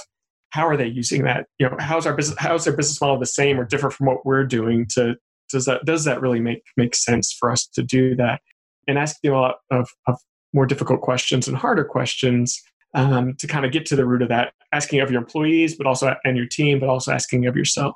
how 0.52 0.68
are 0.68 0.78
they 0.78 0.86
using 0.86 1.24
that? 1.24 1.48
You 1.58 1.70
know, 1.70 1.76
how's 1.80 2.06
our 2.06 2.14
business? 2.14 2.38
How's 2.40 2.66
their 2.66 2.76
business 2.76 3.02
model 3.02 3.20
the 3.20 3.26
same 3.26 3.60
or 3.60 3.66
different 3.66 3.96
from 3.96 4.06
what 4.06 4.26
we're 4.26 4.46
doing? 4.46 4.86
To 4.94 5.16
does 5.50 5.66
that 5.66 5.84
does 5.86 6.04
that 6.06 6.22
really 6.22 6.40
make 6.40 6.62
make 6.78 6.96
sense 6.96 7.34
for 7.34 7.52
us 7.52 7.66
to 7.74 7.82
do 7.82 8.16
that? 8.16 8.42
And 8.88 9.00
asking 9.00 9.32
a 9.32 9.40
lot 9.40 9.56
of, 9.72 9.90
of 10.08 10.20
more 10.54 10.66
difficult 10.66 11.02
questions 11.02 11.48
and 11.48 11.58
harder 11.58 11.84
questions 11.84 12.62
um, 12.94 13.34
to 13.40 13.48
kind 13.48 13.66
of 13.66 13.72
get 13.72 13.86
to 13.88 13.96
the 13.96 14.06
root 14.06 14.22
of 14.22 14.30
that. 14.30 14.54
Asking 14.72 15.00
of 15.00 15.10
your 15.10 15.22
employees, 15.22 15.76
but 15.76 15.88
also 15.88 16.16
and 16.24 16.38
your 16.38 16.48
team, 16.48 16.80
but 16.80 16.90
also 16.90 17.12
asking 17.12 17.48
of 17.48 17.56
yourself. 17.56 17.96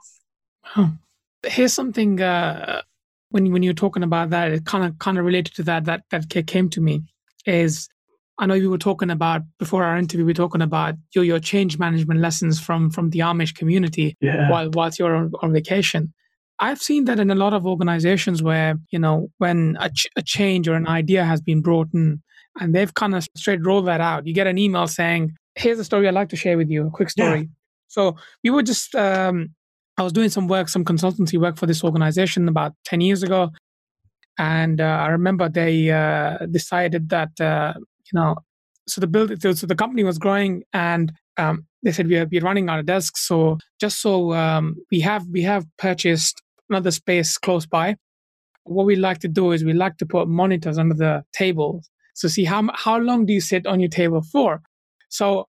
Wow 0.76 0.94
here's 1.46 1.74
something 1.74 2.22
uh, 2.22 2.82
when 3.30 3.52
when 3.52 3.64
you're 3.64 3.74
talking 3.74 4.04
about 4.04 4.30
that, 4.32 4.52
it 4.52 4.66
kind 4.66 4.86
of 4.86 4.98
kind 5.00 5.18
of 5.18 5.26
related 5.26 5.54
to 5.56 5.64
that 5.64 5.86
that 5.86 6.04
that 6.10 6.48
came 6.48 6.70
to 6.70 6.82
me 6.82 7.04
is 7.46 7.90
I 8.40 8.46
know 8.46 8.54
we 8.54 8.68
were 8.68 8.78
talking 8.78 9.10
about 9.10 9.42
before 9.58 9.84
our 9.84 9.98
interview. 9.98 10.26
We 10.26 10.32
are 10.32 10.36
talking 10.36 10.62
about 10.62 10.96
your 11.16 11.24
your 11.24 11.40
change 11.40 11.80
management 11.80 12.20
lessons 12.20 12.60
from 12.60 12.90
from 12.90 13.10
the 13.10 13.20
Amish 13.20 13.56
community 13.56 14.16
yeah. 14.22 14.50
while 14.50 14.70
whilst 14.74 15.00
you're 15.00 15.16
on, 15.16 15.32
on, 15.42 15.52
vacation. 15.52 16.14
I've 16.60 16.82
seen 16.82 17.06
that 17.06 17.20
in 17.20 17.30
a 17.30 17.36
lot 17.36 17.54
of 17.54 17.66
organizations 17.66 18.44
where 18.44 18.76
you 18.92 19.00
know 19.00 19.30
when 19.40 19.78
a, 19.80 19.90
ch- 19.90 20.08
a 20.16 20.22
change 20.22 20.68
or 20.68 20.76
an 20.76 20.88
idea 20.88 21.24
has 21.26 21.42
been 21.42 21.62
brought 21.62 21.90
in, 21.94 22.22
and 22.60 22.76
they've 22.76 22.94
kind 22.94 23.16
of 23.16 23.28
straight 23.36 23.66
rolled 23.66 23.88
that 23.88 24.02
out. 24.02 24.28
You 24.28 24.34
get 24.34 24.48
an 24.48 24.58
email 24.58 24.88
saying, 24.88 25.36
"Here's 25.56 25.80
a 25.80 25.84
story 25.84 26.08
I'd 26.08 26.14
like 26.14 26.30
to 26.30 26.36
share 26.36 26.58
with 26.58 26.70
you. 26.70 26.88
A 26.88 26.92
quick 26.92 27.10
story." 27.10 27.40
Yeah. 27.40 27.46
So 27.88 28.18
we 28.44 28.50
were 28.50 28.64
just 28.64 28.94
um, 28.96 29.56
I 29.98 30.04
was 30.04 30.14
doing 30.14 30.30
some 30.30 30.48
work, 30.48 30.70
some 30.70 30.86
consultancy 30.86 31.40
work 31.40 31.58
for 31.58 31.66
this 31.66 31.84
organization 31.84 32.48
about 32.48 32.74
10 32.86 33.02
years 33.02 33.24
ago. 33.24 33.50
And 34.38 34.80
uh, 34.80 34.84
I 34.84 35.08
remember 35.08 35.50
they 35.50 35.90
uh, 35.90 36.38
decided 36.52 37.10
that, 37.10 37.40
uh, 37.42 37.74
you 37.78 38.20
know, 38.20 38.36
so 38.88 39.02
the 39.02 39.08
build, 39.08 39.42
so 39.42 39.54
the 39.54 39.76
company 39.76 40.04
was 40.04 40.20
growing 40.20 40.64
and 40.72 41.12
um, 41.38 41.66
they 41.84 41.92
said 41.92 42.08
we 42.08 42.18
are, 42.18 42.28
we're 42.32 42.42
running 42.42 42.70
out 42.70 42.80
of 42.80 42.86
desks. 42.86 43.28
So 43.28 43.58
just 43.82 44.00
so 44.02 44.34
um, 44.34 44.76
we 44.92 45.00
have, 45.02 45.26
we 45.32 45.42
have 45.42 45.66
purchased 45.78 46.42
another 46.70 46.92
space 46.92 47.38
close 47.38 47.66
by. 47.66 47.96
What 48.66 48.86
we 48.86 48.96
like 48.96 49.20
to 49.20 49.28
do 49.28 49.52
is 49.52 49.64
we 49.64 49.74
like 49.74 49.98
to 49.98 50.06
put 50.06 50.28
monitors 50.28 50.78
under 50.78 50.94
the 50.94 51.24
table. 51.34 51.82
So 52.14 52.28
see 52.28 52.44
how, 52.44 52.70
how 52.76 53.00
long 53.00 53.26
do 53.26 53.34
you 53.34 53.42
sit 53.42 53.66
on 53.66 53.80
your 53.80 53.90
table 53.90 54.22
for? 54.22 54.62
So 55.10 55.48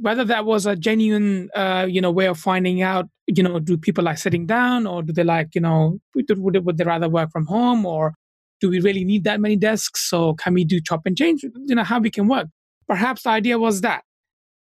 whether 0.00 0.24
that 0.24 0.44
was 0.44 0.66
a 0.66 0.76
genuine 0.76 1.48
uh, 1.54 1.86
you 1.88 2.00
know 2.00 2.10
way 2.10 2.26
of 2.26 2.38
finding 2.38 2.82
out 2.82 3.08
you 3.26 3.42
know 3.42 3.58
do 3.58 3.76
people 3.76 4.04
like 4.04 4.18
sitting 4.18 4.46
down 4.46 4.86
or 4.86 5.02
do 5.02 5.12
they 5.12 5.24
like 5.24 5.54
you 5.54 5.60
know 5.60 5.98
would, 6.14 6.64
would 6.64 6.76
they 6.76 6.84
rather 6.84 7.08
work 7.08 7.30
from 7.30 7.46
home 7.46 7.86
or 7.86 8.14
do 8.60 8.68
we 8.68 8.80
really 8.80 9.04
need 9.04 9.24
that 9.24 9.40
many 9.40 9.56
desks 9.56 10.08
so 10.08 10.34
can 10.34 10.54
we 10.54 10.64
do 10.64 10.80
chop 10.80 11.02
and 11.06 11.16
change? 11.16 11.42
You 11.42 11.74
know 11.74 11.84
how 11.84 12.00
we 12.00 12.10
can 12.10 12.28
work. 12.28 12.46
Perhaps 12.88 13.22
the 13.22 13.30
idea 13.30 13.58
was 13.58 13.80
that 13.82 14.02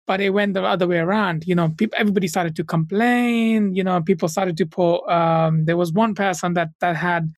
but 0.07 0.19
it 0.19 0.31
went 0.31 0.55
the 0.55 0.63
other 0.63 0.87
way 0.87 0.97
around. 0.97 1.45
You 1.45 1.55
know 1.55 1.69
people 1.69 1.97
everybody 1.97 2.27
started 2.27 2.55
to 2.57 2.63
complain 2.63 3.73
you 3.73 3.83
know 3.83 4.01
people 4.01 4.27
started 4.27 4.57
to 4.57 4.65
put 4.65 4.99
um, 5.07 5.65
there 5.65 5.77
was 5.77 5.93
one 5.93 6.13
person 6.13 6.53
that 6.55 6.69
that 6.81 6.95
had 6.97 7.29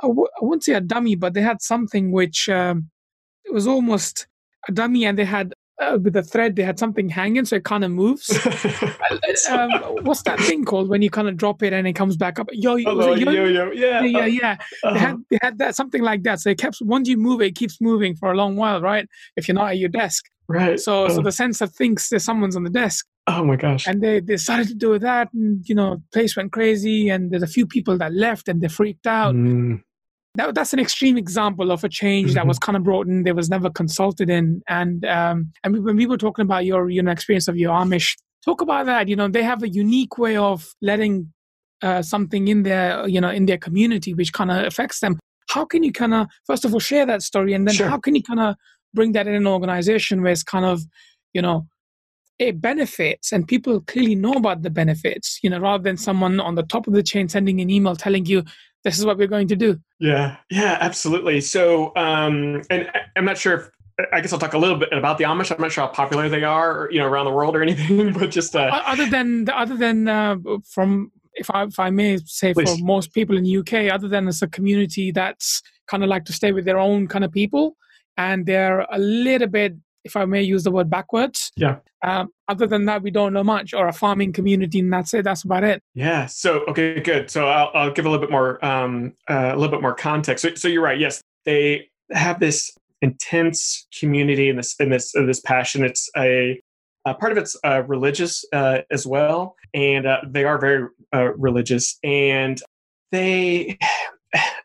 I 0.00 0.08
wouldn't 0.08 0.64
say 0.64 0.74
a 0.74 0.80
dummy 0.80 1.16
but 1.16 1.34
they 1.34 1.42
had 1.42 1.60
something 1.62 2.12
which 2.12 2.48
um, 2.48 2.90
it 3.44 3.52
was 3.52 3.66
almost 3.66 4.26
a 4.68 4.72
dummy 4.72 5.06
and 5.06 5.18
they 5.18 5.24
had 5.24 5.52
uh, 5.80 5.98
with 6.02 6.14
the 6.14 6.22
thread 6.22 6.56
they 6.56 6.62
had 6.62 6.78
something 6.78 7.08
hanging 7.08 7.44
so 7.44 7.56
it 7.56 7.64
kind 7.64 7.84
of 7.84 7.90
moves. 7.90 8.36
Um, 9.50 9.70
what's 10.02 10.22
that 10.22 10.40
thing 10.40 10.64
called 10.64 10.88
when 10.88 11.02
you 11.02 11.10
kind 11.10 11.28
of 11.28 11.36
drop 11.36 11.62
it 11.62 11.72
and 11.72 11.86
it 11.86 11.92
comes 11.92 12.16
back 12.16 12.38
up? 12.38 12.48
Yo 12.52 12.76
yo, 12.76 13.14
yo, 13.14 13.14
yo, 13.14 13.44
yo. 13.44 13.70
yeah 13.70 14.00
yeah 14.00 14.00
yeah, 14.00 14.26
yeah. 14.26 14.56
Uh-huh. 14.82 14.94
They, 14.94 14.98
had, 14.98 15.16
they 15.30 15.38
had 15.42 15.58
that 15.58 15.76
something 15.76 16.02
like 16.02 16.22
that. 16.22 16.40
So 16.40 16.50
it 16.50 16.58
kept 16.58 16.78
once 16.80 17.06
you 17.08 17.18
move 17.18 17.42
it, 17.42 17.48
it 17.48 17.54
keeps 17.54 17.78
moving 17.80 18.16
for 18.16 18.32
a 18.32 18.34
long 18.34 18.56
while 18.56 18.80
right? 18.80 19.06
If 19.36 19.46
you're 19.46 19.54
not 19.54 19.70
at 19.70 19.78
your 19.78 19.90
desk. 19.90 20.24
Right 20.48 20.80
so 20.80 21.08
so 21.08 21.20
the 21.20 21.32
sensor 21.32 21.66
thinks 21.66 22.08
there's 22.08 22.24
someone's 22.24 22.56
on 22.56 22.64
the 22.64 22.70
desk. 22.70 23.06
Oh 23.26 23.44
my 23.44 23.56
gosh. 23.56 23.86
And 23.86 24.00
they, 24.00 24.20
they 24.20 24.36
started 24.36 24.68
to 24.68 24.74
do 24.74 24.98
that 24.98 25.28
and 25.34 25.68
you 25.68 25.74
know 25.74 26.02
place 26.12 26.36
went 26.36 26.52
crazy 26.52 27.10
and 27.10 27.30
there's 27.30 27.42
a 27.42 27.48
few 27.48 27.66
people 27.66 27.98
that 27.98 28.14
left 28.14 28.48
and 28.48 28.60
they 28.60 28.68
freaked 28.68 29.06
out. 29.06 29.34
Mm. 29.34 29.82
That, 30.36 30.54
that's 30.54 30.72
an 30.72 30.78
extreme 30.78 31.16
example 31.16 31.70
of 31.70 31.84
a 31.84 31.88
change 31.88 32.28
mm-hmm. 32.28 32.34
that 32.34 32.46
was 32.46 32.58
kind 32.58 32.76
of 32.76 32.84
brought 32.84 33.06
in. 33.06 33.24
There 33.24 33.34
was 33.34 33.50
never 33.50 33.70
consulted 33.70 34.30
in, 34.30 34.62
and 34.68 35.04
um, 35.04 35.52
and 35.64 35.84
when 35.84 35.96
we 35.96 36.06
were 36.06 36.18
talking 36.18 36.44
about 36.44 36.64
your 36.64 36.88
you 36.90 37.02
know 37.02 37.10
experience 37.10 37.48
of 37.48 37.56
your 37.56 37.72
Amish, 37.72 38.16
talk 38.44 38.60
about 38.60 38.86
that. 38.86 39.08
You 39.08 39.16
know, 39.16 39.28
they 39.28 39.42
have 39.42 39.62
a 39.62 39.68
unique 39.68 40.18
way 40.18 40.36
of 40.36 40.74
letting 40.80 41.32
uh, 41.82 42.02
something 42.02 42.48
in 42.48 42.62
their 42.62 43.06
you 43.08 43.20
know 43.20 43.30
in 43.30 43.46
their 43.46 43.58
community 43.58 44.14
which 44.14 44.32
kind 44.32 44.50
of 44.50 44.64
affects 44.64 45.00
them. 45.00 45.18
How 45.48 45.64
can 45.64 45.82
you 45.82 45.92
kind 45.92 46.14
of 46.14 46.28
first 46.46 46.64
of 46.64 46.72
all 46.72 46.80
share 46.80 47.06
that 47.06 47.22
story, 47.22 47.52
and 47.52 47.66
then 47.66 47.74
sure. 47.74 47.88
how 47.88 47.98
can 47.98 48.14
you 48.14 48.22
kind 48.22 48.40
of 48.40 48.56
bring 48.94 49.12
that 49.12 49.26
in 49.26 49.34
an 49.34 49.46
organization 49.46 50.22
where 50.22 50.32
it's 50.32 50.42
kind 50.42 50.64
of 50.64 50.82
you 51.34 51.42
know 51.42 51.66
it 52.38 52.60
benefits 52.60 53.32
and 53.32 53.48
people 53.48 53.80
clearly 53.80 54.14
know 54.14 54.32
about 54.32 54.62
the 54.62 54.70
benefits 54.70 55.38
you 55.42 55.48
know 55.48 55.58
rather 55.58 55.82
than 55.82 55.96
someone 55.96 56.38
on 56.40 56.54
the 56.54 56.62
top 56.62 56.86
of 56.86 56.92
the 56.92 57.02
chain 57.02 57.28
sending 57.28 57.60
an 57.60 57.70
email 57.70 57.96
telling 57.96 58.26
you 58.26 58.42
this 58.86 58.98
is 58.98 59.04
what 59.04 59.18
we're 59.18 59.26
going 59.26 59.48
to 59.48 59.56
do 59.56 59.78
yeah 59.98 60.36
yeah 60.50 60.78
absolutely 60.80 61.40
so 61.40 61.94
um 61.96 62.62
and 62.70 62.88
i'm 63.16 63.24
not 63.24 63.36
sure 63.36 63.54
if 63.54 63.70
I 64.12 64.20
guess 64.20 64.30
I'll 64.30 64.38
talk 64.38 64.52
a 64.52 64.58
little 64.58 64.76
bit 64.76 64.92
about 64.92 65.16
the 65.16 65.24
Amish. 65.24 65.50
I'm 65.50 65.58
not 65.58 65.72
sure 65.72 65.86
how 65.86 65.90
popular 65.90 66.28
they 66.28 66.44
are, 66.44 66.86
you 66.92 66.98
know, 66.98 67.06
around 67.06 67.24
the 67.24 67.30
world 67.30 67.56
or 67.56 67.62
anything, 67.62 68.12
but 68.18 68.30
just 68.30 68.54
uh, 68.54 68.82
other 68.84 69.08
than 69.08 69.48
other 69.48 69.74
than 69.74 70.06
uh, 70.06 70.36
from 70.68 71.10
if 71.32 71.50
I 71.50 71.64
if 71.64 71.78
I 71.78 71.88
may 71.88 72.18
say 72.26 72.52
Please. 72.52 72.76
for 72.76 72.84
most 72.84 73.14
people 73.14 73.38
in 73.38 73.44
the 73.44 73.56
UK, 73.56 73.90
other 73.90 74.06
than 74.06 74.28
it's 74.28 74.42
a 74.42 74.48
community 74.48 75.12
that's 75.12 75.62
kind 75.86 76.02
of 76.02 76.10
like 76.10 76.26
to 76.26 76.34
stay 76.34 76.52
with 76.52 76.66
their 76.66 76.78
own 76.78 77.06
kind 77.06 77.24
of 77.24 77.32
people, 77.32 77.76
and 78.18 78.44
they're 78.44 78.80
a 78.80 78.98
little 78.98 79.48
bit 79.48 79.76
if 80.06 80.16
I 80.16 80.24
may 80.24 80.42
use 80.42 80.64
the 80.64 80.70
word 80.70 80.88
backwards. 80.88 81.52
Yeah. 81.56 81.76
Um, 82.02 82.30
other 82.48 82.66
than 82.66 82.84
that, 82.86 83.02
we 83.02 83.10
don't 83.10 83.32
know 83.32 83.44
much, 83.44 83.74
or 83.74 83.88
a 83.88 83.92
farming 83.92 84.32
community, 84.32 84.80
and 84.80 84.92
that's 84.92 85.12
it. 85.12 85.24
That's 85.24 85.44
about 85.44 85.64
it. 85.64 85.82
Yeah. 85.94 86.26
So 86.26 86.60
okay, 86.68 87.00
good. 87.00 87.30
So 87.30 87.48
I'll, 87.48 87.70
I'll 87.74 87.92
give 87.92 88.06
a 88.06 88.10
little 88.10 88.24
bit 88.24 88.30
more 88.30 88.64
um, 88.64 89.14
uh, 89.28 89.52
a 89.52 89.56
little 89.56 89.70
bit 89.70 89.82
more 89.82 89.94
context. 89.94 90.42
So, 90.42 90.54
so, 90.54 90.68
you're 90.68 90.82
right. 90.82 90.98
Yes, 90.98 91.20
they 91.44 91.88
have 92.12 92.40
this 92.40 92.70
intense 93.02 93.86
community 93.98 94.48
and 94.48 94.58
this 94.58 94.74
and 94.78 94.92
this 94.92 95.14
uh, 95.14 95.24
this 95.24 95.40
passion. 95.40 95.84
It's 95.84 96.08
a 96.16 96.60
uh, 97.04 97.14
part 97.14 97.32
of 97.32 97.38
it's 97.38 97.56
uh, 97.64 97.82
religious 97.84 98.44
uh, 98.52 98.78
as 98.90 99.06
well, 99.06 99.56
and 99.74 100.06
uh, 100.06 100.20
they 100.28 100.44
are 100.44 100.58
very 100.58 100.88
uh, 101.14 101.32
religious, 101.34 101.98
and 102.02 102.60
they 103.12 103.78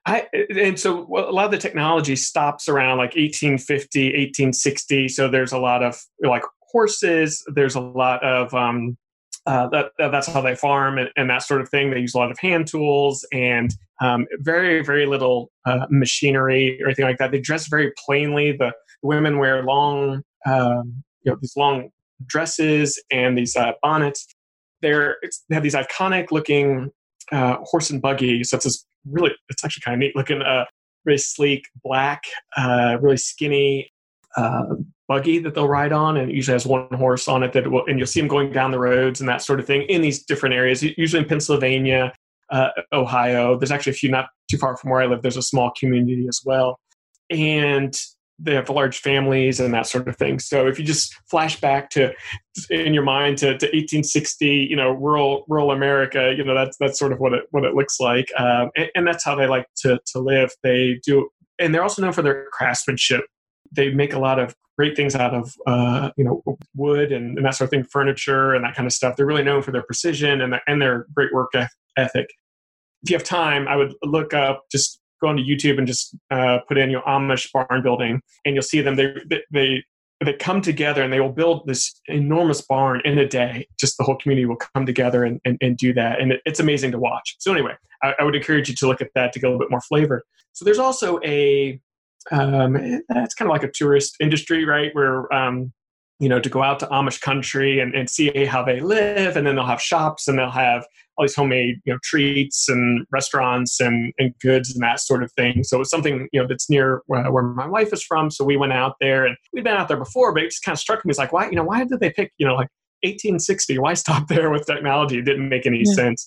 I, 0.06 0.28
and 0.34 0.80
so 0.80 1.04
a 1.16 1.32
lot 1.32 1.46
of 1.46 1.52
the 1.52 1.58
technology 1.58 2.16
stops 2.16 2.68
around 2.68 2.98
like 2.98 3.16
1850, 3.16 4.06
1860. 4.06 5.08
So 5.10 5.28
there's 5.28 5.52
a 5.52 5.60
lot 5.60 5.84
of 5.84 6.02
like 6.24 6.44
horses. 6.62 7.44
There's 7.54 7.76
a 7.76 7.80
lot 7.80 8.24
of 8.24 8.54
um, 8.54 8.98
uh, 9.46 9.68
that, 9.70 9.92
that's 9.98 10.28
how 10.28 10.42
they 10.42 10.56
farm 10.56 10.98
and, 10.98 11.10
and, 11.16 11.30
that 11.30 11.44
sort 11.44 11.62
of 11.62 11.70
thing. 11.70 11.90
They 11.90 12.00
use 12.00 12.14
a 12.14 12.18
lot 12.18 12.32
of 12.32 12.40
hand 12.40 12.68
tools 12.68 13.26
and 13.32 13.74
um, 14.00 14.28
very, 14.40 14.84
very 14.84 15.06
little 15.06 15.52
uh, 15.66 15.88
machinery 15.90 16.80
or 16.82 16.88
anything 16.88 17.06
like 17.06 17.18
that. 17.18 17.32
They 17.32 17.40
dress 17.40 17.68
very 17.68 17.92
plainly. 18.06 18.52
The 18.52 18.72
women 19.02 19.40
wear 19.40 19.64
long, 19.64 20.24
um, 20.46 21.04
you 21.24 21.32
know, 21.32 21.38
these 21.42 21.56
long 21.56 21.90
dresses 22.28 23.02
and 23.12 23.38
these 23.38 23.56
uh, 23.56 23.72
bonnets. 23.82 24.28
They're, 24.82 25.18
they 25.50 25.56
have 25.56 25.64
these 25.64 25.76
iconic 25.76 26.32
looking 26.32 26.92
uh, 27.32 27.58
horse 27.64 27.90
and 27.90 28.02
buggy. 28.02 28.44
So 28.44 28.58
it's 28.58 28.66
this 28.66 28.86
really, 29.10 29.32
it's 29.50 29.64
actually 29.64 29.82
kind 29.82 29.96
of 29.96 30.00
neat 30.00 30.16
looking, 30.16 30.42
uh, 30.42 30.66
really 31.06 31.18
sleek, 31.18 31.64
black, 31.84 32.24
uh, 32.58 32.98
really 33.02 33.18
skinny 33.18 33.92
uh, 34.38 34.64
buggy 35.08 35.40
that 35.40 35.54
they'll 35.54 35.68
ride 35.68 35.92
on, 35.92 36.18
and 36.18 36.32
usually 36.32 36.54
has 36.54 36.66
one 36.66 36.88
horse 36.94 37.28
on 37.28 37.44
it 37.44 37.54
that 37.54 37.70
will, 37.70 37.86
and 37.88 37.98
you'll 37.98 38.08
see 38.08 38.22
them 38.22 38.28
going 38.28 38.52
down 38.52 38.72
the 38.72 38.80
roads 38.80 39.20
and 39.20 39.28
that 39.28 39.42
sort 39.42 39.60
of 39.60 39.68
thing 39.68 39.84
in 39.84 40.02
these 40.02 40.24
different 40.24 40.56
areas. 40.56 40.82
Usually 40.84 41.22
in 41.22 41.28
Pennsylvania, 41.28 42.14
uh, 42.52 42.70
Ohio. 42.94 43.58
There's 43.58 43.72
actually 43.72 43.92
a 43.92 43.96
few 43.96 44.10
not 44.10 44.28
too 44.50 44.58
far 44.58 44.78
from 44.78 44.92
where 44.92 45.02
I 45.02 45.06
live. 45.06 45.22
There's 45.22 45.38
a 45.38 45.42
small 45.42 45.72
community 45.80 46.26
as 46.28 46.42
well, 46.46 46.80
and 47.30 47.94
they 48.44 48.56
have 48.56 48.70
large 48.70 49.00
families 49.00 49.60
and 49.60 49.74
that 49.74 49.88
sort 49.88 50.08
of 50.08 50.18
thing. 50.18 50.40
So 50.40 50.68
if 50.68 50.80
you 50.80 50.86
just 50.86 51.16
flash 51.30 51.60
back 51.60 51.90
to 51.92 52.14
in 52.70 52.94
your 52.94 53.04
mind 53.04 53.38
to, 53.40 53.58
to 53.58 53.66
1860, 53.68 54.48
you 54.48 54.76
know, 54.76 54.92
rural 54.92 55.46
rural 55.48 55.72
America, 55.72 56.34
you 56.36 56.44
know, 56.44 56.56
that's 56.56 56.78
that's 56.78 56.98
sort 56.98 57.12
of 57.12 57.20
what 57.20 57.34
it 57.34 57.44
what 57.52 57.64
it 57.64 57.76
looks 57.76 58.00
like, 58.00 58.30
um, 58.38 58.72
and, 58.76 58.90
and, 58.96 59.08
that's 59.08 59.24
how 59.24 59.36
they 59.36 59.48
like 59.48 59.68
to 59.78 60.00
to 60.08 60.20
live. 60.20 60.52
They 60.64 61.00
do, 61.06 61.30
and 61.60 61.74
they're 61.74 61.84
also 61.84 62.02
known 62.02 62.14
for 62.14 62.22
their 62.22 62.48
craftsmanship. 62.52 63.26
They 63.72 63.92
make 63.92 64.14
a 64.14 64.20
lot 64.20 64.40
of 64.40 64.56
great 64.78 64.96
things 64.96 65.16
out 65.16 65.34
of 65.34 65.54
uh, 65.68 66.12
you 66.18 66.24
know 66.24 66.44
wood 66.76 67.12
and, 67.12 67.38
and, 67.38 67.46
that 67.46 67.56
sort 67.56 67.68
of 67.68 67.72
thing, 67.72 67.84
furniture 67.84 68.54
and 68.54 68.64
that 68.66 68.76
kind 68.76 68.88
of 68.88 68.94
stuff. 68.94 69.16
They're 69.16 69.26
really 69.26 69.44
known 69.44 69.62
for 69.62 69.72
their 69.72 69.84
precision 69.84 70.42
and 70.42 70.54
their, 70.54 70.62
and 70.68 70.82
their 70.82 71.06
great 71.14 71.34
work 71.34 71.52
ethic. 71.98 72.28
If 73.04 73.10
you 73.10 73.18
have 73.18 73.24
time, 73.24 73.68
I 73.68 73.76
would 73.76 73.94
look 74.04 74.34
up 74.34 74.66
just 74.72 75.01
go 75.22 75.28
onto 75.28 75.44
YouTube 75.44 75.78
and 75.78 75.88
just 75.88 76.16
uh, 76.30 76.60
put 76.68 76.78
in 76.78 76.90
your 76.90 77.02
Amish 77.04 77.52
barn 77.52 77.82
building, 77.82 78.22
and 78.46 78.56
you'll 78.56 78.64
see 78.64 78.82
them. 78.82 78.96
They 78.96 79.14
they 79.52 79.84
they 80.24 80.34
come 80.34 80.62
together 80.62 81.02
and 81.02 81.12
they 81.12 81.20
will 81.20 81.32
build 81.32 81.66
this 81.66 82.00
enormous 82.06 82.62
barn 82.62 83.02
in 83.06 83.18
a 83.18 83.28
day. 83.28 83.68
Just 83.80 83.98
the 83.98 84.04
whole 84.04 84.16
community 84.16 84.46
will 84.46 84.58
come 84.76 84.86
together 84.86 85.24
and, 85.24 85.42
and, 85.46 85.58
and 85.62 85.78
do 85.78 85.94
that. 85.94 86.22
And 86.22 86.34
it, 86.34 86.42
it's 86.46 86.60
amazing 86.60 86.92
to 86.92 87.00
watch. 87.00 87.38
So, 87.40 87.52
anyway, 87.52 87.74
I, 88.04 88.14
I, 88.20 88.24
would 88.24 88.36
encourage 88.36 88.70
you 88.70 88.76
to 88.76 88.88
look 88.88 89.02
at 89.02 89.10
that 89.16 89.34
to 89.34 89.40
get 89.40 89.48
a 89.48 89.50
little 89.50 89.60
bit 89.60 89.72
more 89.72 89.82
flavor. 89.82 90.24
So, 90.54 90.64
there's 90.64 90.78
also 90.78 91.20
a, 91.26 91.80
um, 92.32 92.76
it's 92.76 93.34
kind 93.34 93.50
of 93.50 93.54
like 93.54 93.64
a 93.64 93.72
tourist 93.72 94.18
industry, 94.20 94.64
right? 94.64 94.94
Where 94.94 95.32
um, 95.34 95.74
you 96.22 96.30
know, 96.30 96.40
to 96.40 96.50
go 96.50 96.62
out 96.62 96.80
to 96.80 96.86
Amish 96.88 97.20
country 97.20 97.80
and, 97.80 97.96
and 97.96 98.08
see 98.08 98.46
how 98.46 98.64
they 98.64 98.80
live. 98.80 99.36
And 99.36 99.48
then 99.48 99.56
they'll 99.56 99.66
have 99.66 99.82
shops 99.82 100.28
and 100.28 100.38
they'll 100.38 100.52
have 100.52 100.86
all 101.22 101.28
these 101.28 101.36
homemade, 101.36 101.80
you 101.86 101.94
know, 101.94 102.00
treats 102.04 102.68
and 102.68 103.06
restaurants 103.12 103.80
and, 103.80 104.12
and 104.18 104.34
goods 104.40 104.74
and 104.74 104.82
that 104.82 105.00
sort 105.00 105.22
of 105.22 105.32
thing. 105.34 105.64
So 105.64 105.82
it's 105.82 105.92
something, 105.92 106.28
you 106.32 106.42
know, 106.42 106.48
that's 106.48 106.68
near 106.68 107.04
where, 107.06 107.32
where 107.32 107.44
my 107.44 107.68
wife 107.68 107.94
is 107.94 108.02
from. 108.02 108.32
So 108.32 108.44
we 108.44 108.58
went 108.58 108.74
out 108.74 108.96
there 109.00 109.26
and 109.26 109.38
we'd 109.54 109.64
been 109.64 109.76
out 109.76 109.88
there 109.88 109.98
before, 109.98 110.34
but 110.34 110.42
it 110.42 110.50
just 110.50 110.64
kind 110.64 110.74
of 110.76 110.80
struck 110.80 111.06
me 111.06 111.12
as 111.12 111.20
like, 111.20 111.32
why, 111.32 111.48
you 111.48 111.56
know, 111.56 111.64
why 111.64 111.84
did 111.84 112.00
they 112.00 112.10
pick, 112.10 112.34
you 112.40 112.48
know, 112.48 112.56
like 112.56 112.70
1860? 113.04 113.78
Why 113.78 113.94
stop 113.94 114.28
there 114.30 114.50
with 114.50 114.66
technology? 114.66 115.20
It 115.20 115.26
didn't 115.26 115.48
make 115.48 115.68
any 115.68 115.84
yeah. 115.86 115.94
sense. 115.94 116.26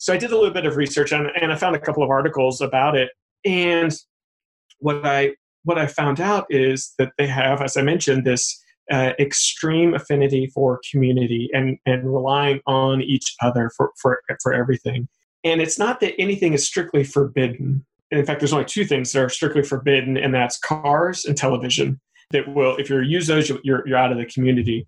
So 0.00 0.12
I 0.12 0.16
did 0.16 0.32
a 0.32 0.36
little 0.36 0.52
bit 0.52 0.66
of 0.66 0.76
research 0.76 1.12
and, 1.12 1.28
and 1.40 1.52
I 1.52 1.56
found 1.56 1.76
a 1.76 1.80
couple 1.80 2.02
of 2.02 2.10
articles 2.10 2.60
about 2.60 2.96
it. 2.96 3.10
And 3.44 3.94
what 4.78 5.06
I 5.06 5.34
what 5.64 5.78
I 5.78 5.86
found 5.86 6.20
out 6.20 6.46
is 6.50 6.92
that 6.98 7.12
they 7.16 7.28
have, 7.28 7.62
as 7.62 7.76
I 7.76 7.82
mentioned, 7.82 8.24
this 8.24 8.60
uh, 8.90 9.12
extreme 9.18 9.94
affinity 9.94 10.46
for 10.48 10.80
community 10.90 11.48
and, 11.52 11.78
and 11.86 12.12
relying 12.12 12.60
on 12.66 13.02
each 13.02 13.34
other 13.40 13.70
for, 13.76 13.90
for, 14.00 14.22
for 14.42 14.52
everything. 14.52 15.08
And 15.44 15.60
it's 15.60 15.78
not 15.78 16.00
that 16.00 16.14
anything 16.18 16.52
is 16.52 16.66
strictly 16.66 17.04
forbidden. 17.04 17.84
In 18.10 18.24
fact, 18.24 18.40
there's 18.40 18.52
only 18.52 18.64
two 18.64 18.84
things 18.84 19.12
that 19.12 19.22
are 19.22 19.28
strictly 19.28 19.62
forbidden, 19.62 20.16
and 20.16 20.34
that's 20.34 20.58
cars 20.58 21.24
and 21.24 21.36
television. 21.36 22.00
That 22.30 22.48
will, 22.48 22.76
if 22.76 22.88
you 22.88 23.00
use 23.00 23.26
those, 23.26 23.48
you're, 23.48 23.86
you're 23.86 23.96
out 23.96 24.12
of 24.12 24.18
the 24.18 24.26
community. 24.26 24.86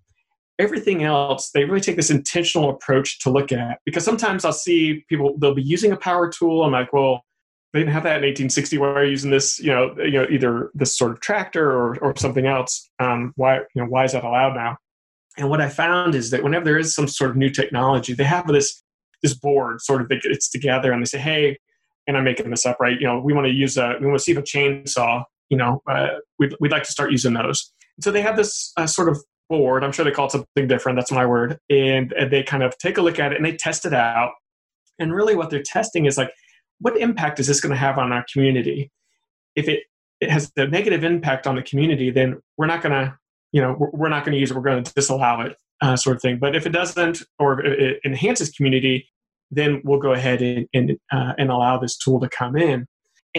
Everything 0.57 1.03
else, 1.03 1.51
they 1.51 1.65
really 1.65 1.81
take 1.81 1.95
this 1.95 2.09
intentional 2.09 2.69
approach 2.69 3.19
to 3.19 3.29
look 3.29 3.51
at 3.51 3.79
because 3.85 4.03
sometimes 4.03 4.45
I'll 4.45 4.53
see 4.53 5.05
people, 5.09 5.37
they'll 5.37 5.53
be 5.53 5.61
using 5.61 5.91
a 5.91 5.97
power 5.97 6.29
tool. 6.29 6.63
I'm 6.63 6.71
like, 6.71 6.93
well, 6.93 7.23
they 7.75 7.81
didn't 7.81 7.93
have 7.93 8.03
that 8.03 8.23
in 8.23 8.23
1860. 8.23 8.77
Why 8.77 8.87
are 8.87 9.03
you 9.03 9.11
using 9.11 9.31
this? 9.31 9.59
You 9.59 9.71
know, 9.71 9.95
you 9.97 10.13
know, 10.13 10.25
either 10.29 10.71
this 10.73 10.97
sort 10.97 11.11
of 11.11 11.19
tractor 11.19 11.69
or 11.69 11.97
or 11.97 12.15
something 12.15 12.45
else. 12.45 12.89
Um, 12.99 13.33
why 13.35 13.57
you 13.57 13.81
know 13.81 13.85
why 13.85 14.05
is 14.05 14.13
that 14.13 14.23
allowed 14.23 14.55
now? 14.55 14.77
And 15.37 15.49
what 15.49 15.59
I 15.59 15.67
found 15.67 16.15
is 16.15 16.29
that 16.31 16.41
whenever 16.41 16.63
there 16.63 16.79
is 16.79 16.95
some 16.95 17.09
sort 17.09 17.31
of 17.31 17.35
new 17.35 17.49
technology, 17.49 18.13
they 18.13 18.23
have 18.23 18.47
this 18.47 18.81
this 19.21 19.33
board 19.33 19.81
sort 19.81 20.01
of 20.01 20.07
that 20.07 20.21
gets 20.21 20.49
together 20.49 20.93
and 20.93 21.01
they 21.01 21.05
say, 21.05 21.17
hey, 21.17 21.57
and 22.07 22.15
I'm 22.15 22.23
making 22.23 22.49
this 22.49 22.65
up, 22.65 22.77
right? 22.79 22.97
You 22.97 23.07
know, 23.07 23.19
we 23.19 23.33
want 23.33 23.47
to 23.47 23.53
use 23.53 23.75
a 23.75 23.97
we 23.99 24.07
want 24.07 24.19
to 24.19 24.23
see 24.23 24.31
if 24.31 24.37
a 24.37 24.41
chainsaw. 24.41 25.23
You 25.49 25.57
know, 25.57 25.81
uh, 25.89 26.07
we'd 26.39 26.55
we'd 26.61 26.71
like 26.71 26.83
to 26.83 26.91
start 26.91 27.11
using 27.11 27.33
those. 27.33 27.73
So 27.99 28.09
they 28.09 28.21
have 28.21 28.37
this 28.37 28.71
uh, 28.77 28.87
sort 28.87 29.09
of 29.09 29.21
board. 29.49 29.83
I'm 29.83 29.91
sure 29.91 30.05
they 30.05 30.11
call 30.11 30.27
it 30.27 30.31
something 30.31 30.67
different. 30.67 30.97
That's 30.97 31.11
my 31.11 31.25
word. 31.25 31.59
And, 31.69 32.11
and 32.13 32.31
they 32.31 32.43
kind 32.43 32.63
of 32.63 32.77
take 32.77 32.97
a 32.97 33.01
look 33.01 33.19
at 33.19 33.31
it 33.31 33.35
and 33.35 33.45
they 33.45 33.55
test 33.55 33.85
it 33.85 33.93
out. 33.93 34.31
And 34.97 35.13
really, 35.13 35.35
what 35.35 35.49
they're 35.49 35.61
testing 35.61 36.05
is 36.05 36.17
like 36.17 36.31
what 36.79 36.97
impact 36.97 37.39
is 37.39 37.47
this 37.47 37.61
going 37.61 37.71
to 37.71 37.77
have 37.77 37.97
on 37.97 38.11
our 38.11 38.25
community? 38.31 38.91
If 39.55 39.67
it, 39.67 39.83
it 40.19 40.29
has 40.29 40.51
a 40.55 40.67
negative 40.67 41.03
impact 41.03 41.47
on 41.47 41.55
the 41.55 41.61
community, 41.61 42.11
then 42.11 42.41
we're 42.57 42.67
not 42.67 42.81
going 42.81 42.93
to, 42.93 43.17
you 43.51 43.61
know, 43.61 43.75
we're 43.93 44.09
not 44.09 44.25
going 44.25 44.33
to 44.33 44.39
use 44.39 44.51
it. 44.51 44.55
We're 44.55 44.63
going 44.63 44.83
to 44.83 44.93
disallow 44.93 45.41
it, 45.41 45.57
uh, 45.81 45.95
sort 45.95 46.15
of 46.15 46.21
thing. 46.21 46.39
But 46.39 46.55
if 46.55 46.65
it 46.65 46.71
doesn't, 46.71 47.23
or 47.39 47.65
it 47.65 47.99
enhances 48.05 48.49
community, 48.51 49.07
then 49.51 49.81
we'll 49.85 49.99
go 49.99 50.13
ahead 50.13 50.41
and 50.41 50.67
and, 50.73 50.97
uh, 51.11 51.33
and 51.37 51.49
allow 51.49 51.77
this 51.77 51.97
tool 51.97 52.19
to 52.19 52.29
come 52.29 52.57
in. 52.57 52.87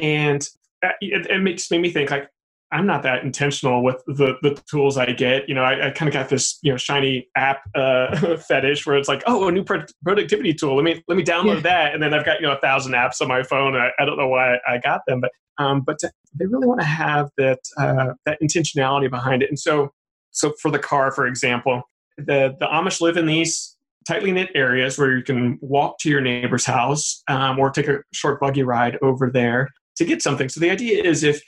And 0.00 0.48
uh, 0.84 0.92
it, 1.00 1.26
it 1.26 1.40
makes 1.40 1.70
made 1.70 1.80
me 1.80 1.90
think 1.90 2.10
like 2.10 2.28
I'm 2.72 2.86
not 2.86 3.02
that 3.04 3.22
intentional 3.22 3.84
with 3.84 4.02
the 4.06 4.36
the 4.42 4.60
tools 4.68 4.96
I 4.96 5.12
get. 5.12 5.48
You 5.48 5.54
know, 5.54 5.62
I, 5.62 5.88
I 5.88 5.90
kind 5.90 6.08
of 6.08 6.12
got 6.12 6.28
this 6.28 6.58
you 6.62 6.72
know 6.72 6.76
shiny 6.76 7.28
app 7.36 7.60
uh, 7.74 8.36
fetish 8.48 8.86
where 8.86 8.96
it's 8.96 9.08
like, 9.08 9.22
oh, 9.26 9.46
a 9.48 9.52
new 9.52 9.62
pro- 9.62 9.84
productivity 10.02 10.52
tool. 10.52 10.74
Let 10.74 10.84
me 10.84 11.02
let 11.06 11.16
me 11.16 11.24
download 11.24 11.56
yeah. 11.56 11.60
that, 11.60 11.94
and 11.94 12.02
then 12.02 12.12
I've 12.12 12.24
got 12.24 12.40
you 12.40 12.46
know 12.46 12.54
a 12.54 12.60
thousand 12.60 12.92
apps 12.92 13.20
on 13.20 13.28
my 13.28 13.42
phone. 13.42 13.76
I, 13.76 13.90
I 13.98 14.04
don't 14.04 14.18
know 14.18 14.28
why 14.28 14.56
I 14.66 14.78
got 14.78 15.02
them, 15.06 15.20
but 15.20 15.30
um, 15.58 15.82
but 15.82 15.98
to, 16.00 16.10
they 16.34 16.46
really 16.46 16.66
want 16.66 16.80
to 16.80 16.86
have 16.86 17.30
that 17.38 17.60
uh, 17.78 18.14
that 18.24 18.38
intentionality 18.42 19.10
behind 19.10 19.42
it. 19.42 19.48
And 19.48 19.58
so 19.58 19.92
so 20.32 20.52
for 20.60 20.70
the 20.70 20.78
car, 20.78 21.12
for 21.12 21.26
example, 21.26 21.82
the 22.18 22.56
the 22.58 22.66
Amish 22.66 23.00
live 23.00 23.16
in 23.16 23.26
these 23.26 23.76
tightly 24.06 24.32
knit 24.32 24.50
areas 24.54 24.98
where 24.98 25.16
you 25.16 25.22
can 25.22 25.58
walk 25.60 25.98
to 25.98 26.08
your 26.08 26.20
neighbor's 26.20 26.64
house 26.64 27.22
um, 27.28 27.58
or 27.58 27.70
take 27.70 27.88
a 27.88 27.98
short 28.12 28.40
buggy 28.40 28.62
ride 28.62 28.98
over 29.02 29.30
there 29.30 29.68
to 29.96 30.04
get 30.04 30.22
something. 30.22 30.48
So 30.48 30.60
the 30.60 30.70
idea 30.70 31.02
is 31.02 31.24
if 31.24 31.42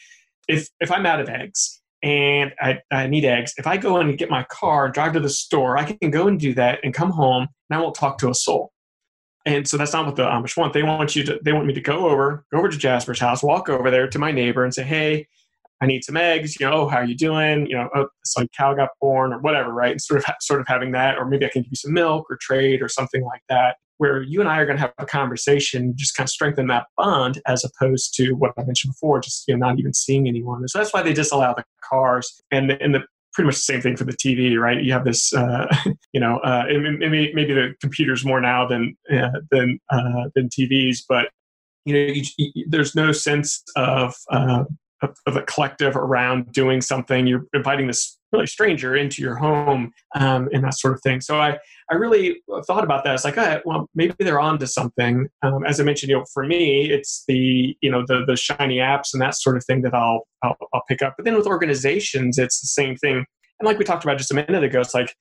if 0.48 0.68
if 0.80 0.90
I'm 0.90 1.06
out 1.06 1.20
of 1.20 1.28
eggs 1.28 1.80
and 2.02 2.52
I, 2.60 2.78
I 2.90 3.06
need 3.06 3.24
eggs, 3.24 3.52
if 3.58 3.66
I 3.66 3.76
go 3.76 3.98
and 3.98 4.16
get 4.16 4.30
my 4.30 4.44
car 4.50 4.86
and 4.86 4.94
drive 4.94 5.12
to 5.14 5.20
the 5.20 5.28
store, 5.28 5.76
I 5.76 5.84
can 5.84 6.10
go 6.10 6.28
and 6.28 6.38
do 6.38 6.54
that 6.54 6.78
and 6.82 6.94
come 6.94 7.10
home 7.10 7.48
and 7.70 7.78
I 7.78 7.82
won't 7.82 7.94
talk 7.94 8.18
to 8.18 8.30
a 8.30 8.34
soul. 8.34 8.72
And 9.46 9.66
so 9.66 9.76
that's 9.76 9.92
not 9.92 10.06
what 10.06 10.16
the 10.16 10.24
Amish 10.24 10.56
want. 10.56 10.72
They 10.72 10.82
want 10.82 11.16
you 11.16 11.24
to 11.24 11.38
they 11.42 11.52
want 11.52 11.66
me 11.66 11.74
to 11.74 11.80
go 11.80 12.08
over, 12.08 12.44
go 12.52 12.58
over 12.58 12.68
to 12.68 12.76
Jasbir's 12.76 13.20
house, 13.20 13.42
walk 13.42 13.68
over 13.68 13.90
there 13.90 14.08
to 14.08 14.18
my 14.18 14.32
neighbor 14.32 14.64
and 14.64 14.74
say, 14.74 14.82
Hey, 14.84 15.26
I 15.80 15.86
need 15.86 16.04
some 16.04 16.16
eggs. 16.16 16.58
You 16.58 16.68
know, 16.68 16.88
how 16.88 16.98
are 16.98 17.04
you 17.04 17.14
doing? 17.14 17.66
You 17.66 17.76
know, 17.76 17.88
oh, 17.94 18.08
some 18.24 18.48
cow 18.56 18.74
got 18.74 18.90
born 19.00 19.32
or 19.32 19.38
whatever, 19.40 19.72
right? 19.72 19.92
And 19.92 20.00
sort 20.00 20.20
of 20.20 20.34
sort 20.40 20.60
of 20.60 20.66
having 20.66 20.92
that, 20.92 21.18
or 21.18 21.24
maybe 21.24 21.46
I 21.46 21.50
can 21.50 21.62
give 21.62 21.70
you 21.70 21.76
some 21.76 21.92
milk 21.92 22.26
or 22.30 22.36
trade 22.40 22.82
or 22.82 22.88
something 22.88 23.22
like 23.22 23.42
that 23.48 23.76
where 23.98 24.22
you 24.22 24.40
and 24.40 24.48
I 24.48 24.58
are 24.58 24.64
going 24.64 24.76
to 24.76 24.80
have 24.80 24.94
a 24.98 25.06
conversation, 25.06 25.92
just 25.96 26.16
kind 26.16 26.26
of 26.26 26.30
strengthen 26.30 26.68
that 26.68 26.86
bond, 26.96 27.40
as 27.46 27.64
opposed 27.64 28.14
to 28.14 28.32
what 28.32 28.52
I 28.58 28.64
mentioned 28.64 28.92
before, 28.92 29.20
just 29.20 29.46
you 29.46 29.56
know 29.56 29.66
not 29.66 29.78
even 29.78 29.92
seeing 29.92 30.26
anyone. 30.26 30.66
so 30.68 30.78
that's 30.78 30.92
why 30.92 31.02
they 31.02 31.12
disallow 31.12 31.54
the 31.56 31.64
cars 31.88 32.40
and 32.50 32.70
the, 32.70 32.82
and 32.82 32.94
the 32.94 33.04
pretty 33.34 33.46
much 33.46 33.56
the 33.56 33.60
same 33.60 33.80
thing 33.80 33.96
for 33.96 34.04
the 34.04 34.12
TV, 34.12 34.58
right? 34.58 34.82
You 34.82 34.92
have 34.92 35.04
this, 35.04 35.32
uh, 35.32 35.66
you 36.12 36.20
know, 36.20 36.38
uh, 36.38 36.64
maybe 36.68 37.32
maybe 37.34 37.52
the 37.52 37.74
computers 37.80 38.24
more 38.24 38.40
now 38.40 38.66
than 38.66 38.96
uh, 39.12 39.40
than 39.50 39.78
uh, 39.90 40.30
than 40.34 40.48
TVs, 40.48 40.98
but 41.08 41.30
you 41.84 41.94
know, 41.94 42.12
you, 42.12 42.22
you, 42.36 42.66
there's 42.68 42.94
no 42.94 43.12
sense 43.12 43.62
of 43.76 44.14
uh, 44.30 44.64
of, 45.02 45.16
of 45.26 45.36
a 45.36 45.42
collective 45.42 45.96
around 45.96 46.52
doing 46.52 46.80
something. 46.80 47.26
You're 47.26 47.46
inviting 47.52 47.86
this 47.86 48.18
really 48.32 48.46
stranger 48.46 48.94
into 48.94 49.22
your 49.22 49.36
home 49.36 49.92
um, 50.14 50.48
and 50.52 50.62
that 50.64 50.74
sort 50.74 50.94
of 50.94 51.00
thing. 51.02 51.20
So 51.20 51.40
I, 51.40 51.58
I 51.90 51.94
really 51.94 52.42
thought 52.66 52.84
about 52.84 53.04
that. 53.04 53.14
It's 53.14 53.24
like, 53.24 53.36
well, 53.64 53.88
maybe 53.94 54.14
they're 54.18 54.40
on 54.40 54.58
to 54.58 54.66
something. 54.66 55.28
Um, 55.42 55.64
as 55.64 55.80
I 55.80 55.84
mentioned, 55.84 56.10
you 56.10 56.18
know, 56.18 56.24
for 56.32 56.44
me, 56.44 56.90
it's 56.90 57.24
the, 57.26 57.76
you 57.80 57.90
know, 57.90 58.04
the, 58.06 58.24
the 58.26 58.36
shiny 58.36 58.76
apps 58.76 59.12
and 59.12 59.22
that 59.22 59.34
sort 59.34 59.56
of 59.56 59.64
thing 59.64 59.82
that 59.82 59.94
I'll, 59.94 60.26
I'll, 60.42 60.56
I'll 60.74 60.82
pick 60.88 61.02
up. 61.02 61.14
But 61.16 61.24
then 61.24 61.36
with 61.36 61.46
organizations, 61.46 62.38
it's 62.38 62.60
the 62.60 62.66
same 62.66 62.96
thing. 62.96 63.24
And 63.60 63.66
like 63.66 63.78
we 63.78 63.84
talked 63.84 64.04
about 64.04 64.18
just 64.18 64.30
a 64.30 64.34
minute 64.34 64.62
ago, 64.62 64.80
it's 64.80 64.94
like, 64.94 65.14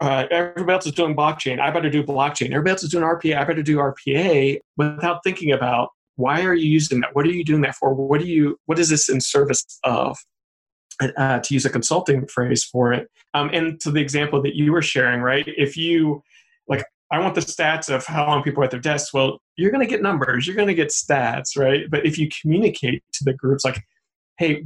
uh, 0.00 0.26
everybody 0.30 0.72
else 0.72 0.86
is 0.86 0.92
doing 0.92 1.14
blockchain. 1.14 1.60
I 1.60 1.70
better 1.70 1.88
do 1.88 2.02
blockchain. 2.02 2.46
Everybody 2.46 2.70
else 2.70 2.82
is 2.82 2.90
doing 2.90 3.04
RPA. 3.04 3.38
I 3.38 3.44
better 3.44 3.62
do 3.62 3.78
RPA 3.78 4.58
without 4.76 5.20
thinking 5.22 5.52
about 5.52 5.90
why 6.16 6.42
are 6.42 6.54
you 6.54 6.68
using 6.68 7.00
that? 7.00 7.14
What 7.14 7.26
are 7.26 7.30
you 7.30 7.44
doing 7.44 7.62
that 7.62 7.76
for? 7.76 7.94
What 7.94 8.20
do 8.20 8.26
you? 8.26 8.58
What 8.66 8.78
is 8.78 8.88
this 8.88 9.08
in 9.08 9.20
service 9.20 9.64
of? 9.84 10.18
Uh, 11.00 11.40
to 11.40 11.52
use 11.52 11.64
a 11.64 11.70
consulting 11.70 12.24
phrase 12.28 12.62
for 12.62 12.92
it. 12.92 13.08
Um, 13.34 13.50
and 13.52 13.80
to 13.80 13.90
the 13.90 14.00
example 14.00 14.40
that 14.42 14.54
you 14.54 14.70
were 14.70 14.80
sharing, 14.80 15.22
right? 15.22 15.44
If 15.44 15.76
you 15.76 16.22
like, 16.68 16.84
I 17.10 17.18
want 17.18 17.34
the 17.34 17.40
stats 17.40 17.92
of 17.92 18.06
how 18.06 18.24
long 18.28 18.44
people 18.44 18.62
are 18.62 18.66
at 18.66 18.70
their 18.70 18.78
desks. 18.78 19.12
Well, 19.12 19.40
you're 19.56 19.72
going 19.72 19.84
to 19.84 19.90
get 19.90 20.02
numbers, 20.02 20.46
you're 20.46 20.54
going 20.54 20.68
to 20.68 20.74
get 20.74 20.90
stats, 20.90 21.58
right? 21.58 21.90
But 21.90 22.06
if 22.06 22.16
you 22.16 22.28
communicate 22.40 23.02
to 23.14 23.24
the 23.24 23.32
groups, 23.32 23.64
like, 23.64 23.82
hey, 24.38 24.64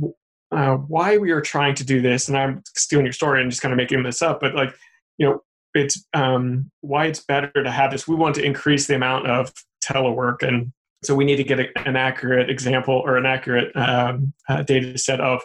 uh, 0.53 0.75
why 0.75 1.17
we 1.17 1.31
are 1.31 1.41
trying 1.41 1.75
to 1.77 1.85
do 1.85 2.03
this, 2.03 2.29
and 2.29 2.37
I'm 2.37 2.63
stealing 2.77 3.07
your 3.07 3.15
story 3.15 3.41
and 3.41 3.51
just 3.51 3.63
kind 3.63 3.73
of 3.73 3.79
making 3.79 4.03
this 4.03 4.21
up, 4.21 4.39
but 4.41 4.55
like, 4.55 4.75
you 5.17 5.27
know, 5.27 5.41
it's 5.73 6.05
um, 6.13 6.71
why 6.83 7.07
it's 7.07 7.25
better 7.25 7.51
to 7.55 7.71
have 7.71 7.91
this. 7.91 8.07
We 8.07 8.17
want 8.17 8.35
to 8.35 8.45
increase 8.45 8.87
the 8.87 8.97
amount 8.97 9.29
of 9.29 9.51
telework 9.83 10.43
and 10.47 10.73
so 11.03 11.15
we 11.15 11.25
need 11.25 11.37
to 11.37 11.45
get 11.45 11.61
a, 11.61 11.67
an 11.87 11.97
accurate 11.97 12.51
example 12.51 13.03
or 13.05 13.17
an 13.17 13.27
accurate 13.27 13.75
um, 13.77 14.33
uh, 14.49 14.63
data 14.63 14.99
set 14.99 15.21
of 15.21 15.43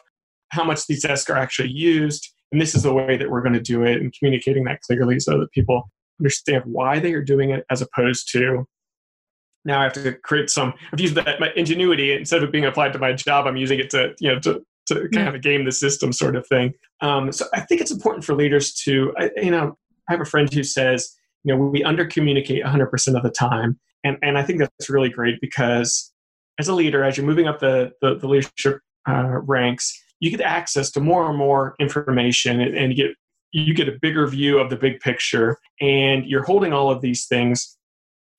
how 0.49 0.63
much 0.63 0.85
these 0.87 1.03
desks 1.03 1.29
are 1.29 1.37
actually 1.37 1.69
used. 1.69 2.29
And 2.51 2.61
this 2.61 2.75
is 2.75 2.83
the 2.83 2.93
way 2.93 3.17
that 3.17 3.29
we're 3.29 3.41
going 3.41 3.53
to 3.53 3.61
do 3.61 3.83
it 3.83 4.01
and 4.01 4.13
communicating 4.17 4.63
that 4.65 4.81
clearly 4.81 5.19
so 5.19 5.39
that 5.39 5.51
people 5.51 5.89
understand 6.19 6.63
why 6.65 6.99
they 6.99 7.13
are 7.13 7.23
doing 7.23 7.49
it 7.49 7.65
as 7.69 7.81
opposed 7.81 8.31
to 8.33 8.67
now 9.65 9.79
I 9.79 9.83
have 9.83 9.93
to 9.93 10.13
create 10.13 10.49
some, 10.49 10.73
I've 10.91 10.99
used 10.99 11.15
that 11.15 11.39
my 11.39 11.51
ingenuity 11.55 12.13
instead 12.13 12.43
of 12.43 12.51
being 12.51 12.65
applied 12.65 12.93
to 12.93 12.99
my 12.99 13.13
job, 13.13 13.47
I'm 13.47 13.55
using 13.55 13.79
it 13.79 13.89
to, 13.91 14.13
you 14.19 14.33
know, 14.33 14.39
to, 14.39 14.61
to 14.87 15.07
kind 15.09 15.33
of 15.33 15.41
game 15.41 15.63
the 15.63 15.71
system 15.71 16.11
sort 16.11 16.35
of 16.35 16.45
thing. 16.47 16.73
Um, 17.01 17.31
so 17.31 17.45
I 17.53 17.61
think 17.61 17.79
it's 17.79 17.91
important 17.91 18.25
for 18.25 18.35
leaders 18.35 18.73
to, 18.85 19.13
I, 19.17 19.29
you 19.37 19.51
know, 19.51 19.77
I 20.09 20.13
have 20.13 20.21
a 20.21 20.25
friend 20.25 20.51
who 20.53 20.63
says, 20.63 21.15
you 21.43 21.53
know, 21.53 21.59
we 21.59 21.83
under 21.83 22.05
communicate 22.05 22.63
100% 22.63 23.15
of 23.15 23.23
the 23.23 23.31
time. 23.31 23.79
And 24.03 24.17
and 24.21 24.37
I 24.37 24.43
think 24.43 24.59
that's 24.59 24.89
really 24.89 25.09
great 25.09 25.39
because 25.39 26.11
as 26.59 26.67
a 26.67 26.73
leader, 26.73 27.03
as 27.03 27.17
you're 27.17 27.25
moving 27.25 27.47
up 27.47 27.59
the 27.59 27.91
the, 28.01 28.15
the 28.15 28.27
leadership 28.27 28.79
uh, 29.07 29.39
ranks, 29.43 29.97
you 30.19 30.29
get 30.29 30.41
access 30.41 30.91
to 30.91 30.99
more 30.99 31.29
and 31.29 31.37
more 31.37 31.75
information, 31.79 32.59
and, 32.59 32.77
and 32.77 32.91
you 32.91 33.07
get 33.07 33.15
you 33.51 33.73
get 33.73 33.87
a 33.87 33.97
bigger 34.01 34.27
view 34.27 34.59
of 34.59 34.69
the 34.69 34.75
big 34.75 34.99
picture, 34.99 35.57
and 35.79 36.25
you're 36.25 36.43
holding 36.43 36.73
all 36.73 36.91
of 36.91 37.01
these 37.01 37.27
things 37.27 37.77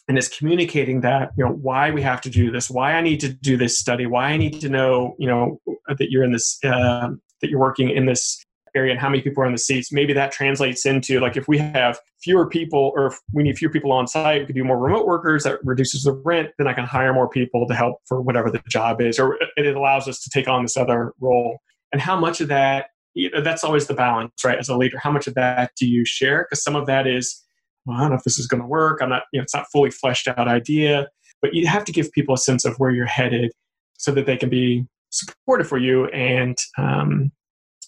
and 0.09 0.18
it's 0.18 0.28
communicating 0.28 1.00
that 1.00 1.30
you 1.36 1.44
know 1.44 1.50
why 1.50 1.90
we 1.90 2.02
have 2.02 2.20
to 2.20 2.30
do 2.30 2.50
this 2.50 2.70
why 2.70 2.92
i 2.92 3.00
need 3.00 3.20
to 3.20 3.32
do 3.32 3.57
this 3.57 3.78
study 3.78 4.07
why 4.07 4.26
i 4.26 4.36
need 4.36 4.61
to 4.61 4.68
know 4.68 5.14
you 5.18 5.26
know 5.26 5.59
that 5.88 6.11
you're 6.11 6.22
in 6.22 6.32
this 6.32 6.59
uh, 6.64 7.09
that 7.40 7.50
you're 7.50 7.61
working 7.61 7.90
in 7.90 8.07
this 8.07 8.43
area 8.75 8.93
and 8.93 9.01
how 9.01 9.09
many 9.09 9.22
people 9.22 9.43
are 9.43 9.47
in 9.47 9.53
the 9.53 9.59
seats. 9.59 9.93
Maybe 9.93 10.12
that 10.12 10.33
translates 10.33 10.85
into 10.87 11.20
like 11.20 11.37
if 11.37 11.49
we 11.49 11.59
have 11.59 11.99
fewer 12.22 12.49
people 12.49 12.93
or 12.97 13.07
if 13.07 13.20
we 13.33 13.43
need 13.43 13.57
fewer 13.57 13.70
people 13.70 13.93
on 13.93 14.07
site, 14.07 14.43
we 14.43 14.47
could 14.47 14.55
do 14.55 14.64
more 14.64 14.79
remote 14.79 15.07
workers. 15.07 15.45
That 15.45 15.64
reduces 15.64 16.05
the 16.05 16.12
rent. 16.12 16.51
Then 16.59 16.66
I 16.66 16.72
can 16.72 16.85
hire 16.85 17.12
more 17.12 17.29
people 17.29 17.66
to 17.66 17.75
help 17.75 17.99
for 18.07 18.20
whatever 18.20 18.51
the 18.51 18.62
job 18.68 19.01
is, 19.01 19.18
or 19.18 19.39
it 19.57 19.77
allows 19.77 20.09
us 20.09 20.20
to 20.22 20.31
take 20.31 20.49
on 20.49 20.62
this 20.62 20.77
other 20.77 21.12
role. 21.20 21.59
And 21.93 22.01
how 22.01 22.18
much 22.18 22.41
of 22.41 22.49
that? 22.49 22.87
You 23.14 23.31
know, 23.31 23.41
that's 23.41 23.62
always 23.62 23.87
the 23.87 23.95
balance, 23.95 24.33
right? 24.45 24.59
As 24.59 24.68
a 24.68 24.77
leader, 24.77 24.99
how 24.99 25.12
much 25.12 25.29
of 25.29 25.35
that 25.35 25.70
do 25.79 25.87
you 25.87 26.05
share? 26.05 26.47
Because 26.49 26.64
some 26.64 26.75
of 26.75 26.87
that 26.87 27.07
is, 27.07 27.41
well, 27.87 27.97
I 27.97 28.01
don't 28.01 28.11
know 28.11 28.16
if 28.16 28.25
this 28.25 28.41
is 28.41 28.49
going 28.49 28.61
to 28.61 28.66
work. 28.66 29.01
I'm 29.01 29.09
not, 29.09 29.22
you 29.33 29.39
know, 29.39 29.45
it's 29.45 29.55
not 29.55 29.66
fully 29.70 29.91
fleshed 29.91 30.27
out 30.27 30.49
idea, 30.49 31.07
but 31.41 31.55
you 31.55 31.68
have 31.68 31.85
to 31.85 31.93
give 31.93 32.11
people 32.11 32.35
a 32.35 32.39
sense 32.39 32.64
of 32.64 32.75
where 32.79 32.91
you're 32.91 33.07
headed 33.07 33.53
so 33.99 34.11
that 34.11 34.27
they 34.27 34.37
can 34.37 34.49
be 34.49 34.85
supportive 35.14 35.68
for 35.68 35.79
you 35.79 36.07
and 36.07 36.59
um, 36.77 37.31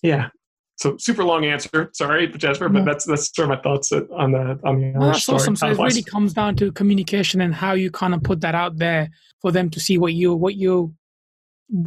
yeah 0.03 0.29
so 0.77 0.97
super 0.99 1.25
long 1.25 1.45
answer. 1.47 1.91
Sorry, 1.95 2.29
Jasbir, 2.29 2.73
but 2.73 2.85
that's 2.85 3.07
that's 3.07 3.35
sort 3.35 3.51
of 3.51 3.57
my 3.57 3.63
thoughts 3.63 3.93
on 3.93 4.33
the 4.33 4.61
on 4.63 4.81
the. 4.81 4.93
Well, 4.95 5.09
that's 5.09 5.23
story. 5.23 5.37
awesome. 5.37 5.57
So 5.57 5.69
it 5.69 5.79
really 5.79 6.03
comes 6.03 6.35
down 6.35 6.55
to 6.57 6.71
communication 6.73 7.41
and 7.41 7.55
how 7.55 7.73
you 7.73 7.91
kind 7.91 8.15
of 8.15 8.23
put 8.23 8.43
that 8.43 8.55
out 8.55 8.77
there 8.77 9.09
for 9.41 9.51
them 9.51 9.71
to 9.71 9.81
see 9.81 9.97
what 9.97 10.13
you 10.13 10.35
what 10.35 10.55
you 10.57 10.95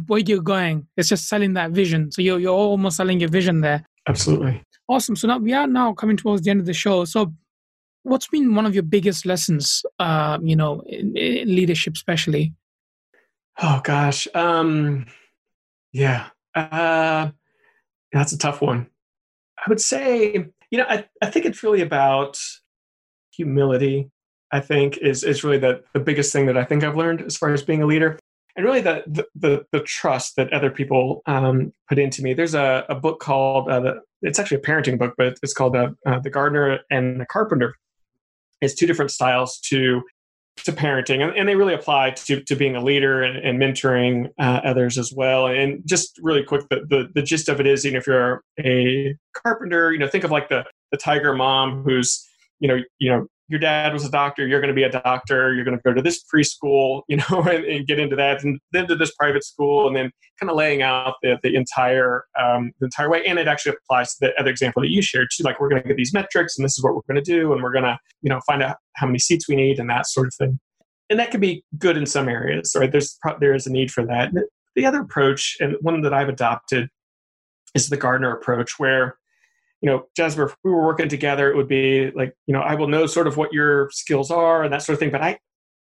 where 0.06 0.20
you're 0.20 0.42
going. 0.42 0.88
It's 0.96 1.08
just 1.08 1.28
selling 1.28 1.54
that 1.54 1.70
vision. 1.70 2.10
So 2.10 2.20
you're 2.20 2.40
you're 2.40 2.52
almost 2.52 2.96
selling 2.96 3.20
your 3.20 3.28
vision 3.30 3.60
there. 3.60 3.84
Absolutely. 4.08 4.62
Awesome. 4.88 5.14
So 5.14 5.28
now 5.28 5.38
we 5.38 5.52
are 5.52 5.68
now 5.68 5.92
coming 5.92 6.16
towards 6.16 6.42
the 6.42 6.50
end 6.50 6.58
of 6.58 6.66
the 6.66 6.74
show. 6.74 7.04
So 7.04 7.32
what's 8.02 8.26
been 8.26 8.56
one 8.56 8.66
of 8.66 8.74
your 8.74 8.82
biggest 8.82 9.24
lessons 9.24 9.84
uh, 10.00 10.38
you 10.42 10.56
know, 10.56 10.80
in, 10.86 11.16
in 11.16 11.54
leadership 11.54 11.94
especially? 11.94 12.54
Oh 13.62 13.80
gosh. 13.84 14.26
Um 14.34 15.06
yeah. 15.92 16.26
Uh 16.56 17.30
that's 18.12 18.32
a 18.32 18.38
tough 18.38 18.60
one. 18.60 18.88
I 19.58 19.68
would 19.68 19.80
say, 19.80 20.46
you 20.70 20.78
know, 20.78 20.86
I, 20.88 21.06
I 21.22 21.30
think 21.30 21.46
it's 21.46 21.62
really 21.62 21.82
about 21.82 22.38
humility. 23.32 24.10
I 24.52 24.60
think 24.60 24.96
is 24.98 25.22
is 25.22 25.44
really 25.44 25.58
the, 25.58 25.82
the 25.94 26.00
biggest 26.00 26.32
thing 26.32 26.46
that 26.46 26.56
I 26.56 26.64
think 26.64 26.82
I've 26.82 26.96
learned 26.96 27.22
as 27.22 27.36
far 27.36 27.52
as 27.52 27.62
being 27.62 27.82
a 27.82 27.86
leader, 27.86 28.18
and 28.56 28.64
really 28.64 28.80
the 28.80 29.04
the, 29.06 29.26
the, 29.34 29.66
the 29.72 29.80
trust 29.80 30.36
that 30.36 30.52
other 30.52 30.70
people 30.70 31.22
um, 31.26 31.72
put 31.88 31.98
into 31.98 32.22
me. 32.22 32.34
There's 32.34 32.54
a, 32.54 32.84
a 32.88 32.94
book 32.94 33.20
called 33.20 33.68
uh, 33.68 33.80
the, 33.80 34.00
it's 34.22 34.38
actually 34.38 34.58
a 34.58 34.62
parenting 34.62 34.98
book, 34.98 35.14
but 35.16 35.38
it's 35.42 35.54
called 35.54 35.76
uh, 35.76 35.90
uh, 36.06 36.18
the 36.18 36.30
Gardener 36.30 36.80
and 36.90 37.20
the 37.20 37.26
Carpenter. 37.26 37.74
It's 38.60 38.74
two 38.74 38.86
different 38.86 39.10
styles 39.10 39.58
to 39.68 40.02
to 40.64 40.72
parenting 40.72 41.22
and, 41.22 41.36
and, 41.36 41.48
they 41.48 41.56
really 41.56 41.74
apply 41.74 42.10
to, 42.10 42.42
to 42.44 42.54
being 42.54 42.76
a 42.76 42.82
leader 42.82 43.22
and, 43.22 43.38
and 43.38 43.58
mentoring 43.58 44.28
uh, 44.38 44.60
others 44.64 44.98
as 44.98 45.12
well. 45.12 45.46
And 45.46 45.82
just 45.86 46.18
really 46.22 46.42
quick 46.42 46.68
the, 46.68 46.80
the, 46.88 47.08
the, 47.14 47.22
gist 47.22 47.48
of 47.48 47.60
it 47.60 47.66
is 47.66 47.84
you 47.84 47.92
know 47.92 47.98
if 47.98 48.06
you're 48.06 48.42
a 48.58 49.16
carpenter 49.34 49.92
you 49.92 49.98
know 49.98 50.08
think 50.08 50.24
of 50.24 50.30
like 50.30 50.48
the, 50.48 50.64
the 50.90 50.96
tiger 50.96 51.34
mom 51.34 51.82
who's 51.82 52.26
you 52.58 52.68
know 52.68 52.78
you 52.98 53.10
know 53.10 53.26
your 53.50 53.58
dad 53.58 53.92
was 53.92 54.04
a 54.04 54.10
doctor, 54.10 54.46
you're 54.46 54.60
going 54.60 54.72
to 54.72 54.74
be 54.74 54.84
a 54.84 54.90
doctor, 54.90 55.52
you're 55.52 55.64
going 55.64 55.76
to 55.76 55.82
go 55.82 55.92
to 55.92 56.00
this 56.00 56.22
preschool, 56.32 57.02
you 57.08 57.16
know, 57.16 57.42
and, 57.42 57.64
and, 57.64 57.86
get 57.86 57.98
into 57.98 58.14
that, 58.16 58.44
and 58.44 58.60
then 58.72 58.86
to 58.86 58.94
this 58.94 59.12
private 59.16 59.44
school, 59.44 59.88
and 59.88 59.96
then 59.96 60.10
kind 60.38 60.48
of 60.48 60.56
laying 60.56 60.82
out 60.82 61.14
the, 61.22 61.36
the 61.42 61.56
entire 61.56 62.24
um, 62.40 62.72
the 62.78 62.86
entire 62.86 63.10
way. 63.10 63.24
And 63.26 63.38
it 63.38 63.48
actually 63.48 63.74
applies 63.84 64.14
to 64.14 64.26
the 64.26 64.40
other 64.40 64.50
example 64.50 64.80
that 64.82 64.90
you 64.90 65.02
shared 65.02 65.28
too. 65.34 65.42
Like 65.42 65.60
we're 65.60 65.68
going 65.68 65.82
to 65.82 65.88
get 65.88 65.96
these 65.96 66.14
metrics, 66.14 66.56
and 66.56 66.64
this 66.64 66.78
is 66.78 66.84
what 66.84 66.94
we're 66.94 67.12
going 67.12 67.22
to 67.22 67.30
do, 67.32 67.52
and 67.52 67.62
we're 67.62 67.72
going 67.72 67.84
to 67.84 67.98
you 68.22 68.30
know 68.30 68.40
find 68.46 68.62
out 68.62 68.76
how 68.94 69.06
many 69.06 69.18
seats 69.18 69.48
we 69.48 69.56
need, 69.56 69.80
and 69.80 69.90
that 69.90 70.06
sort 70.06 70.28
of 70.28 70.34
thing. 70.34 70.60
And 71.10 71.18
that 71.18 71.32
can 71.32 71.40
be 71.40 71.64
good 71.76 71.96
in 71.96 72.06
some 72.06 72.28
areas, 72.28 72.76
right? 72.78 72.90
There's 72.90 73.18
there 73.40 73.54
is 73.54 73.66
a 73.66 73.72
need 73.72 73.90
for 73.90 74.06
that. 74.06 74.30
The 74.76 74.86
other 74.86 75.00
approach, 75.00 75.56
and 75.58 75.74
one 75.80 76.00
that 76.02 76.14
I've 76.14 76.28
adopted, 76.28 76.88
is 77.74 77.88
the 77.88 77.96
Gardener 77.96 78.32
approach, 78.32 78.78
where 78.78 79.16
you 79.80 79.90
know, 79.90 80.04
Jasbir, 80.18 80.46
if 80.46 80.56
we 80.64 80.70
were 80.70 80.84
working 80.84 81.08
together, 81.08 81.50
it 81.50 81.56
would 81.56 81.68
be 81.68 82.10
like, 82.10 82.34
you 82.46 82.52
know, 82.52 82.60
I 82.60 82.74
will 82.74 82.88
know 82.88 83.06
sort 83.06 83.26
of 83.26 83.36
what 83.36 83.52
your 83.52 83.90
skills 83.92 84.30
are 84.30 84.62
and 84.62 84.72
that 84.72 84.82
sort 84.82 84.94
of 84.94 85.00
thing, 85.00 85.10
but 85.10 85.22
I, 85.22 85.38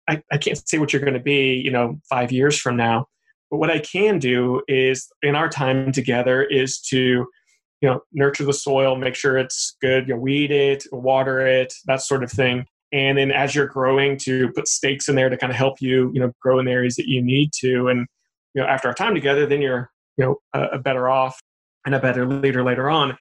I, 0.07 0.21
I 0.31 0.37
can't 0.37 0.61
say 0.67 0.77
what 0.77 0.93
you're 0.93 1.01
going 1.01 1.13
to 1.13 1.19
be, 1.19 1.55
you 1.55 1.71
know, 1.71 1.99
five 2.09 2.31
years 2.31 2.57
from 2.57 2.77
now. 2.77 3.07
But 3.51 3.57
what 3.57 3.69
I 3.69 3.79
can 3.79 4.19
do 4.19 4.61
is 4.67 5.07
in 5.21 5.35
our 5.35 5.49
time 5.49 5.91
together 5.91 6.43
is 6.43 6.79
to, 6.89 6.97
you 6.97 7.89
know, 7.89 8.01
nurture 8.11 8.45
the 8.45 8.53
soil, 8.53 8.95
make 8.95 9.15
sure 9.15 9.37
it's 9.37 9.75
good, 9.81 10.07
you 10.07 10.15
know, 10.15 10.19
weed 10.19 10.51
it, 10.51 10.85
water 10.91 11.45
it, 11.45 11.73
that 11.85 12.01
sort 12.01 12.23
of 12.23 12.31
thing. 12.31 12.65
And 12.91 13.17
then 13.17 13.31
as 13.31 13.53
you're 13.55 13.67
growing, 13.67 14.17
to 14.19 14.49
put 14.53 14.67
stakes 14.67 15.09
in 15.09 15.15
there 15.15 15.29
to 15.29 15.37
kind 15.37 15.51
of 15.51 15.57
help 15.57 15.81
you, 15.81 16.11
you 16.13 16.19
know, 16.19 16.31
grow 16.41 16.59
in 16.59 16.65
the 16.65 16.71
areas 16.71 16.95
that 16.95 17.07
you 17.07 17.21
need 17.21 17.51
to. 17.59 17.87
And 17.87 18.07
you 18.53 18.61
know 18.61 18.67
after 18.67 18.87
our 18.87 18.93
time 18.93 19.13
together 19.13 19.45
then 19.45 19.61
you're 19.61 19.91
you 20.17 20.25
know 20.25 20.37
a, 20.53 20.77
a 20.77 20.79
better 20.79 21.09
off 21.09 21.39
and 21.85 21.95
a 21.95 21.99
better 21.99 22.25
leader 22.25 22.63
later 22.63 22.89
on 22.89 23.17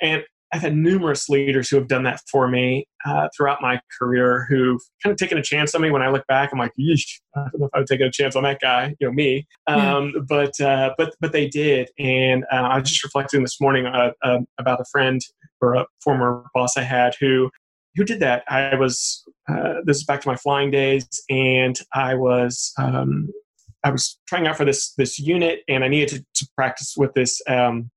and 0.00 0.24
I've 0.52 0.62
had 0.62 0.76
numerous 0.76 1.28
leaders 1.28 1.68
who 1.68 1.76
have 1.76 1.88
done 1.88 2.04
that 2.04 2.20
for 2.30 2.48
me 2.48 2.86
uh, 3.04 3.28
throughout 3.36 3.60
my 3.60 3.80
career 3.98 4.46
who've 4.48 4.80
kind 5.02 5.12
of 5.12 5.18
taken 5.18 5.38
a 5.38 5.42
chance 5.42 5.74
on 5.74 5.82
me. 5.82 5.90
When 5.90 6.02
I 6.02 6.08
look 6.08 6.26
back, 6.28 6.50
I'm 6.52 6.58
like, 6.58 6.72
Yeesh, 6.78 7.20
I 7.34 7.40
don't 7.50 7.60
know 7.60 7.66
if 7.66 7.74
I 7.74 7.78
would 7.78 7.88
take 7.88 8.00
a 8.00 8.10
chance 8.10 8.36
on 8.36 8.44
that 8.44 8.60
guy, 8.60 8.94
you 9.00 9.06
know, 9.06 9.12
me. 9.12 9.46
Um, 9.66 10.12
yeah. 10.14 10.22
But 10.28 10.60
uh, 10.60 10.94
but 10.96 11.14
but 11.20 11.32
they 11.32 11.48
did, 11.48 11.90
and 11.98 12.44
uh, 12.52 12.56
I 12.56 12.78
was 12.78 12.88
just 12.88 13.02
reflecting 13.02 13.42
this 13.42 13.60
morning 13.60 13.86
uh, 13.86 14.12
um, 14.22 14.46
about 14.58 14.80
a 14.80 14.84
friend 14.90 15.20
or 15.60 15.74
a 15.74 15.86
former 16.02 16.44
boss 16.54 16.76
I 16.76 16.82
had 16.82 17.14
who 17.18 17.50
who 17.96 18.04
did 18.04 18.20
that. 18.20 18.44
I 18.48 18.76
was 18.76 19.24
uh, 19.48 19.74
this 19.84 19.98
is 19.98 20.04
back 20.04 20.20
to 20.22 20.28
my 20.28 20.36
flying 20.36 20.70
days, 20.70 21.08
and 21.28 21.78
I 21.92 22.14
was. 22.14 22.72
Um, 22.78 23.28
I 23.84 23.90
was 23.90 24.18
trying 24.26 24.48
out 24.48 24.56
for 24.56 24.64
this 24.64 24.94
this 24.94 25.18
unit, 25.18 25.60
and 25.68 25.84
I 25.84 25.88
needed 25.88 26.08
to, 26.08 26.44
to 26.44 26.50
practice 26.56 26.94
with 26.96 27.14
this 27.14 27.40
um, 27.48 27.90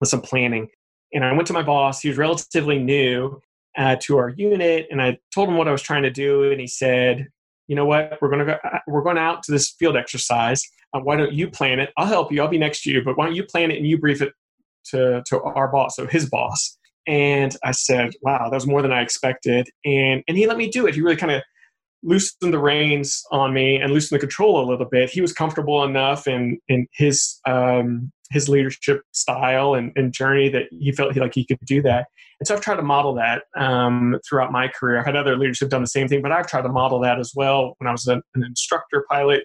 with 0.00 0.08
some 0.08 0.20
planning 0.20 0.68
and 1.12 1.24
I 1.24 1.32
went 1.32 1.46
to 1.48 1.52
my 1.52 1.62
boss. 1.62 2.00
He 2.00 2.08
was 2.08 2.18
relatively 2.18 2.78
new 2.78 3.40
uh, 3.76 3.96
to 4.02 4.18
our 4.18 4.30
unit, 4.30 4.86
and 4.90 5.00
I 5.00 5.18
told 5.34 5.48
him 5.48 5.56
what 5.56 5.68
I 5.68 5.72
was 5.72 5.82
trying 5.82 6.02
to 6.02 6.10
do, 6.10 6.50
and 6.50 6.60
he 6.60 6.66
said, 6.66 7.28
"You 7.68 7.76
know 7.76 7.86
what? 7.86 8.18
We're 8.20 8.28
going 8.28 8.40
to 8.40 8.44
go. 8.46 8.58
Uh, 8.64 8.78
we're 8.86 9.02
going 9.02 9.18
out 9.18 9.42
to 9.44 9.52
this 9.52 9.70
field 9.70 9.96
exercise. 9.96 10.62
Uh, 10.94 11.00
why 11.00 11.16
don't 11.16 11.32
you 11.32 11.50
plan 11.50 11.80
it? 11.80 11.90
I'll 11.96 12.06
help 12.06 12.32
you. 12.32 12.42
I'll 12.42 12.48
be 12.48 12.58
next 12.58 12.82
to 12.82 12.90
you, 12.90 13.02
but 13.02 13.16
why 13.16 13.26
don't 13.26 13.34
you 13.34 13.44
plan 13.44 13.70
it 13.70 13.78
and 13.78 13.86
you 13.86 13.98
brief 13.98 14.22
it 14.22 14.32
to 14.86 15.22
to 15.26 15.42
our 15.42 15.68
boss, 15.68 15.96
so 15.96 16.06
his 16.06 16.28
boss." 16.28 16.78
And 17.06 17.56
I 17.64 17.72
said, 17.72 18.12
"Wow, 18.22 18.48
that 18.50 18.56
was 18.56 18.66
more 18.66 18.82
than 18.82 18.92
I 18.92 19.02
expected." 19.02 19.68
And 19.84 20.22
and 20.28 20.36
he 20.36 20.46
let 20.46 20.56
me 20.56 20.68
do 20.68 20.86
it. 20.86 20.94
He 20.94 21.02
really 21.02 21.16
kind 21.16 21.32
of 21.32 21.42
loosened 22.02 22.52
the 22.52 22.58
reins 22.58 23.22
on 23.30 23.52
me 23.52 23.76
and 23.76 23.92
loosened 23.92 24.18
the 24.18 24.20
control 24.20 24.64
a 24.64 24.68
little 24.68 24.86
bit. 24.86 25.10
He 25.10 25.20
was 25.20 25.32
comfortable 25.32 25.84
enough 25.84 26.26
in 26.26 26.58
in 26.68 26.86
his 26.92 27.40
um, 27.46 28.12
his 28.30 28.48
leadership 28.48 29.02
style 29.12 29.74
and, 29.74 29.92
and 29.94 30.12
journey 30.12 30.48
that 30.48 30.64
he 30.70 30.90
felt 30.92 31.12
he, 31.12 31.20
like 31.20 31.34
he 31.34 31.44
could 31.44 31.58
do 31.64 31.82
that. 31.82 32.06
And 32.40 32.46
so 32.46 32.54
I've 32.54 32.62
tried 32.62 32.76
to 32.76 32.82
model 32.82 33.14
that 33.14 33.44
um, 33.56 34.18
throughout 34.26 34.50
my 34.50 34.68
career. 34.68 34.98
I've 34.98 35.06
had 35.06 35.16
other 35.16 35.36
leaders 35.36 35.60
who've 35.60 35.68
done 35.68 35.82
the 35.82 35.86
same 35.86 36.08
thing, 36.08 36.22
but 36.22 36.32
I've 36.32 36.46
tried 36.46 36.62
to 36.62 36.68
model 36.68 36.98
that 37.00 37.20
as 37.20 37.32
well. 37.36 37.74
When 37.78 37.86
I 37.86 37.92
was 37.92 38.06
an, 38.06 38.22
an 38.34 38.42
instructor 38.42 39.04
pilot, 39.10 39.44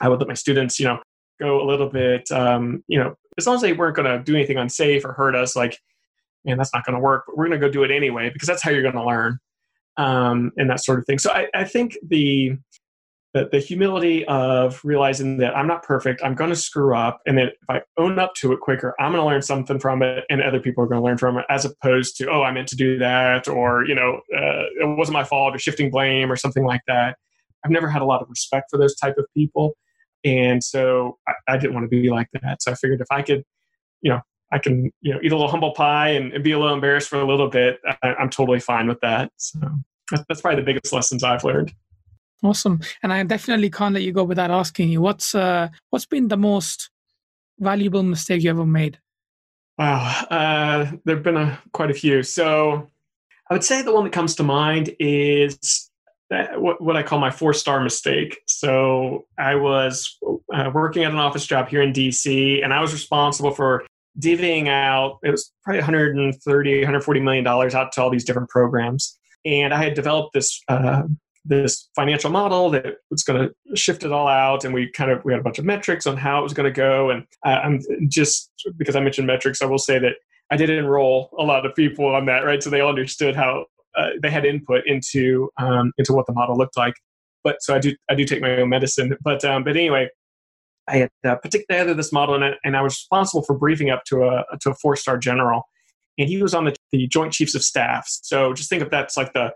I 0.00 0.08
would 0.08 0.20
let 0.20 0.28
my 0.28 0.34
students, 0.34 0.78
you 0.78 0.86
know, 0.86 1.00
go 1.40 1.60
a 1.60 1.66
little 1.66 1.88
bit, 1.88 2.30
um, 2.30 2.82
you 2.86 2.98
know, 2.98 3.14
as 3.38 3.46
long 3.46 3.56
as 3.56 3.62
they 3.62 3.72
weren't 3.74 3.96
going 3.96 4.10
to 4.10 4.22
do 4.22 4.34
anything 4.34 4.56
unsafe 4.56 5.04
or 5.04 5.12
hurt 5.12 5.34
us, 5.34 5.54
like, 5.54 5.78
man, 6.44 6.56
that's 6.56 6.72
not 6.72 6.86
going 6.86 6.94
to 6.94 7.00
work, 7.00 7.24
but 7.26 7.36
we're 7.36 7.48
going 7.48 7.60
to 7.60 7.66
go 7.66 7.70
do 7.70 7.82
it 7.82 7.90
anyway 7.90 8.30
because 8.32 8.46
that's 8.46 8.62
how 8.62 8.70
you're 8.70 8.82
going 8.82 8.94
to 8.94 9.04
learn 9.04 9.38
um, 9.96 10.52
and 10.56 10.70
that 10.70 10.84
sort 10.84 10.98
of 10.98 11.06
thing. 11.06 11.18
So 11.18 11.30
I, 11.30 11.46
I 11.54 11.64
think 11.64 11.96
the 12.06 12.56
the, 13.34 13.50
the 13.52 13.58
humility 13.58 14.24
of 14.26 14.80
realizing 14.82 15.36
that 15.38 15.54
I'm 15.54 15.66
not 15.66 15.82
perfect, 15.82 16.22
I'm 16.24 16.34
going 16.34 16.48
to 16.48 16.56
screw 16.56 16.96
up, 16.96 17.20
and 17.26 17.36
that 17.36 17.48
if 17.48 17.68
I 17.68 17.82
own 17.98 18.18
up 18.18 18.32
to 18.36 18.52
it 18.52 18.60
quicker, 18.60 18.94
I'm 18.98 19.12
going 19.12 19.22
to 19.22 19.26
learn 19.26 19.42
something 19.42 19.78
from 19.78 20.02
it, 20.02 20.24
and 20.30 20.42
other 20.42 20.58
people 20.58 20.82
are 20.82 20.86
going 20.86 21.00
to 21.02 21.04
learn 21.04 21.18
from 21.18 21.36
it, 21.36 21.44
as 21.50 21.66
opposed 21.66 22.16
to, 22.16 22.30
oh, 22.30 22.42
I 22.42 22.50
meant 22.50 22.68
to 22.68 22.76
do 22.76 22.96
that, 22.98 23.46
or 23.46 23.84
you 23.84 23.94
know, 23.94 24.20
uh, 24.34 24.64
it 24.80 24.96
wasn't 24.96 25.14
my 25.14 25.24
fault, 25.24 25.54
or 25.54 25.58
shifting 25.58 25.90
blame, 25.90 26.32
or 26.32 26.36
something 26.36 26.64
like 26.64 26.80
that. 26.86 27.16
I've 27.62 27.70
never 27.70 27.90
had 27.90 28.00
a 28.00 28.06
lot 28.06 28.22
of 28.22 28.30
respect 28.30 28.70
for 28.70 28.78
those 28.78 28.96
type 28.96 29.16
of 29.18 29.26
people, 29.34 29.76
and 30.24 30.64
so 30.64 31.18
I, 31.28 31.32
I 31.46 31.56
didn't 31.58 31.74
want 31.74 31.84
to 31.84 31.88
be 31.88 32.08
like 32.08 32.28
that. 32.42 32.62
So 32.62 32.72
I 32.72 32.74
figured 32.74 33.02
if 33.02 33.08
I 33.10 33.20
could, 33.20 33.44
you 34.00 34.12
know, 34.12 34.20
I 34.52 34.58
can, 34.58 34.92
you 35.00 35.12
know, 35.12 35.20
eat 35.22 35.32
a 35.32 35.36
little 35.36 35.50
humble 35.50 35.72
pie 35.72 36.10
and, 36.10 36.32
and 36.32 36.44
be 36.44 36.52
a 36.52 36.58
little 36.58 36.74
embarrassed 36.74 37.08
for 37.08 37.20
a 37.20 37.26
little 37.26 37.48
bit, 37.48 37.80
I, 38.02 38.14
am 38.18 38.30
totally 38.30 38.60
fine 38.60 38.86
with 38.86 39.00
that. 39.00 39.32
So 39.36 39.58
that's 40.28 40.40
probably 40.40 40.60
the 40.60 40.66
biggest 40.66 40.92
lessons 40.92 41.24
I've 41.24 41.44
learned. 41.44 41.72
Awesome. 42.42 42.80
And 43.02 43.12
I 43.12 43.22
definitely 43.24 43.70
can't 43.70 43.94
let 43.94 44.02
you 44.02 44.12
go 44.12 44.22
without 44.22 44.50
asking 44.50 44.90
you 44.90 45.00
what's 45.00 45.34
uh, 45.34 45.68
what's 45.90 46.06
been 46.06 46.28
the 46.28 46.36
most 46.36 46.90
valuable 47.58 48.02
mistake 48.02 48.42
you 48.42 48.50
ever 48.50 48.66
made? 48.66 48.98
Wow, 49.78 50.24
uh, 50.30 50.92
there've 51.04 51.22
been 51.22 51.36
a, 51.36 51.58
quite 51.72 51.90
a 51.90 51.94
few. 51.94 52.22
So 52.22 52.88
I 53.50 53.54
would 53.54 53.64
say 53.64 53.82
the 53.82 53.92
one 53.92 54.04
that 54.04 54.12
comes 54.12 54.34
to 54.36 54.42
mind 54.42 54.94
is 54.98 55.90
what, 56.30 56.80
what 56.80 56.96
I 56.96 57.02
call 57.02 57.18
my 57.18 57.30
four 57.30 57.52
star 57.52 57.80
mistake. 57.80 58.38
So 58.46 59.26
I 59.38 59.54
was 59.54 60.18
uh, 60.52 60.70
working 60.72 61.04
at 61.04 61.12
an 61.12 61.18
office 61.18 61.46
job 61.46 61.68
here 61.68 61.82
in 61.82 61.92
DC, 61.92 62.64
and 62.64 62.72
I 62.72 62.80
was 62.80 62.92
responsible 62.92 63.52
for 63.52 63.84
divvying 64.20 64.68
out. 64.68 65.18
It 65.22 65.30
was 65.30 65.52
probably 65.62 65.80
130, 65.80 66.78
140 66.80 67.20
million 67.20 67.44
dollars 67.44 67.74
out 67.74 67.92
to 67.92 68.02
all 68.02 68.10
these 68.10 68.24
different 68.24 68.48
programs, 68.48 69.18
and 69.44 69.72
I 69.74 69.82
had 69.82 69.94
developed 69.94 70.34
this 70.34 70.60
uh, 70.68 71.02
this 71.48 71.88
financial 71.94 72.30
model 72.30 72.70
that 72.70 72.96
was 73.10 73.22
going 73.22 73.48
to 73.48 73.76
shift 73.76 74.04
it 74.04 74.12
all 74.12 74.26
out 74.26 74.64
and 74.64 74.74
we 74.74 74.90
kind 74.90 75.10
of 75.10 75.24
we 75.24 75.32
had 75.32 75.40
a 75.40 75.44
bunch 75.44 75.58
of 75.58 75.64
metrics 75.64 76.06
on 76.06 76.16
how 76.16 76.40
it 76.40 76.42
was 76.42 76.52
going 76.52 76.64
to 76.64 76.76
go. 76.76 77.10
And 77.10 77.24
i'm 77.44 77.80
just 78.08 78.50
because 78.76 78.96
i 78.96 79.00
mentioned 79.00 79.26
metrics 79.26 79.62
i 79.62 79.66
will 79.66 79.78
say 79.78 79.98
that 79.98 80.14
i 80.50 80.56
did 80.56 80.70
enroll 80.70 81.30
a 81.38 81.44
lot 81.44 81.64
of 81.64 81.74
people 81.74 82.06
on 82.06 82.26
that 82.26 82.44
right? 82.44 82.62
So 82.62 82.70
they 82.70 82.80
all 82.80 82.88
understood 82.88 83.36
how 83.36 83.66
uh, 83.96 84.10
they 84.22 84.30
had 84.30 84.44
input 84.44 84.86
into 84.86 85.50
um, 85.58 85.92
into 85.96 86.12
what 86.12 86.26
the 86.26 86.32
model 86.32 86.56
looked 86.56 86.76
like. 86.76 86.94
But 87.44 87.62
so 87.62 87.74
i 87.74 87.78
do 87.78 87.94
i 88.10 88.14
do 88.14 88.24
take 88.24 88.42
my 88.42 88.56
own 88.56 88.68
medicine. 88.68 89.16
But 89.22 89.44
um, 89.44 89.62
but 89.62 89.76
anyway 89.76 90.08
i 90.88 90.96
had 90.96 91.10
uh, 91.26 91.36
put 91.36 91.50
together 91.50 91.94
this 91.94 92.12
model 92.12 92.34
and, 92.34 92.54
and 92.64 92.76
i 92.76 92.82
was 92.82 92.94
responsible 92.94 93.42
for 93.42 93.56
briefing 93.56 93.90
up 93.90 94.04
to 94.04 94.24
a 94.24 94.44
to 94.60 94.70
a 94.70 94.74
four 94.74 94.96
star 94.96 95.18
general 95.18 95.62
and 96.18 96.28
he 96.28 96.40
was 96.40 96.54
on 96.54 96.64
the, 96.64 96.74
the 96.92 97.06
joint 97.06 97.32
chiefs 97.32 97.54
of 97.54 97.62
staff 97.62 98.06
so 98.08 98.52
just 98.52 98.70
think 98.70 98.82
of 98.82 98.90
that's 98.90 99.16
like 99.16 99.32
the 99.32 99.52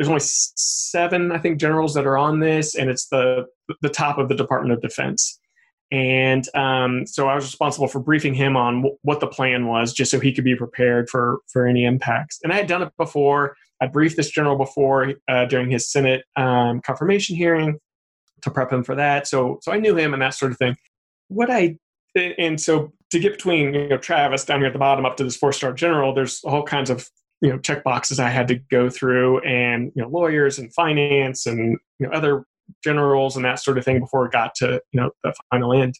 there's 0.00 0.08
only 0.08 0.22
seven, 0.22 1.30
I 1.30 1.36
think, 1.36 1.60
generals 1.60 1.92
that 1.92 2.06
are 2.06 2.16
on 2.16 2.40
this, 2.40 2.74
and 2.74 2.88
it's 2.88 3.08
the 3.08 3.44
the 3.82 3.90
top 3.90 4.16
of 4.16 4.30
the 4.30 4.34
Department 4.34 4.72
of 4.72 4.80
Defense. 4.80 5.38
And 5.92 6.48
um, 6.54 7.04
so 7.04 7.28
I 7.28 7.34
was 7.34 7.44
responsible 7.44 7.86
for 7.86 8.00
briefing 8.00 8.32
him 8.32 8.56
on 8.56 8.76
w- 8.76 8.96
what 9.02 9.20
the 9.20 9.26
plan 9.26 9.66
was, 9.66 9.92
just 9.92 10.10
so 10.10 10.18
he 10.18 10.32
could 10.32 10.44
be 10.44 10.56
prepared 10.56 11.10
for 11.10 11.40
for 11.52 11.66
any 11.66 11.84
impacts. 11.84 12.38
And 12.42 12.50
I 12.50 12.56
had 12.56 12.66
done 12.66 12.80
it 12.80 12.92
before. 12.96 13.56
I 13.82 13.88
briefed 13.88 14.16
this 14.16 14.30
general 14.30 14.56
before 14.56 15.12
uh, 15.28 15.44
during 15.44 15.70
his 15.70 15.92
Senate 15.92 16.24
um, 16.34 16.80
confirmation 16.80 17.36
hearing 17.36 17.78
to 18.42 18.50
prep 18.50 18.72
him 18.72 18.84
for 18.84 18.94
that. 18.94 19.26
So 19.26 19.58
so 19.62 19.72
I 19.72 19.78
knew 19.78 19.96
him 19.96 20.12
and 20.12 20.22
that 20.22 20.34
sort 20.34 20.52
of 20.52 20.58
thing. 20.58 20.76
What 21.28 21.50
I 21.50 21.76
and 22.16 22.60
so 22.60 22.92
to 23.10 23.18
get 23.18 23.32
between 23.32 23.74
you 23.74 23.88
know 23.88 23.98
Travis 23.98 24.44
down 24.44 24.60
here 24.60 24.68
at 24.68 24.72
the 24.72 24.78
bottom 24.78 25.06
up 25.06 25.16
to 25.18 25.24
this 25.24 25.36
four 25.36 25.52
star 25.52 25.72
general, 25.72 26.14
there's 26.14 26.40
all 26.44 26.62
kinds 26.62 26.90
of 26.90 27.08
you 27.40 27.50
know 27.50 27.58
check 27.58 27.84
boxes 27.84 28.18
I 28.18 28.30
had 28.30 28.48
to 28.48 28.56
go 28.56 28.90
through, 28.90 29.40
and 29.40 29.92
you 29.94 30.02
know 30.02 30.08
lawyers 30.08 30.58
and 30.58 30.72
finance 30.74 31.46
and 31.46 31.78
you 31.98 32.06
know 32.06 32.12
other 32.12 32.44
generals 32.84 33.36
and 33.36 33.44
that 33.44 33.58
sort 33.58 33.78
of 33.78 33.84
thing 33.84 33.98
before 34.00 34.26
it 34.26 34.32
got 34.32 34.54
to 34.56 34.80
you 34.92 35.00
know 35.00 35.10
the 35.24 35.34
final 35.50 35.72
end. 35.72 35.94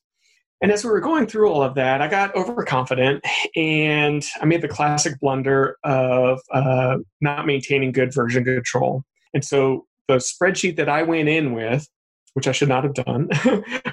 And 0.62 0.70
as 0.70 0.84
we 0.84 0.91
were 0.91 1.01
going 1.01 1.26
through 1.26 1.49
all 1.49 1.62
of 1.62 1.74
that, 1.76 2.03
I 2.03 2.09
got 2.09 2.36
overconfident 2.36 3.24
and 3.57 4.22
I 4.43 4.45
made 4.45 4.61
the 4.61 4.68
classic 4.68 5.18
blunder 5.18 5.78
of 5.84 6.38
uh, 6.53 6.99
not 7.22 7.47
maintaining 7.47 7.93
good 7.93 8.12
version 8.12 8.45
control. 8.45 9.03
And 9.32 9.43
so 9.43 9.86
the 10.07 10.16
spreadsheet 10.16 10.76
that 10.76 10.88
I 10.88 11.03
went 11.03 11.30
in 11.30 11.53
with, 11.53 11.88
which 12.34 12.46
I 12.46 12.52
should 12.52 12.68
not 12.68 12.84
have 12.84 12.94
done, 12.94 13.28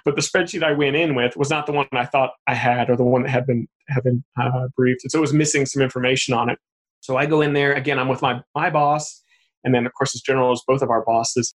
but 0.05 0.15
the 0.15 0.21
spreadsheet 0.21 0.63
I 0.63 0.73
went 0.73 0.95
in 0.95 1.15
with 1.15 1.35
was 1.35 1.49
not 1.49 1.65
the 1.65 1.71
one 1.71 1.88
I 1.91 2.05
thought 2.05 2.31
I 2.47 2.53
had 2.53 2.89
or 2.89 2.95
the 2.95 3.03
one 3.03 3.23
that 3.23 3.29
had 3.29 3.47
been 3.47 3.67
had 3.88 4.03
been 4.03 4.23
uh, 4.39 4.67
briefed. 4.75 5.03
And 5.03 5.11
so 5.11 5.17
it 5.17 5.21
was 5.21 5.33
missing 5.33 5.65
some 5.65 5.81
information 5.81 6.33
on 6.33 6.49
it. 6.49 6.59
So 6.99 7.17
I 7.17 7.25
go 7.25 7.41
in 7.41 7.53
there 7.53 7.73
again. 7.73 7.99
I'm 7.99 8.07
with 8.07 8.21
my 8.21 8.41
my 8.55 8.69
boss, 8.69 9.23
and 9.63 9.73
then 9.73 9.85
of 9.85 9.93
course 9.93 10.13
as 10.15 10.21
general 10.21 10.53
is 10.53 10.63
both 10.67 10.81
of 10.81 10.89
our 10.89 11.03
bosses. 11.03 11.53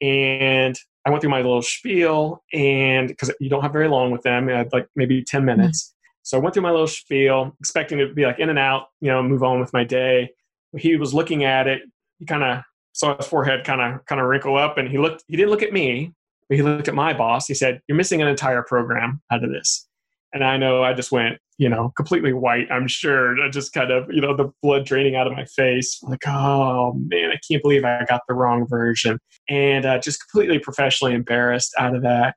And 0.00 0.76
I 1.04 1.10
went 1.10 1.22
through 1.22 1.30
my 1.30 1.38
little 1.38 1.62
spiel, 1.62 2.42
and 2.52 3.08
because 3.08 3.32
you 3.40 3.48
don't 3.48 3.62
have 3.62 3.72
very 3.72 3.88
long 3.88 4.10
with 4.10 4.22
them, 4.22 4.48
I 4.48 4.58
had 4.58 4.72
like 4.72 4.88
maybe 4.96 5.24
ten 5.24 5.40
mm-hmm. 5.40 5.58
minutes. 5.58 5.84
Mm-hmm. 5.84 5.94
So 6.24 6.36
I 6.36 6.40
went 6.40 6.54
through 6.54 6.64
my 6.64 6.70
little 6.70 6.86
spiel, 6.86 7.56
expecting 7.60 7.98
to 7.98 8.12
be 8.12 8.26
like 8.26 8.38
in 8.38 8.50
and 8.50 8.58
out, 8.58 8.88
you 9.00 9.08
know, 9.08 9.22
move 9.22 9.42
on 9.42 9.60
with 9.60 9.72
my 9.72 9.84
day. 9.84 10.28
He 10.76 10.96
was 10.96 11.14
looking 11.14 11.44
at 11.44 11.66
it. 11.66 11.80
He 12.18 12.26
kind 12.26 12.44
of 12.44 12.62
saw 12.92 13.16
his 13.16 13.26
forehead 13.26 13.64
kind 13.64 13.80
of 13.80 14.04
kind 14.04 14.20
of 14.20 14.26
wrinkle 14.26 14.56
up, 14.56 14.76
and 14.76 14.88
he 14.88 14.98
looked. 14.98 15.24
He 15.26 15.36
didn't 15.36 15.50
look 15.50 15.62
at 15.62 15.72
me, 15.72 16.12
he 16.48 16.62
looked 16.62 16.88
at 16.88 16.94
my 16.94 17.12
boss. 17.12 17.46
He 17.46 17.54
said, 17.54 17.80
"You're 17.88 17.96
missing 17.96 18.22
an 18.22 18.28
entire 18.28 18.62
program 18.62 19.20
out 19.30 19.44
of 19.44 19.50
this." 19.50 19.86
And 20.32 20.44
I 20.44 20.56
know 20.56 20.82
I 20.82 20.92
just 20.92 21.10
went, 21.10 21.38
you 21.58 21.68
know, 21.68 21.92
completely 21.96 22.32
white, 22.32 22.70
I'm 22.70 22.86
sure. 22.86 23.42
I 23.42 23.48
just 23.48 23.72
kind 23.72 23.90
of, 23.90 24.12
you 24.12 24.20
know, 24.20 24.36
the 24.36 24.50
blood 24.62 24.84
draining 24.84 25.16
out 25.16 25.26
of 25.26 25.32
my 25.32 25.44
face. 25.44 25.98
like, 26.02 26.26
oh 26.26 26.92
man, 26.94 27.30
I 27.30 27.38
can't 27.50 27.62
believe 27.62 27.84
I 27.84 28.04
got 28.08 28.22
the 28.28 28.34
wrong 28.34 28.66
version. 28.68 29.18
And 29.48 29.84
uh, 29.84 29.98
just 29.98 30.20
completely 30.28 30.58
professionally 30.58 31.14
embarrassed 31.14 31.74
out 31.78 31.94
of 31.94 32.02
that. 32.02 32.36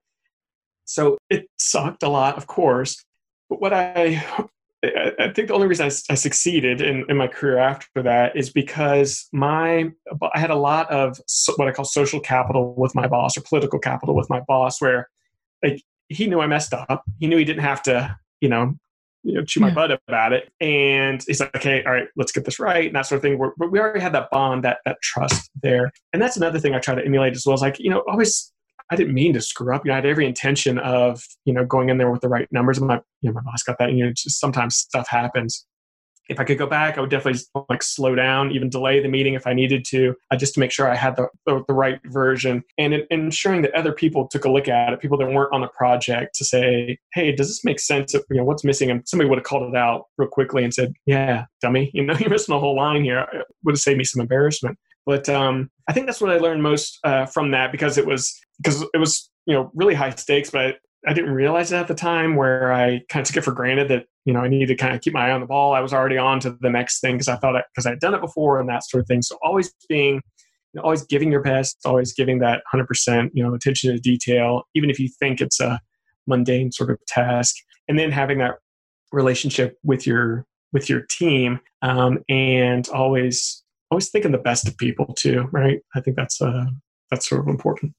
So 0.86 1.18
it 1.30 1.47
sucked 1.57 2.03
a 2.03 2.09
lot, 2.09 2.38
of 2.38 2.47
course. 2.47 3.03
But 3.49 3.62
what 3.62 3.74
I, 3.74 4.24
I 4.84 5.32
think 5.36 5.47
the 5.47 5.53
only 5.53 5.67
reason 5.67 5.86
I, 5.86 6.11
I 6.11 6.15
succeeded 6.15 6.82
in, 6.82 7.05
in 7.07 7.15
my 7.15 7.27
career 7.27 7.59
after 7.59 8.01
that 8.01 8.36
is 8.36 8.49
because 8.49 9.27
my, 9.32 9.91
I 10.34 10.39
had 10.39 10.49
a 10.49 10.55
lot 10.55 10.89
of 10.89 11.19
what 11.55 11.67
I 11.67 11.71
call 11.71 11.86
social 11.86 12.19
capital 12.19 12.73
with 12.75 12.95
my 12.95 13.07
boss 13.07 13.38
or 13.38 13.41
political 13.41 13.77
capital 13.77 14.15
with 14.15 14.29
my 14.29 14.39
boss, 14.47 14.82
where 14.82 15.07
like 15.63 15.84
he 16.07 16.25
knew 16.25 16.41
I 16.41 16.47
messed 16.47 16.73
up. 16.73 17.03
He 17.19 17.27
knew 17.27 17.38
he 17.38 17.45
didn't 17.45 17.61
have 17.61 17.84
to, 17.84 18.17
you 18.39 18.49
know, 18.49 18.73
you 19.23 19.36
know, 19.36 19.45
chew 19.45 19.59
my 19.59 19.67
yeah. 19.67 19.73
butt 19.75 19.91
about 20.07 20.34
it. 20.34 20.51
And 20.59 21.23
he's 21.27 21.39
like, 21.39 21.55
okay, 21.55 21.84
all 21.84 21.91
right, 21.91 22.07
let's 22.15 22.32
get 22.32 22.45
this 22.45 22.59
right, 22.59 22.88
and 22.88 22.95
that 22.95 23.05
sort 23.05 23.17
of 23.17 23.21
thing. 23.21 23.38
We're, 23.38 23.51
we 23.59 23.79
already 23.79 23.99
had 23.99 24.13
that 24.13 24.32
bond, 24.32 24.63
that 24.63 24.79
that 24.86 24.97
trust 25.03 25.51
there. 25.61 25.91
And 26.11 26.19
that's 26.19 26.38
another 26.38 26.59
thing 26.59 26.73
I 26.73 26.79
try 26.79 26.95
to 26.95 27.05
emulate 27.05 27.34
as 27.34 27.45
well. 27.45 27.53
Is 27.53 27.61
like, 27.61 27.77
you 27.79 27.91
know, 27.91 28.03
always 28.07 28.51
I 28.91 28.97
didn't 28.97 29.13
mean 29.13 29.33
to 29.33 29.41
screw 29.41 29.73
up. 29.73 29.85
You 29.85 29.89
know, 29.89 29.93
I 29.93 29.97
had 29.97 30.05
every 30.05 30.25
intention 30.25 30.77
of, 30.79 31.23
you 31.45 31.53
know, 31.53 31.65
going 31.65 31.89
in 31.89 31.97
there 31.97 32.11
with 32.11 32.21
the 32.21 32.27
right 32.27 32.47
numbers. 32.51 32.77
And 32.77 32.87
my, 32.87 32.99
you 33.21 33.29
know, 33.29 33.33
my 33.33 33.41
boss 33.41 33.63
got 33.63 33.77
that. 33.79 33.93
You 33.93 34.05
know, 34.05 34.11
just 34.11 34.39
sometimes 34.39 34.75
stuff 34.75 35.07
happens. 35.07 35.65
If 36.27 36.39
I 36.39 36.43
could 36.43 36.57
go 36.57 36.67
back, 36.67 36.97
I 36.97 37.01
would 37.01 37.09
definitely 37.09 37.41
like 37.69 37.83
slow 37.83 38.15
down, 38.15 38.51
even 38.51 38.69
delay 38.69 39.01
the 39.01 39.09
meeting 39.09 39.33
if 39.33 39.47
I 39.47 39.53
needed 39.53 39.83
to, 39.89 40.15
uh, 40.29 40.37
just 40.37 40.53
to 40.53 40.59
make 40.59 40.71
sure 40.71 40.89
I 40.89 40.95
had 40.95 41.15
the, 41.15 41.27
the, 41.45 41.63
the 41.67 41.73
right 41.73 41.99
version 42.05 42.63
and 42.77 42.93
in, 42.93 43.05
ensuring 43.09 43.63
that 43.63 43.73
other 43.73 43.91
people 43.91 44.27
took 44.27 44.45
a 44.45 44.49
look 44.49 44.69
at 44.69 44.93
it, 44.93 45.01
people 45.01 45.17
that 45.17 45.27
weren't 45.27 45.53
on 45.53 45.61
the 45.61 45.67
project 45.69 46.35
to 46.35 46.45
say, 46.45 46.97
hey, 47.13 47.33
does 47.33 47.47
this 47.47 47.65
make 47.65 47.79
sense? 47.79 48.13
You 48.13 48.23
know, 48.29 48.43
what's 48.45 48.63
missing? 48.63 48.91
And 48.91 49.05
somebody 49.07 49.29
would 49.29 49.39
have 49.39 49.45
called 49.45 49.73
it 49.73 49.75
out 49.75 50.05
real 50.17 50.29
quickly 50.29 50.63
and 50.63 50.73
said, 50.73 50.93
yeah, 51.05 51.45
dummy, 51.61 51.91
you 51.93 52.03
know, 52.03 52.13
you're 52.17 52.29
missing 52.29 52.55
a 52.55 52.59
whole 52.59 52.75
line 52.75 53.03
here. 53.03 53.27
It 53.33 53.45
would 53.63 53.73
have 53.73 53.81
saved 53.81 53.97
me 53.97 54.03
some 54.03 54.21
embarrassment. 54.21 54.77
But 55.05 55.27
um, 55.29 55.69
I 55.91 55.93
think 55.93 56.05
that's 56.05 56.21
what 56.21 56.31
I 56.31 56.37
learned 56.37 56.63
most 56.63 56.99
uh, 57.03 57.25
from 57.25 57.51
that 57.51 57.73
because 57.73 57.97
it 57.97 58.05
was 58.05 58.39
because 58.63 58.81
it 58.93 58.97
was 58.97 59.29
you 59.45 59.53
know 59.53 59.69
really 59.75 59.93
high 59.93 60.11
stakes, 60.11 60.49
but 60.49 60.77
I 61.05 61.11
didn't 61.11 61.31
realize 61.31 61.73
it 61.73 61.75
at 61.75 61.89
the 61.89 61.93
time 61.93 62.37
where 62.37 62.71
I 62.71 63.01
kind 63.09 63.21
of 63.21 63.27
took 63.27 63.35
it 63.35 63.41
for 63.43 63.51
granted 63.51 63.89
that 63.89 64.05
you 64.23 64.31
know 64.31 64.39
I 64.39 64.47
needed 64.47 64.67
to 64.67 64.75
kind 64.75 64.95
of 64.95 65.01
keep 65.01 65.13
my 65.13 65.27
eye 65.27 65.31
on 65.31 65.41
the 65.41 65.47
ball. 65.47 65.73
I 65.73 65.81
was 65.81 65.91
already 65.91 66.17
on 66.17 66.39
to 66.39 66.55
the 66.61 66.69
next 66.69 67.01
thing 67.01 67.15
because 67.15 67.27
I 67.27 67.35
thought 67.35 67.61
because 67.75 67.85
I 67.85 67.89
had 67.89 67.99
done 67.99 68.13
it 68.13 68.21
before 68.21 68.61
and 68.61 68.69
that 68.69 68.85
sort 68.85 69.01
of 69.01 69.07
thing. 69.07 69.21
So 69.21 69.37
always 69.43 69.73
being 69.89 70.15
you 70.15 70.21
know, 70.75 70.83
always 70.83 71.03
giving 71.03 71.29
your 71.29 71.41
best, 71.41 71.77
always 71.83 72.13
giving 72.13 72.39
that 72.39 72.63
100% 72.73 73.31
you 73.33 73.43
know 73.43 73.53
attention 73.53 73.91
to 73.91 73.99
detail, 73.99 74.63
even 74.75 74.89
if 74.89 74.97
you 74.97 75.09
think 75.19 75.41
it's 75.41 75.59
a 75.59 75.77
mundane 76.25 76.71
sort 76.71 76.89
of 76.89 77.05
task, 77.05 77.53
and 77.89 77.99
then 77.99 78.11
having 78.11 78.37
that 78.37 78.55
relationship 79.11 79.77
with 79.83 80.07
your 80.07 80.45
with 80.71 80.89
your 80.89 81.01
team 81.01 81.59
um, 81.81 82.19
and 82.29 82.87
always 82.93 83.61
always 83.91 84.09
thinking 84.09 84.31
the 84.31 84.37
best 84.37 84.67
of 84.67 84.77
people 84.77 85.13
too, 85.13 85.47
right? 85.51 85.79
I 85.93 86.01
think 86.01 86.15
that's 86.15 86.41
uh 86.41 86.65
that's 87.09 87.27
sort 87.27 87.41
of 87.41 87.47
important. 87.47 87.93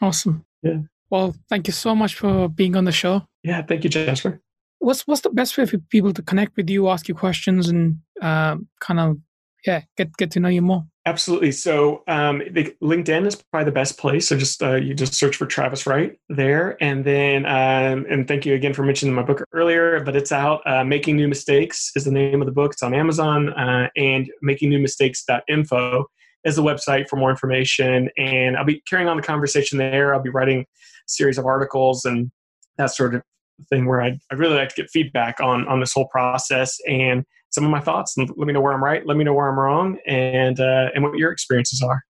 Awesome. 0.00 0.44
Yeah. 0.62 0.78
Well, 1.10 1.34
thank 1.48 1.66
you 1.66 1.72
so 1.72 1.94
much 1.94 2.14
for 2.14 2.48
being 2.48 2.74
on 2.74 2.84
the 2.84 2.92
show. 2.92 3.22
Yeah, 3.42 3.62
thank 3.62 3.84
you, 3.84 3.90
Jasbir. 3.90 4.40
What's 4.78 5.06
what's 5.06 5.20
the 5.20 5.30
best 5.30 5.56
way 5.56 5.66
for 5.66 5.78
people 5.78 6.12
to 6.12 6.22
connect 6.22 6.56
with 6.56 6.68
you, 6.68 6.88
ask 6.88 7.08
you 7.08 7.14
questions, 7.14 7.68
and 7.68 7.98
uh, 8.20 8.56
kind 8.80 9.00
of 9.00 9.18
yeah, 9.66 9.82
get 9.96 10.16
get 10.16 10.30
to 10.32 10.40
know 10.40 10.48
you 10.48 10.62
more? 10.62 10.84
Absolutely. 11.06 11.52
So 11.52 12.02
um, 12.08 12.42
the, 12.50 12.74
LinkedIn 12.82 13.26
is 13.26 13.36
probably 13.36 13.66
the 13.66 13.72
best 13.72 13.98
place. 13.98 14.28
So 14.28 14.38
just 14.38 14.62
uh, 14.62 14.76
you 14.76 14.94
just 14.94 15.14
search 15.14 15.36
for 15.36 15.44
Travis 15.44 15.86
Wright 15.86 16.18
there, 16.28 16.82
and 16.82 17.04
then 17.04 17.44
um, 17.46 18.06
and 18.08 18.26
thank 18.26 18.46
you 18.46 18.54
again 18.54 18.72
for 18.72 18.84
mentioning 18.84 19.14
my 19.14 19.22
book 19.22 19.44
earlier. 19.52 20.00
But 20.00 20.16
it's 20.16 20.32
out. 20.32 20.62
Uh, 20.66 20.84
Making 20.84 21.16
New 21.16 21.28
Mistakes 21.28 21.90
is 21.94 22.04
the 22.04 22.10
name 22.10 22.40
of 22.40 22.46
the 22.46 22.52
book. 22.52 22.72
It's 22.72 22.82
on 22.82 22.94
Amazon, 22.94 23.52
uh, 23.52 23.88
and 23.96 24.30
makingnewmistakes.info 24.42 26.06
is 26.44 26.56
the 26.56 26.62
website 26.62 27.08
for 27.08 27.16
more 27.16 27.30
information. 27.30 28.10
And 28.18 28.56
I'll 28.56 28.64
be 28.64 28.82
carrying 28.88 29.08
on 29.08 29.16
the 29.16 29.22
conversation 29.22 29.78
there. 29.78 30.14
I'll 30.14 30.22
be 30.22 30.30
writing 30.30 30.60
a 30.60 30.64
series 31.06 31.38
of 31.38 31.46
articles 31.46 32.04
and 32.04 32.30
that 32.76 32.90
sort 32.90 33.14
of 33.14 33.22
thing 33.70 33.86
where 33.86 34.02
I'd, 34.02 34.18
I'd 34.30 34.38
really 34.38 34.56
like 34.56 34.68
to 34.70 34.74
get 34.74 34.90
feedback 34.90 35.40
on 35.40 35.66
on 35.68 35.80
this 35.80 35.92
whole 35.92 36.08
process 36.08 36.78
and 36.88 37.24
some 37.54 37.64
of 37.64 37.70
my 37.70 37.80
thoughts 37.80 38.16
and 38.16 38.28
let 38.36 38.46
me 38.46 38.52
know 38.52 38.60
where 38.60 38.72
I'm 38.72 38.82
right, 38.82 39.06
let 39.06 39.16
me 39.16 39.24
know 39.24 39.32
where 39.32 39.48
I'm 39.48 39.58
wrong, 39.58 39.98
and 40.06 40.58
uh, 40.58 40.90
and 40.94 41.04
what 41.04 41.16
your 41.16 41.30
experiences 41.30 41.82
are. 41.82 42.02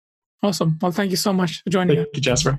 Awesome. 0.41 0.77
Well, 0.81 0.91
thank 0.91 1.11
you 1.11 1.17
so 1.17 1.33
much 1.33 1.61
for 1.63 1.69
joining. 1.69 1.97
Thank 1.97 2.15
you, 2.15 2.21
Jasbir. 2.21 2.57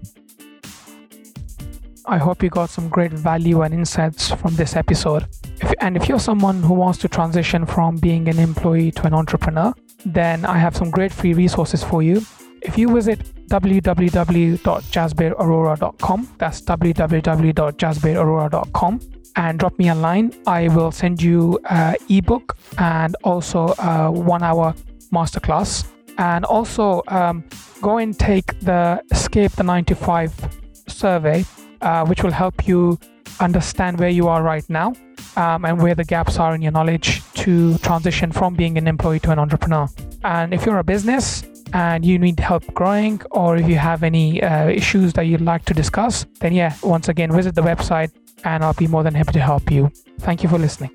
I 2.07 2.19
hope 2.19 2.43
you 2.43 2.51
got 2.51 2.69
some 2.69 2.91
great 2.91 3.13
value 3.13 3.63
and 3.63 3.73
insights 3.73 4.31
from 4.31 4.55
this 4.57 4.77
episode. 4.77 5.27
If, 5.63 5.73
and 5.81 5.97
if 5.97 6.07
you're 6.07 6.21
someone 6.21 6.63
who 6.63 6.75
wants 6.75 6.99
to 6.99 7.09
transition 7.09 7.65
from 7.65 7.97
being 7.97 8.29
an 8.29 8.39
employee 8.39 8.91
to 8.93 9.07
an 9.07 9.15
entrepreneur, 9.15 9.73
then 10.05 10.45
I 10.45 10.59
have 10.59 10.77
some 10.77 10.91
great 10.91 11.13
free 11.13 11.33
resources 11.33 11.83
for 11.83 12.03
you. 12.03 12.21
If 12.61 12.77
you 12.77 12.95
visit 12.95 13.21
www.jasbirarora.com, 13.49 16.29
that's 16.39 16.61
www.jasbirarora.com, 16.61 19.01
and 19.37 19.59
drop 19.59 19.79
me 19.79 19.89
a 19.89 19.95
line. 19.95 20.33
I 20.47 20.69
will 20.69 20.93
send 20.93 21.23
you 21.23 21.59
an 21.69 21.97
ebook 22.09 22.57
and 22.79 23.17
also 23.25 23.75
a 23.79 24.11
one 24.11 24.43
hour 24.43 24.75
masterclass. 25.13 25.87
And 26.19 26.45
also 26.45 27.03
um, 27.09 27.45
go 27.81 27.99
and 27.99 28.17
take 28.17 28.59
the 28.61 29.03
Escape 29.11 29.53
the 29.53 29.65
9 29.65 29.85
to 29.87 29.95
5 29.95 30.59
survey, 30.87 31.45
uh, 31.81 32.07
which 32.07 32.23
will 32.23 32.31
help 32.31 32.69
you 32.69 32.99
understand 33.41 33.99
where 33.99 34.11
you 34.11 34.29
are 34.29 34.43
right 34.43 34.69
now 34.71 34.93
um, 35.37 35.65
and 35.65 35.83
where 35.83 35.95
the 35.95 36.05
gaps 36.05 36.39
are 36.39 36.55
in 36.55 36.63
your 36.63 36.71
knowledge 36.71 37.21
to 37.35 37.77
transition 37.79 38.31
from 38.31 38.55
being 38.55 38.79
an 38.79 38.87
employee 38.87 39.19
to 39.21 39.33
an 39.33 39.41
entrepreneur. 39.41 39.89
And 40.23 40.55
if 40.55 40.65
you're 40.65 40.79
a 40.79 40.85
business, 40.85 41.45
and 41.73 42.05
you 42.05 42.21
need 42.21 42.39
help 42.39 42.63
growing, 42.73 43.21
or 43.33 43.57
if 43.57 43.69
you 43.69 43.75
have 43.75 44.05
any 44.05 44.41
uh, 44.41 44.69
issues 44.69 45.13
that 45.15 45.23
you'd 45.23 45.41
like 45.41 45.65
to 45.65 45.75
discuss, 45.75 46.25
then 46.39 46.53
yeah, 46.53 46.73
once 46.85 47.09
again, 47.09 47.33
visit 47.33 47.57
the 47.57 47.63
website 47.63 48.13
and 48.45 48.65
I'll 48.65 48.75
be 48.75 48.87
more 48.87 49.03
than 49.03 49.15
happy 49.15 49.33
to 49.33 49.41
help 49.41 49.71
you. 49.71 49.91
Thank 50.21 50.43
you 50.43 50.49
for 50.49 50.59
listening. 50.59 50.91